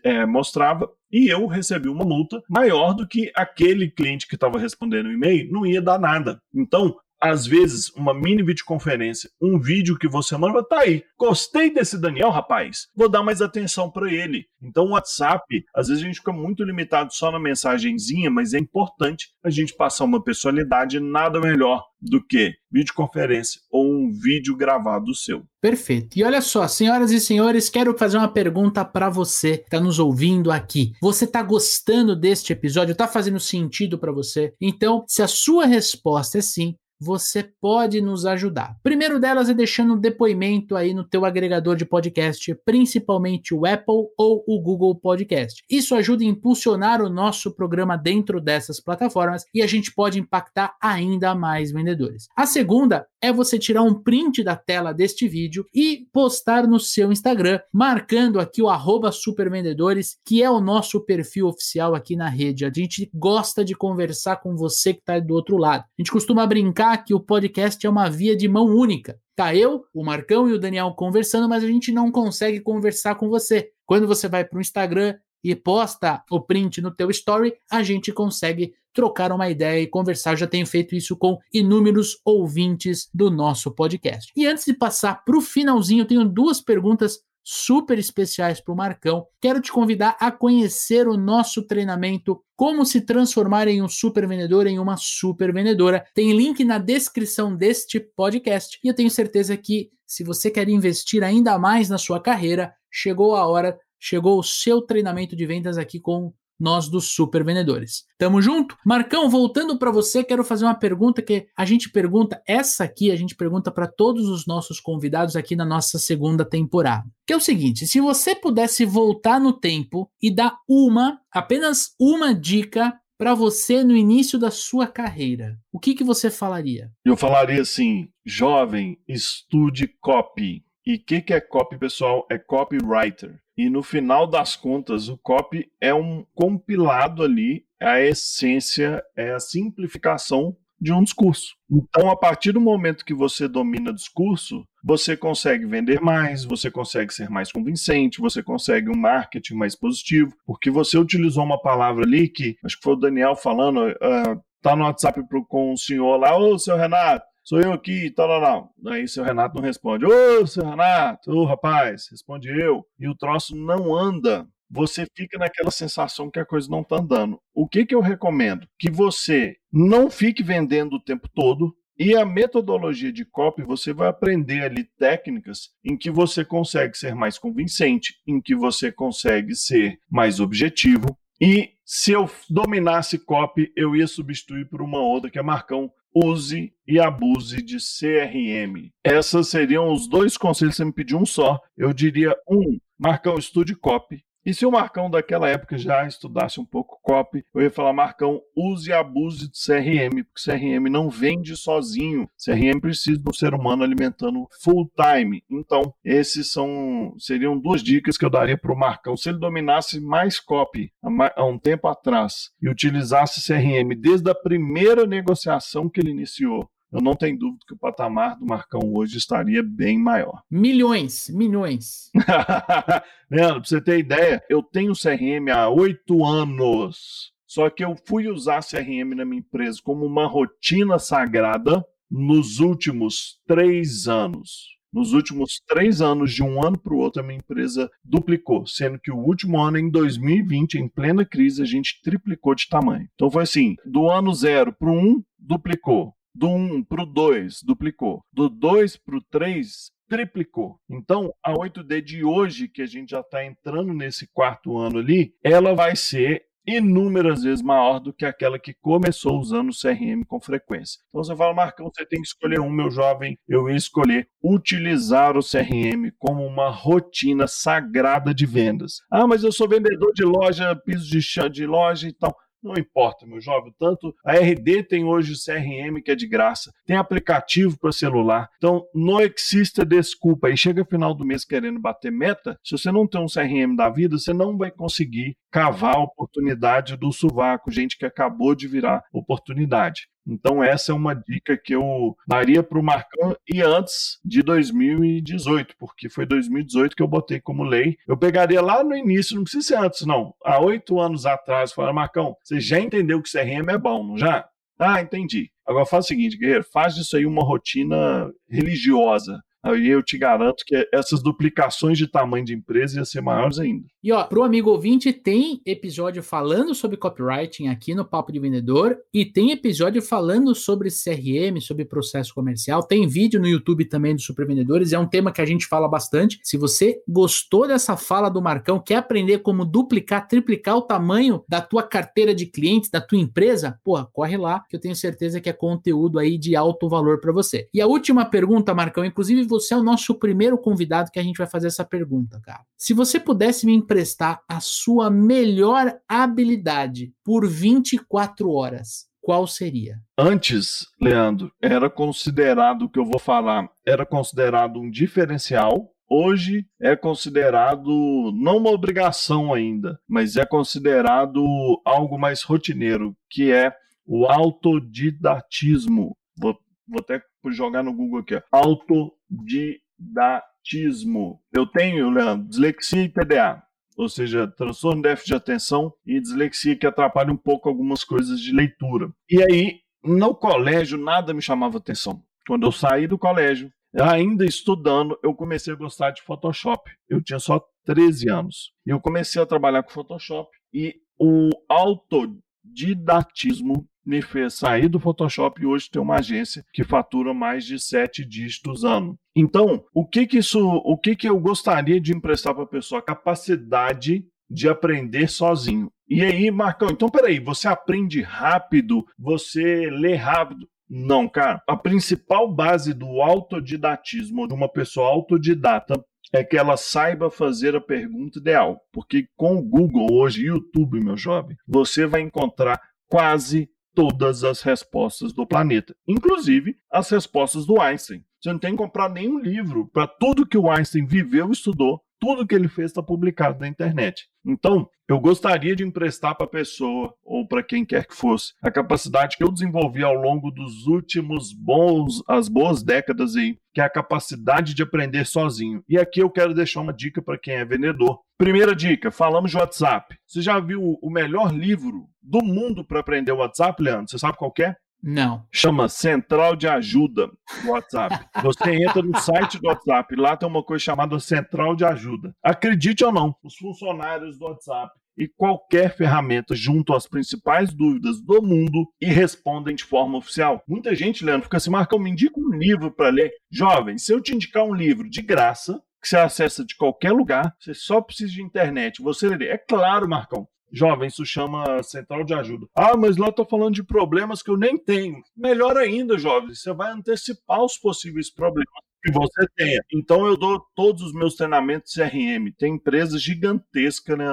é, 0.05 0.25
mostrava 0.25 0.89
e 1.11 1.29
eu 1.29 1.47
recebi 1.47 1.89
uma 1.89 2.05
multa 2.05 2.41
maior 2.49 2.93
do 2.93 3.07
que 3.07 3.31
aquele 3.35 3.91
cliente 3.91 4.29
que 4.29 4.37
estava 4.37 4.59
respondendo 4.59 5.07
o 5.07 5.13
e-mail 5.13 5.51
não 5.51 5.67
ia 5.67 5.83
dar 5.83 5.99
nada. 5.99 6.41
Então, 6.55 6.95
às 7.21 7.47
vezes, 7.47 7.91
uma 7.91 8.15
mini 8.15 8.43
videoconferência, 8.43 9.31
um 9.41 9.59
vídeo 9.59 9.99
que 9.99 10.09
você 10.09 10.37
manda, 10.37 10.63
tá 10.63 10.81
aí. 10.81 11.03
Gostei 11.19 11.73
desse 11.73 12.01
Daniel, 12.01 12.31
rapaz. 12.31 12.89
Vou 12.95 13.09
dar 13.09 13.23
mais 13.23 13.43
atenção 13.43 13.91
para 13.91 14.13
ele. 14.13 14.47
Então, 14.63 14.87
o 14.87 14.91
WhatsApp, 14.91 15.45
às 15.75 15.89
vezes 15.89 16.03
a 16.03 16.07
gente 16.07 16.19
fica 16.19 16.33
muito 16.33 16.65
limitado 16.65 17.13
só 17.13 17.31
na 17.31 17.39
mensagenzinha, 17.39 18.31
mas 18.31 18.55
é 18.55 18.59
importante 18.59 19.29
a 19.45 19.51
gente 19.51 19.75
passar 19.75 20.05
uma 20.05 20.23
personalidade 20.23 21.01
nada 21.01 21.41
melhor 21.41 21.85
do 22.01 22.25
que 22.25 22.55
videoconferência 22.71 23.61
ou 23.71 23.91
um 23.91 24.11
vídeo 24.11 24.57
gravado 24.57 25.15
seu. 25.15 25.43
Perfeito. 25.61 26.17
E 26.17 26.23
olha 26.23 26.41
só, 26.41 26.69
senhoras 26.69 27.11
e 27.11 27.19
senhores, 27.19 27.69
quero 27.69 27.97
fazer 27.99 28.19
uma 28.19 28.33
pergunta 28.33 28.85
para 28.85 29.09
você 29.09 29.59
que 29.59 29.65
está 29.65 29.81
nos 29.81 29.99
ouvindo 29.99 30.53
aqui. 30.53 30.93
Você 31.01 31.25
está 31.25 31.43
gostando 31.43 32.15
deste 32.15 32.53
episódio? 32.53 32.93
Está 32.93 33.09
fazendo 33.09 33.41
sentido 33.41 33.99
para 33.99 34.13
você? 34.13 34.55
Então, 34.61 35.05
se 35.09 35.23
a 35.23 35.29
sua 35.29 35.67
resposta 35.67 36.39
é 36.39 36.41
sim, 36.41 36.77
você 37.01 37.43
pode 37.43 38.01
nos 38.01 38.27
ajudar. 38.27 38.77
Primeiro 38.83 39.21
delas 39.21 39.49
é 39.49 39.55
deixando 39.55 39.95
um 39.95 40.01
depoimento 40.01 40.77
aí 40.77 40.93
no 40.93 41.05
teu 41.05 41.25
agregador 41.25 41.77
de 41.77 41.85
podcast, 41.85 42.55
principalmente 42.65 43.55
o 43.55 43.67
Apple 43.67 44.09
ou 44.17 44.45
o 44.47 44.61
Google 44.61 44.95
Podcast. 44.95 45.63
Isso 45.71 45.95
ajuda 45.95 46.25
a 46.25 46.27
impulsionar 46.27 47.01
o 47.03 47.09
nosso 47.09 47.55
programa 47.55 47.97
dentro 47.97 48.41
dessas 48.41 48.81
plataformas 48.81 49.45
e 49.55 49.63
a 49.63 49.67
gente 49.67 49.93
pode 49.95 50.19
impactar 50.19 50.77
ainda 50.81 51.35
mais 51.35 51.71
vendedores. 51.71 52.29
A 52.37 52.47
segunda 52.47 53.07
é 53.21 53.33
você 53.33 53.59
tirar 53.59 53.83
um 53.83 53.95
print 53.95 54.43
da 54.43 54.57
tela 54.57 54.93
deste 54.93 55.29
vídeo 55.29 55.65
e 55.75 56.07
postar 56.13 56.67
no 56.67 56.79
seu 56.79 57.11
Instagram, 57.11 57.61
marcando 57.73 58.41
aqui 58.41 58.63
o 58.63 58.69
arroba 58.69 59.11
supervendedores, 59.13 60.17
que 60.25 60.43
é 60.43 60.51
o 60.51 60.61
nosso 60.61 61.01
perfil 61.05 61.49
oficial 61.49 61.95
aqui 61.95 62.17
na 62.17 62.29
rede. 62.29 62.65
A 62.65 62.73
gente 62.73 63.11
gosta 63.15 63.65
de 63.65 63.75
conversar 63.75 64.37
com 64.37 64.57
você 64.57 64.95
que 64.95 65.01
está 65.01 65.19
do 65.19 65.35
outro 65.35 65.57
lado. 65.57 65.83
A 65.83 66.03
gente 66.03 66.13
costuma 66.13 66.47
brincar 66.47 67.05
que 67.05 67.15
o 67.15 67.21
podcast 67.21 67.85
é 67.85 67.91
uma 67.91 68.09
via 68.09 68.37
de 68.37 68.49
mão 68.49 68.67
única. 68.67 69.19
Tá 69.35 69.55
eu, 69.55 69.85
o 69.95 70.05
Marcão 70.05 70.49
e 70.49 70.53
o 70.53 70.59
Daniel 70.59 70.93
conversando, 70.97 71.49
mas 71.49 71.63
a 71.63 71.67
gente 71.67 71.93
não 71.93 72.11
consegue 72.11 72.61
conversar 72.61 73.15
com 73.15 73.29
você. 73.29 73.71
Quando 73.87 74.07
você 74.07 74.29
vai 74.29 74.45
para 74.45 74.59
o 74.59 74.61
Instagram 74.61 75.15
e 75.43 75.55
posta 75.55 76.23
o 76.31 76.41
print 76.41 76.81
no 76.81 76.91
teu 76.91 77.11
story, 77.11 77.55
a 77.71 77.83
gente 77.83 78.13
consegue 78.13 78.75
trocar 78.93 79.31
uma 79.31 79.49
ideia 79.49 79.81
e 79.81 79.87
conversar. 79.87 80.37
já 80.37 80.47
tenho 80.47 80.67
feito 80.67 80.95
isso 80.95 81.17
com 81.17 81.39
inúmeros 81.53 82.21
ouvintes 82.25 83.09
do 83.15 83.31
nosso 83.31 83.71
podcast. 83.71 84.33
E 84.37 84.47
antes 84.47 84.65
de 84.65 84.75
passar 84.75 85.25
para 85.25 85.37
o 85.37 85.41
finalzinho, 85.41 86.05
tenho 86.05 86.25
duas 86.25 86.61
perguntas 86.61 87.21
super 87.51 87.99
especiais 87.99 88.61
para 88.61 88.75
o 88.75 88.77
Marcão. 88.77 89.25
Quero 89.41 89.61
te 89.63 89.73
convidar 89.73 90.17
a 90.21 90.31
conhecer 90.31 91.09
o 91.09 91.17
nosso 91.17 91.63
treinamento 91.63 92.43
Como 92.55 92.85
se 92.85 93.01
transformar 93.01 93.69
em 93.69 93.81
um 93.81 93.89
super 93.89 94.27
vendedor 94.27 94.67
em 94.67 94.79
uma 94.79 94.97
super 94.99 95.51
vendedora. 95.53 96.05
Tem 96.13 96.37
link 96.37 96.63
na 96.65 96.77
descrição 96.77 97.57
deste 97.57 98.01
podcast 98.01 98.79
e 98.85 98.89
eu 98.89 98.95
tenho 98.95 99.11
certeza 99.11 99.57
que 99.57 99.91
se 100.07 100.25
você 100.25 100.51
quer 100.51 100.69
investir 100.69 101.23
ainda 101.23 101.59
mais 101.59 101.89
na 101.89 101.97
sua 101.99 102.21
carreira, 102.21 102.75
chegou 102.91 103.37
a 103.37 103.47
hora, 103.47 103.79
chegou 103.99 104.39
o 104.39 104.43
seu 104.43 104.83
treinamento 104.83 105.35
de 105.35 105.47
vendas 105.47 105.79
aqui 105.79 106.01
com 106.01 106.33
nós 106.59 106.89
dos 106.89 107.13
super 107.13 107.45
vendedores. 107.45 108.05
Tamo 108.19 108.43
junto? 108.43 108.77
Marcão, 108.85 109.31
voltando 109.31 109.79
para 109.79 109.91
você, 109.91 110.25
quero 110.25 110.43
fazer 110.43 110.65
uma 110.65 110.75
pergunta 110.75 111.23
que 111.23 111.47
a 111.57 111.65
gente 111.65 111.91
pergunta, 111.91 112.43
essa 112.47 112.85
aqui 112.85 113.11
a 113.11 113.17
gente 113.17 113.37
pergunta 113.37 113.71
para 113.71 113.87
todos 113.87 114.29
os 114.29 114.47
nossos 114.47 114.81
convidados 114.81 115.37
aqui 115.37 115.55
na 115.55 115.65
nossa 115.65 115.99
segunda 115.99 116.45
temporada. 116.45 117.09
Que 117.27 117.33
é 117.33 117.37
o 117.37 117.41
seguinte, 117.41 117.87
se 117.87 118.01
você 118.01 118.35
pudesse 118.35 118.85
voltar 118.85 119.41
no 119.41 119.53
tempo 119.53 120.11
e 120.21 120.35
dar 120.35 120.57
uma, 120.69 121.21
apenas 121.31 121.95
uma 122.01 122.35
dica 122.35 122.99
para 123.17 123.35
você 123.35 123.83
no 123.83 123.97
início 123.97 124.39
da 124.39 124.51
sua 124.51 124.87
carreira, 124.87 125.59
o 125.73 125.79
que 125.79 125.95
que 125.95 126.05
você 126.05 126.31
falaria? 126.31 126.91
Eu 127.05 127.17
falaria 127.17 127.63
assim, 127.63 128.09
jovem, 128.25 128.99
estude 129.09 129.89
copy. 130.01 130.65
E 130.87 130.95
o 130.95 131.05
que, 131.05 131.21
que 131.21 131.35
é 131.35 131.41
copy, 131.41 131.77
pessoal? 131.77 132.27
É 132.31 132.39
copywriter. 132.39 133.39
E 133.59 133.69
no 133.69 133.83
final 133.83 134.25
das 134.25 134.55
contas, 134.55 135.09
o 135.09 135.19
copy 135.19 135.69
é 135.81 135.93
um 135.93 136.25
compilado 136.33 137.25
ali, 137.25 137.65
a 137.83 138.01
essência 138.01 139.03
é 139.17 139.33
a 139.33 139.41
simplificação 139.41 140.57
de 140.81 140.93
um 140.93 141.03
discurso. 141.03 141.57
Então, 141.69 142.09
a 142.09 142.17
partir 142.17 142.53
do 142.53 142.61
momento 142.61 143.05
que 143.05 143.13
você 143.13 143.49
domina 143.49 143.93
discurso, 143.93 144.65
você 144.85 145.17
consegue 145.17 145.67
vender 145.67 146.01
mais, 146.01 146.45
você 146.45 146.71
consegue 146.71 147.13
ser 147.13 147.29
mais 147.29 147.51
convincente, 147.51 148.21
você 148.21 148.45
consegue 148.45 148.89
um 148.89 148.97
marketing 148.97 149.55
mais 149.55 149.75
positivo, 149.75 150.33
porque 150.47 150.71
você 150.71 150.97
utilizou 150.97 151.43
uma 151.43 151.61
palavra 151.61 152.05
ali 152.05 152.29
que, 152.29 152.57
acho 152.65 152.77
que 152.77 152.85
foi 152.85 152.93
o 152.93 153.01
Daniel 153.01 153.35
falando, 153.35 153.89
uh, 153.89 154.41
tá 154.63 154.77
no 154.77 154.85
WhatsApp 154.85 155.21
pro, 155.29 155.45
com 155.45 155.73
o 155.73 155.77
senhor 155.77 156.17
lá, 156.17 156.39
ô, 156.39 156.57
seu 156.61 156.77
Renato, 156.77 157.27
sou 157.49 157.61
eu 157.61 157.73
aqui, 157.73 158.11
tal, 158.11 158.29
tal, 158.29 158.41
tal. 158.43 158.93
Aí 158.93 159.09
seu 159.09 159.25
Renato 159.25 159.57
não 159.57 159.63
responde. 159.63 160.05
Ô, 160.05 160.47
seu 160.47 160.69
Renato, 160.69 161.31
ô, 161.31 161.47
rapaz, 161.47 162.07
responde 162.11 162.49
eu. 162.51 162.85
E 163.01 163.09
o 163.09 163.15
troço 163.15 163.57
não 163.57 163.97
anda 163.97 164.47
você 164.71 165.07
fica 165.17 165.39
naquela 165.39 165.71
sensação 165.71 166.31
que 166.31 166.39
a 166.39 166.45
coisa 166.45 166.69
não 166.71 166.83
está 166.83 166.97
andando. 166.97 167.41
O 167.55 167.67
que, 167.67 167.87
que 167.87 167.95
eu 167.95 168.03
recomendo? 168.03 168.69
Que 168.79 168.91
você 168.91 169.57
não 169.73 170.11
fique 170.11 170.43
vendendo 170.43 170.97
o 170.97 171.03
tempo 171.03 171.27
todo. 171.35 171.75
E 171.99 172.15
a 172.15 172.25
metodologia 172.27 173.11
de 173.11 173.25
copy, 173.25 173.63
você 173.63 173.95
vai 173.95 174.09
aprender 174.09 174.63
ali 174.63 174.85
técnicas 174.85 175.71
em 175.83 175.97
que 175.97 176.11
você 176.11 176.45
consegue 176.45 176.99
ser 176.99 177.15
mais 177.15 177.39
convincente, 177.39 178.15
em 178.27 178.43
que 178.43 178.55
você 178.55 178.93
consegue 178.93 179.55
ser 179.55 179.99
mais 180.09 180.39
objetivo. 180.39 181.19
E 181.41 181.71
se 181.85 182.13
eu 182.13 182.31
dominasse 182.51 183.19
copy, 183.19 183.73
eu 183.75 183.97
ia 183.97 184.07
substituir 184.07 184.69
por 184.69 184.83
uma 184.83 184.99
outra 184.99 185.31
que 185.31 185.39
é 185.39 185.43
Marcão. 185.43 185.91
Use 186.15 186.73
e 186.87 186.99
abuse 186.99 187.63
de 187.63 187.77
CRM. 187.77 188.91
Esses 189.05 189.49
seriam 189.49 189.93
os 189.93 190.09
dois 190.09 190.37
conselhos. 190.37 190.77
Você 190.77 190.85
me 190.85 190.93
pediu 190.93 191.19
um 191.19 191.27
só. 191.27 191.61
Eu 191.77 191.93
diria 191.93 192.35
um, 192.49 192.79
Marcão, 192.99 193.39
estude 193.39 193.75
copy. 193.75 194.25
E 194.49 194.55
se 194.55 194.65
o 194.65 194.71
Marcão 194.71 195.11
daquela 195.11 195.47
época 195.47 195.77
já 195.77 196.07
estudasse 196.07 196.59
um 196.59 196.65
pouco 196.65 196.99
copy, 197.03 197.45
eu 197.55 197.61
ia 197.61 197.71
falar, 197.71 197.93
Marcão, 197.93 198.41
use 198.57 198.89
e 198.89 198.95
abuse 198.95 199.47
de 199.47 199.53
CRM, 199.53 200.25
porque 200.25 200.43
CRM 200.43 200.89
não 200.89 201.11
vende 201.11 201.55
sozinho. 201.55 202.27
CRM 202.43 202.81
precisa 202.81 203.21
do 203.21 203.35
ser 203.35 203.53
humano 203.53 203.85
alimentando 203.85 204.49
full 204.63 204.91
time. 204.97 205.45
Então, 205.51 205.93
esses 206.03 206.51
são 206.51 207.15
seriam 207.19 207.59
duas 207.59 207.83
dicas 207.83 208.17
que 208.17 208.25
eu 208.25 208.31
daria 208.31 208.57
para 208.57 208.73
o 208.73 208.79
Marcão. 208.79 209.19
Se 209.19 209.29
ele 209.29 209.39
dominasse 209.39 210.01
mais 210.01 210.41
copy 210.41 210.91
há 211.03 211.45
um 211.45 211.59
tempo 211.59 211.87
atrás 211.87 212.51
e 212.59 212.71
utilizasse 212.71 213.47
CRM 213.47 213.95
desde 214.01 214.31
a 214.31 214.35
primeira 214.35 215.05
negociação 215.05 215.91
que 215.91 216.01
ele 216.01 216.13
iniciou, 216.13 216.67
eu 216.91 217.01
não 217.01 217.15
tenho 217.15 217.39
dúvida 217.39 217.65
que 217.67 217.75
o 217.75 217.79
patamar 217.79 218.39
do 218.39 218.47
Marcão 218.47 218.81
hoje 218.95 219.19
estaria 219.19 219.63
bem 219.63 219.99
maior. 219.99 220.43
Milhões, 220.51 221.29
milhões. 221.29 222.11
Leandro, 223.31 223.61
pra 223.61 223.69
você 223.69 223.81
ter 223.81 223.99
ideia, 223.99 224.43
eu 224.49 224.63
tenho 224.63 224.95
CRM 224.95 225.51
há 225.53 225.69
oito 225.69 226.25
anos. 226.25 227.33
Só 227.47 227.69
que 227.71 227.85
eu 227.85 227.97
fui 228.07 228.29
usar 228.29 228.63
CRM 228.63 229.15
na 229.15 229.25
minha 229.25 229.41
empresa 229.41 229.81
como 229.83 230.05
uma 230.05 230.27
rotina 230.27 230.99
sagrada 230.99 231.85
nos 232.11 232.59
últimos 232.59 233.39
três 233.47 234.09
anos. 234.09 234.79
Nos 234.91 235.13
últimos 235.13 235.61
três 235.67 236.01
anos, 236.01 236.33
de 236.33 236.43
um 236.43 236.65
ano 236.65 236.79
para 236.79 236.95
o 236.95 236.99
outro, 236.99 237.23
a 237.23 237.25
minha 237.25 237.39
empresa 237.39 237.91
duplicou, 238.03 238.67
sendo 238.67 238.99
que 238.99 239.11
o 239.11 239.19
último 239.19 239.61
ano, 239.61 239.77
em 239.77 239.91
2020, 239.91 240.77
em 240.77 240.89
plena 240.89 241.27
crise, 241.27 241.63
a 241.63 241.67
gente 241.67 242.01
triplicou 242.03 242.55
de 242.55 242.67
tamanho. 242.69 243.07
Então 243.15 243.31
foi 243.31 243.43
assim: 243.43 243.77
do 243.85 244.09
ano 244.09 244.33
zero 244.33 244.73
para 244.73 244.89
o 244.89 244.95
um, 244.95 245.23
duplicou. 245.39 246.15
Do 246.39 246.51
1 246.51 246.85
para 246.85 247.03
o 247.03 247.07
2, 247.07 247.65
duplicou. 247.65 248.23
Do 248.33 248.49
2 248.49 248.97
para 248.97 249.17
o 249.17 249.21
3, 249.21 249.91
triplicou. 250.09 250.79
Então, 250.89 251.35
a 251.45 251.53
8D 251.53 252.01
de 252.01 252.23
hoje, 252.23 252.69
que 252.69 252.81
a 252.81 252.87
gente 252.87 253.11
já 253.11 253.19
está 253.19 253.45
entrando 253.45 253.93
nesse 253.93 254.29
quarto 254.29 254.79
ano 254.79 255.01
ali, 255.01 255.35
ela 255.43 255.75
vai 255.75 255.97
ser 255.97 256.45
inúmeras 256.65 257.43
vezes 257.43 257.61
maior 257.61 257.99
do 257.99 258.13
que 258.13 258.25
aquela 258.25 258.57
que 258.57 258.73
começou 258.73 259.37
usando 259.41 259.71
o 259.71 259.77
CRM 259.77 260.23
com 260.29 260.39
frequência. 260.39 261.01
Então 261.09 261.25
você 261.25 261.35
fala, 261.35 261.53
Marcão, 261.53 261.91
você 261.93 262.07
tem 262.07 262.21
que 262.21 262.29
escolher 262.29 262.61
um, 262.61 262.71
meu 262.71 262.89
jovem. 262.89 263.37
Eu 263.49 263.69
ia 263.69 263.77
escolher 263.77 264.29
utilizar 264.41 265.37
o 265.37 265.41
CRM 265.41 266.13
como 266.19 266.47
uma 266.47 266.71
rotina 266.71 267.49
sagrada 267.49 268.33
de 268.33 268.47
vendas. 268.47 269.01
Ah, 269.11 269.27
mas 269.27 269.43
eu 269.43 269.51
sou 269.51 269.69
vendedor 269.69 270.13
de 270.13 270.25
loja, 270.25 270.77
piso 270.77 271.11
de 271.11 271.21
chão 271.21 271.49
de 271.49 271.67
loja 271.67 272.07
e 272.07 272.13
tal. 272.13 272.37
Não 272.63 272.75
importa, 272.75 273.27
meu 273.27 273.41
jovem. 273.41 273.73
Tanto 273.79 274.15
a 274.25 274.33
RD 274.33 274.85
tem 274.85 275.05
hoje 275.05 275.33
o 275.33 275.37
CRM 275.37 276.03
que 276.03 276.11
é 276.11 276.15
de 276.15 276.27
graça, 276.27 276.73
tem 276.85 276.97
aplicativo 276.97 277.79
para 277.79 277.93
celular. 277.93 278.49
Então, 278.57 278.85
não 278.95 279.21
existe 279.21 279.85
desculpa. 279.85 280.49
Aí 280.49 280.57
chega 280.57 280.85
final 280.85 281.15
do 281.15 281.25
mês 281.25 281.45
querendo 281.45 281.81
bater 281.81 282.11
meta. 282.11 282.59
Se 282.65 282.77
você 282.77 282.91
não 282.91 283.07
tem 283.07 283.21
um 283.21 283.27
CRM 283.27 283.77
da 283.77 283.89
vida, 283.89 284.19
você 284.19 284.33
não 284.33 284.57
vai 284.57 284.71
conseguir 284.71 285.37
cavar 285.51 285.97
a 285.97 286.03
oportunidade 286.03 286.97
do 286.97 287.13
sovaco, 287.13 287.71
gente 287.71 287.97
que 287.97 288.05
acabou 288.05 288.55
de 288.55 288.67
virar 288.67 289.05
oportunidade. 289.13 290.09
Então, 290.29 290.63
essa 290.63 290.93
é 290.93 290.95
uma 290.95 291.15
dica 291.15 291.57
que 291.57 291.75
eu 291.75 292.15
daria 292.27 292.63
para 292.63 292.79
o 292.79 292.83
Marcão 292.83 293.35
e 293.49 293.63
antes 293.63 294.19
de 294.23 294.43
2018, 294.43 295.75
porque 295.79 296.11
foi 296.11 296.27
2018 296.27 296.95
que 296.95 297.03
eu 297.03 297.09
botei 297.09 297.41
como 297.41 297.65
lei. 297.65 297.97
Eu 298.07 298.17
pegaria 298.17 298.61
lá 298.61 298.85
no 298.85 298.95
início, 298.95 299.35
não 299.35 299.43
precisa 299.45 299.67
ser 299.67 299.77
antes, 299.77 300.05
não. 300.05 300.35
Há 300.45 300.61
oito 300.61 301.01
anos 301.01 301.25
atrás, 301.25 301.73
falaram, 301.73 301.95
Marcão, 301.95 302.37
você 302.45 302.61
já 302.61 302.79
entendeu 302.79 303.23
que 303.23 303.31
CRM 303.31 303.71
é 303.71 303.79
bom, 303.79 304.07
não 304.07 304.19
já? 304.19 304.47
Ah, 304.79 305.01
entendi. 305.01 305.51
Agora 305.67 305.85
faz 305.85 306.05
o 306.05 306.09
seguinte, 306.09 306.37
guerreiro, 306.37 306.65
faz 306.65 306.95
disso 306.95 307.17
aí 307.17 307.27
uma 307.27 307.43
rotina 307.43 308.31
religiosa. 308.49 309.43
Aí 309.69 309.87
eu 309.89 310.03
te 310.03 310.17
garanto 310.17 310.65
que 310.67 310.89
essas 310.95 311.23
duplicações 311.23 311.99
de 311.99 312.07
tamanho 312.07 312.43
de 312.43 312.55
empresa 312.55 312.97
iam 312.97 313.05
ser 313.05 313.21
maiores 313.21 313.59
ainda. 313.59 313.85
E 314.03 314.11
ó, 314.11 314.25
pro 314.25 314.43
amigo 314.43 314.71
ouvinte, 314.71 315.13
tem 315.13 315.61
episódio 315.67 316.23
falando 316.23 316.75
sobre 316.75 316.97
copywriting 316.97 317.69
aqui 317.69 317.95
no 317.95 318.03
Papo 318.03 318.33
de 318.33 318.39
Vendedor 318.39 318.97
e 319.13 319.27
tem 319.27 319.51
episódio 319.51 320.01
falando 320.01 320.55
sobre 320.55 320.89
CRM, 320.89 321.61
sobre 321.61 321.85
processo 321.85 322.33
comercial. 322.33 322.83
Tem 322.83 323.07
vídeo 323.07 323.39
no 323.39 323.47
YouTube 323.47 323.85
também 323.85 324.15
dos 324.15 324.25
supervendedores, 324.25 324.95
é 324.95 324.99
um 324.99 325.07
tema 325.07 325.31
que 325.31 325.43
a 325.43 325.45
gente 325.45 325.67
fala 325.67 325.87
bastante. 325.87 326.41
Se 326.43 326.57
você 326.57 327.03
gostou 327.07 327.69
dessa 327.69 327.95
fala 327.95 328.31
do 328.31 328.41
Marcão, 328.41 328.81
quer 328.81 328.97
aprender 328.97 329.41
como 329.41 329.67
duplicar, 329.67 330.27
triplicar 330.27 330.79
o 330.79 330.83
tamanho 330.83 331.45
da 331.47 331.61
tua 331.61 331.83
carteira 331.83 332.35
de 332.35 332.47
clientes, 332.47 332.89
da 332.89 333.03
tua 333.03 333.19
empresa, 333.19 333.79
pô, 333.85 334.03
corre 334.07 334.39
lá, 334.39 334.65
que 334.67 334.77
eu 334.77 334.81
tenho 334.81 334.97
certeza 334.97 335.43
que 335.43 335.51
é 335.51 335.53
conteúdo 335.53 336.19
aí 336.19 336.39
de 336.39 336.57
alto 336.57 336.89
valor 336.89 337.21
para 337.21 337.33
você. 337.33 337.69
E 337.75 337.83
a 337.83 337.87
última 337.87 338.25
pergunta, 338.25 338.75
Marcão, 338.75 339.05
inclusive 339.05 339.43
você 339.43 339.58
é 339.73 339.77
o 339.77 339.83
nosso 339.83 340.15
primeiro 340.19 340.59
convidado 340.59 341.11
que 341.11 341.19
a 341.19 341.23
gente 341.23 341.39
vai 341.39 341.47
fazer 341.47 341.67
essa 341.67 341.85
pergunta, 341.85 342.41
cara. 342.43 342.65
Se 342.77 342.95
você 342.95 343.19
pudesse 343.19 343.67
me 343.67 343.75
emprestar 343.75 344.41
a 344.49 344.61
sua 344.61 345.11
melhor 345.11 345.95
habilidade 346.09 347.13
por 347.25 347.47
24 347.47 348.51
horas, 348.51 349.09
qual 349.21 349.47
seria? 349.47 349.99
Antes, 350.17 350.87
Leandro, 351.01 351.53
era 351.61 351.91
considerado 351.91 352.83
o 352.87 352.89
que 352.89 352.99
eu 352.99 353.05
vou 353.05 353.19
falar, 353.19 353.69
era 353.87 354.07
considerado 354.07 354.81
um 354.81 354.91
diferencial. 354.91 355.91
Hoje 356.11 356.67
é 356.81 356.97
considerado 356.97 357.91
não 358.35 358.57
uma 358.57 358.71
obrigação 358.71 359.53
ainda, 359.53 360.01
mas 360.09 360.37
é 360.37 360.47
considerado 360.47 361.45
algo 361.85 362.19
mais 362.19 362.43
rotineiro, 362.43 363.15
que 363.29 363.53
é 363.53 363.71
o 364.07 364.25
autodidatismo. 364.25 366.17
Vou, 366.35 366.59
vou 366.89 367.01
até 367.01 367.21
jogar 367.47 367.83
no 367.83 367.95
Google 367.95 368.21
aqui, 368.21 368.41
autodidatismo. 368.53 371.41
Eu 371.53 371.67
tenho, 371.67 372.11
Leandro, 372.11 372.49
dislexia 372.49 373.05
e 373.05 373.09
TDA 373.09 373.63
ou 373.99 374.09
seja, 374.09 374.47
transtorno 374.47 375.03
de 375.03 375.09
déficit 375.09 375.31
de 375.31 375.35
atenção 375.35 375.93
e 376.07 376.21
dislexia 376.21 376.77
que 376.77 376.87
atrapalha 376.87 377.33
um 377.33 377.37
pouco 377.37 377.69
algumas 377.69 378.05
coisas 378.05 378.41
de 378.41 378.53
leitura. 378.53 379.13
E 379.29 379.43
aí, 379.43 379.81
no 380.05 380.37
colégio, 380.37 380.97
nada 380.97 381.35
me 381.35 381.43
chamava 381.43 381.79
atenção. 381.79 382.23
Quando 382.47 382.65
eu 382.65 382.71
saí 382.71 383.09
do 383.09 383.19
colégio, 383.19 383.73
ainda 384.01 384.45
estudando, 384.45 385.19
eu 385.21 385.35
comecei 385.35 385.73
a 385.73 385.77
gostar 385.77 386.13
de 386.13 386.23
Photoshop. 386.23 386.89
Eu 387.09 387.21
tinha 387.21 387.41
só 387.41 387.61
13 387.85 388.31
anos. 388.31 388.73
Eu 388.87 389.01
comecei 389.01 389.43
a 389.43 389.47
trabalhar 389.47 389.83
com 389.83 389.91
Photoshop 389.91 390.49
e 390.73 390.95
o 391.19 391.51
autodidatismo 391.69 393.85
me 394.09 394.23
fez 394.23 394.55
sair 394.55 394.89
do 394.89 394.99
Photoshop 394.99 395.61
e 395.61 395.67
hoje 395.67 395.91
ter 395.91 395.99
uma 395.99 396.17
agência 396.17 396.65
que 396.73 396.83
fatura 396.83 397.35
mais 397.35 397.65
de 397.65 397.79
sete 397.79 398.25
dígitos 398.25 398.83
ano. 398.83 399.19
Então, 399.37 399.85
o 399.93 400.07
que 400.07 400.27
que 400.27 400.39
isso, 400.39 400.67
o 400.67 400.97
que 400.97 401.15
que 401.15 401.29
eu 401.29 401.39
gostaria 401.39 402.01
de 402.01 402.17
emprestar 402.17 402.55
para 402.55 402.65
a 402.65 402.69
pessoa? 402.69 403.03
Capacidade 403.03 404.25
de 404.51 404.67
aprender 404.67 405.29
sozinho. 405.29 405.91
E 406.09 406.25
aí, 406.25 406.51
Marcão, 406.51 406.89
então 406.91 407.11
peraí, 407.11 407.39
você 407.39 407.69
aprende 407.69 408.23
rápido, 408.23 409.05
você 409.19 409.91
lê 409.91 410.15
rápido. 410.15 410.67
Não, 410.89 411.29
cara. 411.29 411.63
A 411.69 411.77
principal 411.77 412.51
base 412.51 412.95
do 412.95 413.21
autodidatismo 413.21 414.49
de 414.49 414.55
uma 414.55 414.73
pessoa 414.73 415.09
autodidata 415.09 416.03
é 416.33 416.43
que 416.43 416.57
ela 416.57 416.79
saiba 416.79 417.31
fazer 417.31 417.77
a 417.77 417.81
pergunta 417.81 418.39
ideal. 418.39 418.81
Porque 418.91 419.27
com 419.37 419.57
o 419.57 419.63
Google 419.63 420.09
hoje, 420.11 420.47
YouTube, 420.47 420.99
meu 420.99 421.17
jovem, 421.17 421.57
você 421.67 422.07
vai 422.07 422.23
encontrar 422.23 422.81
quase 423.07 423.69
todas 423.99 424.45
as 424.45 424.63
respostas 424.63 425.33
do 425.33 425.45
planeta, 425.45 425.93
inclusive 426.07 426.77
as 426.89 427.11
respostas 427.11 427.67
do 427.67 427.81
Einstein. 427.81 428.25
Você 428.41 428.53
não 428.53 428.59
tem 428.61 428.71
que 428.71 428.77
comprar 428.77 429.09
nenhum 429.09 429.41
livro 429.41 429.89
para 429.89 430.07
tudo 430.07 430.47
que 430.47 430.57
o 430.57 430.71
Einstein 430.71 431.05
viveu 431.05 431.49
e 431.49 431.53
estudou, 431.53 432.01
tudo 432.21 432.47
que 432.47 432.55
ele 432.55 432.69
fez 432.69 432.93
está 432.93 433.03
publicado 433.03 433.59
na 433.59 433.67
internet. 433.67 434.29
Então, 434.47 434.89
eu 435.09 435.19
gostaria 435.19 435.75
de 435.75 435.83
emprestar 435.83 436.37
para 436.37 436.45
a 436.45 436.51
pessoa, 436.51 437.15
ou 437.25 437.49
para 437.49 437.63
quem 437.63 437.85
quer 437.85 438.07
que 438.07 438.15
fosse, 438.15 438.53
a 438.63 438.71
capacidade 438.71 439.39
que 439.39 439.43
eu 439.43 439.51
desenvolvi 439.51 440.05
ao 440.05 440.15
longo 440.15 440.51
dos 440.51 440.87
últimos 440.87 441.53
bons, 441.53 442.23
as 442.29 442.47
boas 442.47 442.83
décadas 442.83 443.35
aí, 443.35 443.57
que 443.73 443.81
é 443.81 443.85
a 443.85 443.91
capacidade 443.91 444.75
de 444.75 444.83
aprender 444.83 445.25
sozinho. 445.25 445.83
E 445.89 445.97
aqui 445.97 446.21
eu 446.21 446.29
quero 446.29 446.53
deixar 446.53 446.83
uma 446.83 446.93
dica 446.93 447.23
para 447.23 447.39
quem 447.39 447.55
é 447.55 447.65
vendedor. 447.65 448.21
Primeira 448.37 448.77
dica, 448.77 449.11
falamos 449.11 449.51
de 449.51 449.57
WhatsApp. 449.57 450.15
Você 450.27 450.43
já 450.43 450.61
viu 450.61 450.99
o 451.01 451.11
melhor 451.11 451.55
livro 451.55 452.07
do 452.23 452.45
mundo 452.45 452.85
para 452.85 453.01
aprender 453.01 453.33
o 453.33 453.39
WhatsApp, 453.39 453.83
Leandro? 453.83 454.11
Você 454.11 454.19
sabe 454.19 454.37
qual 454.37 454.53
é? 454.61 454.77
Não. 455.03 455.47
Chama 455.53 455.89
Central 455.89 456.57
de 456.57 456.67
Ajuda 456.67 457.29
do 457.63 457.71
WhatsApp. 457.71 458.27
Você 458.43 458.71
entra 458.75 459.03
no 459.03 459.19
site 459.19 459.59
do 459.59 459.69
WhatsApp, 459.69 460.17
lá 460.17 460.37
tem 460.37 460.49
uma 460.49 460.63
coisa 460.63 460.85
chamada 460.85 461.19
Central 461.21 461.77
de 461.77 461.85
Ajuda. 461.85 462.35
Acredite 462.43 463.05
ou 463.05 463.13
não, 463.13 463.35
os 463.43 463.57
funcionários 463.57 464.39
do 464.39 464.47
WhatsApp 464.47 464.93
e 465.19 465.27
qualquer 465.27 465.97
ferramenta 465.97 466.55
junto 466.55 466.95
às 466.95 467.07
principais 467.07 467.75
dúvidas 467.75 468.21
do 468.21 468.41
mundo 468.41 468.89
e 469.01 469.07
respondem 469.07 469.75
de 469.75 469.83
forma 469.83 470.17
oficial. 470.17 470.63
Muita 470.67 470.95
gente, 470.95 471.25
Leandro, 471.25 471.45
fica 471.45 471.57
assim, 471.57 471.71
Marcão, 471.71 471.99
me 471.99 472.11
indica 472.11 472.39
um 472.39 472.57
livro 472.57 472.91
para 472.91 473.11
ler. 473.11 473.33
Jovem, 473.51 473.99
se 473.99 474.13
eu 474.13 474.21
te 474.21 474.35
indicar 474.35 474.65
um 474.65 474.75
livro 474.75 475.11
de 475.11 475.21
graça, 475.21 475.83
que 476.01 476.09
você 476.09 476.17
acessa 476.17 476.65
de 476.65 476.77
qualquer 476.77 477.11
lugar, 477.11 477.53
você 477.59 477.75
só 477.75 478.01
precisa 478.01 478.33
de 478.33 478.43
internet, 478.43 479.03
você 479.03 479.29
lê. 479.29 479.49
É 479.49 479.59
claro, 479.59 480.09
Marcão, 480.09 480.47
Jovem, 480.71 481.09
isso 481.09 481.25
chama 481.25 481.83
central 481.83 482.25
de 482.25 482.35
ajuda. 482.35 482.67
Ah, 482.75 482.97
mas 482.97 483.17
lá 483.17 483.29
estou 483.29 483.47
falando 483.47 483.75
de 483.75 483.83
problemas 483.83 484.43
que 484.43 484.51
eu 484.51 484.57
nem 484.57 484.77
tenho. 484.77 485.23
Melhor 485.37 485.77
ainda, 485.77 486.19
jovem, 486.19 486.55
você 486.55 486.73
vai 486.73 486.93
antecipar 486.93 487.63
os 487.63 487.77
possíveis 487.79 488.31
problemas 488.31 488.89
que 489.03 489.13
você 489.13 489.47
tenha. 489.57 489.81
Então 489.93 490.27
eu 490.27 490.37
dou 490.37 490.63
todos 490.75 491.03
os 491.03 491.13
meus 491.13 491.35
treinamentos 491.35 491.95
CRM. 491.95 492.53
Tem 492.59 492.75
empresas 492.75 493.23
gigantescas, 493.23 494.19
né? 494.19 494.27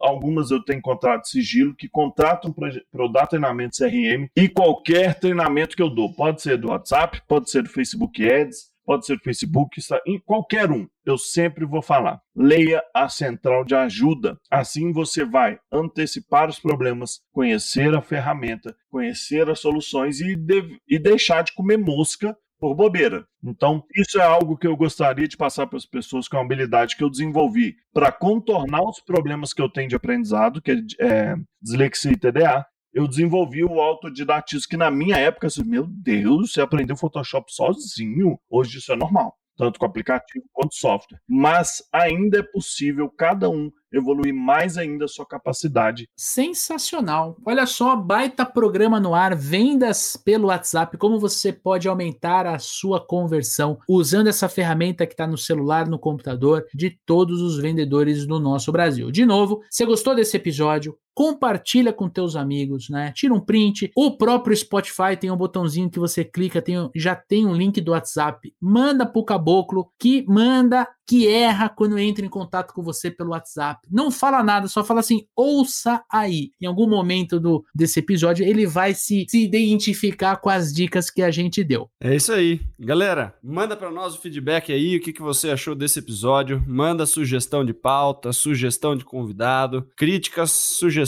algumas 0.00 0.50
eu 0.50 0.62
tenho 0.64 0.82
contrato 0.82 1.22
de 1.22 1.30
sigilo 1.30 1.74
que 1.76 1.88
contratam 1.88 2.52
para 2.52 2.70
eu 2.94 3.12
dar 3.12 3.26
treinamento 3.26 3.76
CRM 3.76 4.28
e 4.36 4.48
qualquer 4.48 5.18
treinamento 5.18 5.76
que 5.76 5.82
eu 5.82 5.90
dou. 5.90 6.12
Pode 6.14 6.42
ser 6.42 6.58
do 6.58 6.68
WhatsApp, 6.68 7.22
pode 7.28 7.50
ser 7.50 7.62
do 7.62 7.68
Facebook 7.68 8.28
Ads, 8.28 8.70
pode 8.88 9.04
ser 9.04 9.18
Facebook, 9.18 9.78
em 10.06 10.18
qualquer 10.18 10.70
um. 10.70 10.88
Eu 11.04 11.18
sempre 11.18 11.66
vou 11.66 11.82
falar. 11.82 12.22
Leia 12.34 12.82
a 12.94 13.06
central 13.06 13.62
de 13.62 13.74
ajuda. 13.74 14.38
Assim 14.50 14.92
você 14.92 15.26
vai 15.26 15.58
antecipar 15.70 16.48
os 16.48 16.58
problemas, 16.58 17.20
conhecer 17.30 17.94
a 17.94 18.00
ferramenta, 18.00 18.74
conhecer 18.90 19.50
as 19.50 19.60
soluções 19.60 20.22
e, 20.22 20.34
de, 20.34 20.80
e 20.88 20.98
deixar 20.98 21.44
de 21.44 21.52
comer 21.52 21.76
mosca 21.76 22.34
por 22.58 22.74
bobeira. 22.74 23.26
Então, 23.44 23.84
isso 23.94 24.18
é 24.18 24.24
algo 24.24 24.56
que 24.56 24.66
eu 24.66 24.74
gostaria 24.74 25.28
de 25.28 25.36
passar 25.36 25.66
para 25.66 25.76
as 25.76 25.84
pessoas, 25.84 26.26
que 26.26 26.34
é 26.34 26.38
uma 26.38 26.46
habilidade 26.46 26.96
que 26.96 27.04
eu 27.04 27.10
desenvolvi 27.10 27.76
para 27.92 28.10
contornar 28.10 28.82
os 28.88 29.00
problemas 29.00 29.52
que 29.52 29.60
eu 29.60 29.68
tenho 29.68 29.90
de 29.90 29.96
aprendizado, 29.96 30.62
que 30.62 30.70
é, 30.70 30.76
é 30.98 31.36
dislexia 31.60 32.12
e 32.12 32.16
TDA. 32.16 32.64
Eu 32.92 33.06
desenvolvi 33.06 33.64
o 33.64 33.80
autodidatismo, 33.80 34.68
que 34.68 34.76
na 34.76 34.90
minha 34.90 35.16
época, 35.16 35.46
assim, 35.46 35.62
meu 35.62 35.86
Deus, 35.86 36.52
você 36.52 36.60
aprendeu 36.60 36.96
Photoshop 36.96 37.52
sozinho. 37.52 38.38
Hoje 38.50 38.78
isso 38.78 38.92
é 38.92 38.96
normal 38.96 39.36
tanto 39.58 39.80
com 39.80 39.84
aplicativo 39.84 40.44
quanto 40.52 40.74
software. 40.74 41.18
Mas 41.28 41.82
ainda 41.92 42.38
é 42.38 42.42
possível 42.42 43.10
cada 43.10 43.50
um 43.50 43.70
evoluir 43.92 44.34
mais 44.34 44.76
ainda 44.76 45.06
a 45.06 45.08
sua 45.08 45.26
capacidade. 45.26 46.08
Sensacional. 46.16 47.36
Olha 47.44 47.66
só, 47.66 47.96
baita 47.96 48.46
programa 48.46 49.00
no 49.00 49.14
ar, 49.14 49.34
vendas 49.34 50.16
pelo 50.16 50.48
WhatsApp, 50.48 50.96
como 50.96 51.18
você 51.18 51.52
pode 51.52 51.88
aumentar 51.88 52.46
a 52.46 52.58
sua 52.58 53.04
conversão 53.04 53.78
usando 53.88 54.28
essa 54.28 54.48
ferramenta 54.48 55.06
que 55.06 55.14
está 55.14 55.26
no 55.26 55.38
celular, 55.38 55.88
no 55.88 55.98
computador 55.98 56.66
de 56.74 56.96
todos 57.04 57.40
os 57.40 57.58
vendedores 57.58 58.26
do 58.26 58.38
nosso 58.38 58.70
Brasil. 58.70 59.10
De 59.10 59.24
novo, 59.26 59.62
se 59.70 59.84
gostou 59.84 60.14
desse 60.14 60.36
episódio, 60.36 60.96
compartilha 61.18 61.92
com 61.92 62.08
teus 62.08 62.36
amigos, 62.36 62.88
né? 62.88 63.10
Tira 63.12 63.34
um 63.34 63.40
print. 63.40 63.90
O 63.96 64.16
próprio 64.16 64.56
Spotify 64.56 65.16
tem 65.20 65.32
um 65.32 65.36
botãozinho 65.36 65.90
que 65.90 65.98
você 65.98 66.24
clica, 66.24 66.62
tem, 66.62 66.88
já 66.94 67.16
tem 67.16 67.44
um 67.44 67.56
link 67.56 67.80
do 67.80 67.90
WhatsApp. 67.90 68.54
Manda 68.60 69.04
pro 69.04 69.24
caboclo 69.24 69.90
que 69.98 70.24
manda 70.28 70.86
que 71.08 71.26
erra 71.26 71.70
quando 71.70 71.98
entra 71.98 72.24
em 72.24 72.28
contato 72.28 72.74
com 72.74 72.82
você 72.82 73.10
pelo 73.10 73.30
WhatsApp. 73.30 73.80
Não 73.90 74.10
fala 74.10 74.42
nada, 74.42 74.68
só 74.68 74.84
fala 74.84 75.00
assim: 75.00 75.24
ouça 75.34 76.02
aí. 76.12 76.50
Em 76.60 76.66
algum 76.66 76.86
momento 76.86 77.40
do, 77.40 77.64
desse 77.74 77.98
episódio, 77.98 78.44
ele 78.44 78.66
vai 78.66 78.92
se, 78.92 79.24
se 79.28 79.42
identificar 79.42 80.36
com 80.36 80.50
as 80.50 80.72
dicas 80.72 81.10
que 81.10 81.22
a 81.22 81.30
gente 81.30 81.64
deu. 81.64 81.88
É 82.00 82.14
isso 82.14 82.30
aí. 82.30 82.60
Galera, 82.78 83.34
manda 83.42 83.74
para 83.74 83.90
nós 83.90 84.14
o 84.14 84.20
feedback 84.20 84.70
aí, 84.70 84.96
o 84.96 85.00
que, 85.00 85.12
que 85.12 85.22
você 85.22 85.50
achou 85.50 85.74
desse 85.74 85.98
episódio. 85.98 86.62
Manda 86.66 87.06
sugestão 87.06 87.64
de 87.64 87.72
pauta, 87.72 88.32
sugestão 88.32 88.94
de 88.94 89.04
convidado, 89.04 89.88
críticas, 89.96 90.50
sugestões, 90.50 91.07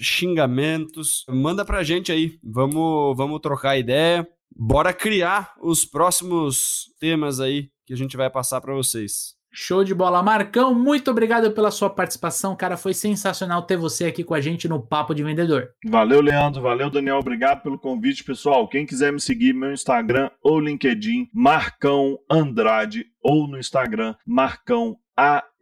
xingamentos. 0.00 1.24
Manda 1.28 1.64
pra 1.64 1.82
gente 1.82 2.12
aí. 2.12 2.38
Vamos, 2.42 3.16
vamos 3.16 3.40
trocar 3.40 3.78
ideia. 3.78 4.26
Bora 4.54 4.92
criar 4.92 5.54
os 5.60 5.84
próximos 5.84 6.84
temas 7.00 7.40
aí 7.40 7.70
que 7.86 7.94
a 7.94 7.96
gente 7.96 8.16
vai 8.16 8.28
passar 8.28 8.60
para 8.60 8.74
vocês. 8.74 9.34
Show 9.54 9.84
de 9.84 9.94
bola, 9.94 10.22
Marcão. 10.22 10.74
Muito 10.74 11.10
obrigado 11.10 11.52
pela 11.52 11.70
sua 11.70 11.90
participação, 11.90 12.56
cara. 12.56 12.78
Foi 12.78 12.94
sensacional 12.94 13.62
ter 13.62 13.76
você 13.76 14.06
aqui 14.06 14.24
com 14.24 14.32
a 14.32 14.40
gente 14.40 14.66
no 14.66 14.80
Papo 14.80 15.14
de 15.14 15.22
Vendedor. 15.22 15.68
Valeu, 15.86 16.22
Leandro. 16.22 16.62
Valeu, 16.62 16.88
Daniel. 16.88 17.18
Obrigado 17.18 17.62
pelo 17.62 17.78
convite, 17.78 18.24
pessoal. 18.24 18.66
Quem 18.66 18.86
quiser 18.86 19.12
me 19.12 19.20
seguir, 19.20 19.52
meu 19.52 19.70
Instagram 19.70 20.30
ou 20.42 20.58
LinkedIn, 20.58 21.28
Marcão 21.34 22.18
Andrade, 22.30 23.04
ou 23.22 23.46
no 23.46 23.58
Instagram, 23.58 24.14
Marcão 24.26 24.96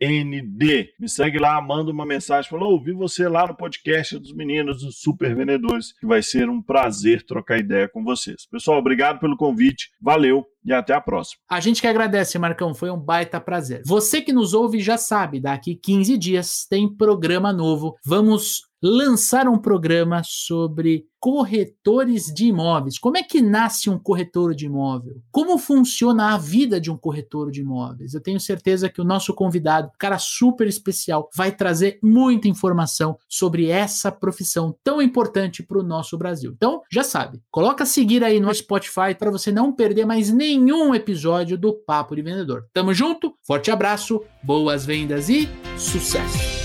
AND. 0.02 0.88
Me 0.98 1.08
segue 1.08 1.38
lá, 1.38 1.60
manda 1.60 1.90
uma 1.90 2.06
mensagem, 2.06 2.50
fala, 2.50 2.64
ouvi 2.64 2.92
você 2.92 3.28
lá 3.28 3.46
no 3.46 3.56
podcast 3.56 4.18
dos 4.18 4.32
meninos 4.32 4.82
dos 4.82 5.00
Super 5.00 5.34
Vendedores, 5.34 5.92
que 5.92 6.06
vai 6.06 6.22
ser 6.22 6.48
um 6.48 6.62
prazer 6.62 7.24
trocar 7.24 7.58
ideia 7.58 7.88
com 7.88 8.02
vocês. 8.02 8.46
Pessoal, 8.46 8.78
obrigado 8.78 9.20
pelo 9.20 9.36
convite, 9.36 9.90
valeu 10.00 10.46
e 10.64 10.72
até 10.72 10.94
a 10.94 11.00
próxima. 11.00 11.40
A 11.48 11.60
gente 11.60 11.80
que 11.80 11.86
agradece, 11.86 12.38
Marcão, 12.38 12.74
foi 12.74 12.90
um 12.90 12.98
baita 12.98 13.40
prazer. 13.40 13.82
Você 13.86 14.20
que 14.20 14.32
nos 14.32 14.54
ouve 14.54 14.80
já 14.80 14.96
sabe, 14.96 15.40
daqui 15.40 15.74
15 15.74 16.18
dias 16.18 16.66
tem 16.68 16.88
programa 16.88 17.52
novo. 17.52 17.96
Vamos 18.04 18.70
lançar 18.82 19.46
um 19.46 19.58
programa 19.58 20.22
sobre 20.24 21.04
corretores 21.18 22.26
de 22.26 22.46
imóveis. 22.46 22.98
Como 22.98 23.18
é 23.18 23.22
que 23.22 23.42
nasce 23.42 23.90
um 23.90 23.98
corretor 23.98 24.54
de 24.54 24.66
imóvel? 24.66 25.20
Como 25.30 25.58
funciona 25.58 26.34
a 26.34 26.38
vida 26.38 26.80
de 26.80 26.90
um 26.90 26.96
corretor 26.96 27.50
de 27.50 27.60
imóveis? 27.60 28.14
Eu 28.14 28.22
tenho 28.22 28.40
certeza 28.40 28.88
que 28.88 29.00
o 29.00 29.04
nosso 29.04 29.34
convidado, 29.90 29.98
cara 29.98 30.18
super 30.18 30.66
especial, 30.66 31.28
vai 31.34 31.52
trazer 31.52 31.98
muita 32.02 32.48
informação 32.48 33.16
sobre 33.28 33.68
essa 33.68 34.10
profissão 34.10 34.76
tão 34.82 35.00
importante 35.02 35.62
para 35.62 35.78
o 35.78 35.82
nosso 35.82 36.16
Brasil. 36.16 36.52
Então, 36.54 36.82
já 36.90 37.02
sabe, 37.02 37.40
coloca 37.50 37.86
seguir 37.86 38.24
aí 38.24 38.40
no 38.40 38.52
Spotify 38.54 39.14
para 39.18 39.30
você 39.30 39.50
não 39.52 39.72
perder 39.72 40.06
mais 40.06 40.30
nenhum 40.30 40.94
episódio 40.94 41.58
do 41.58 41.72
Papo 41.72 42.14
de 42.14 42.22
Vendedor. 42.22 42.64
Tamo 42.72 42.94
junto, 42.94 43.34
forte 43.46 43.70
abraço, 43.70 44.22
boas 44.42 44.84
vendas 44.84 45.28
e 45.28 45.48
sucesso! 45.76 46.59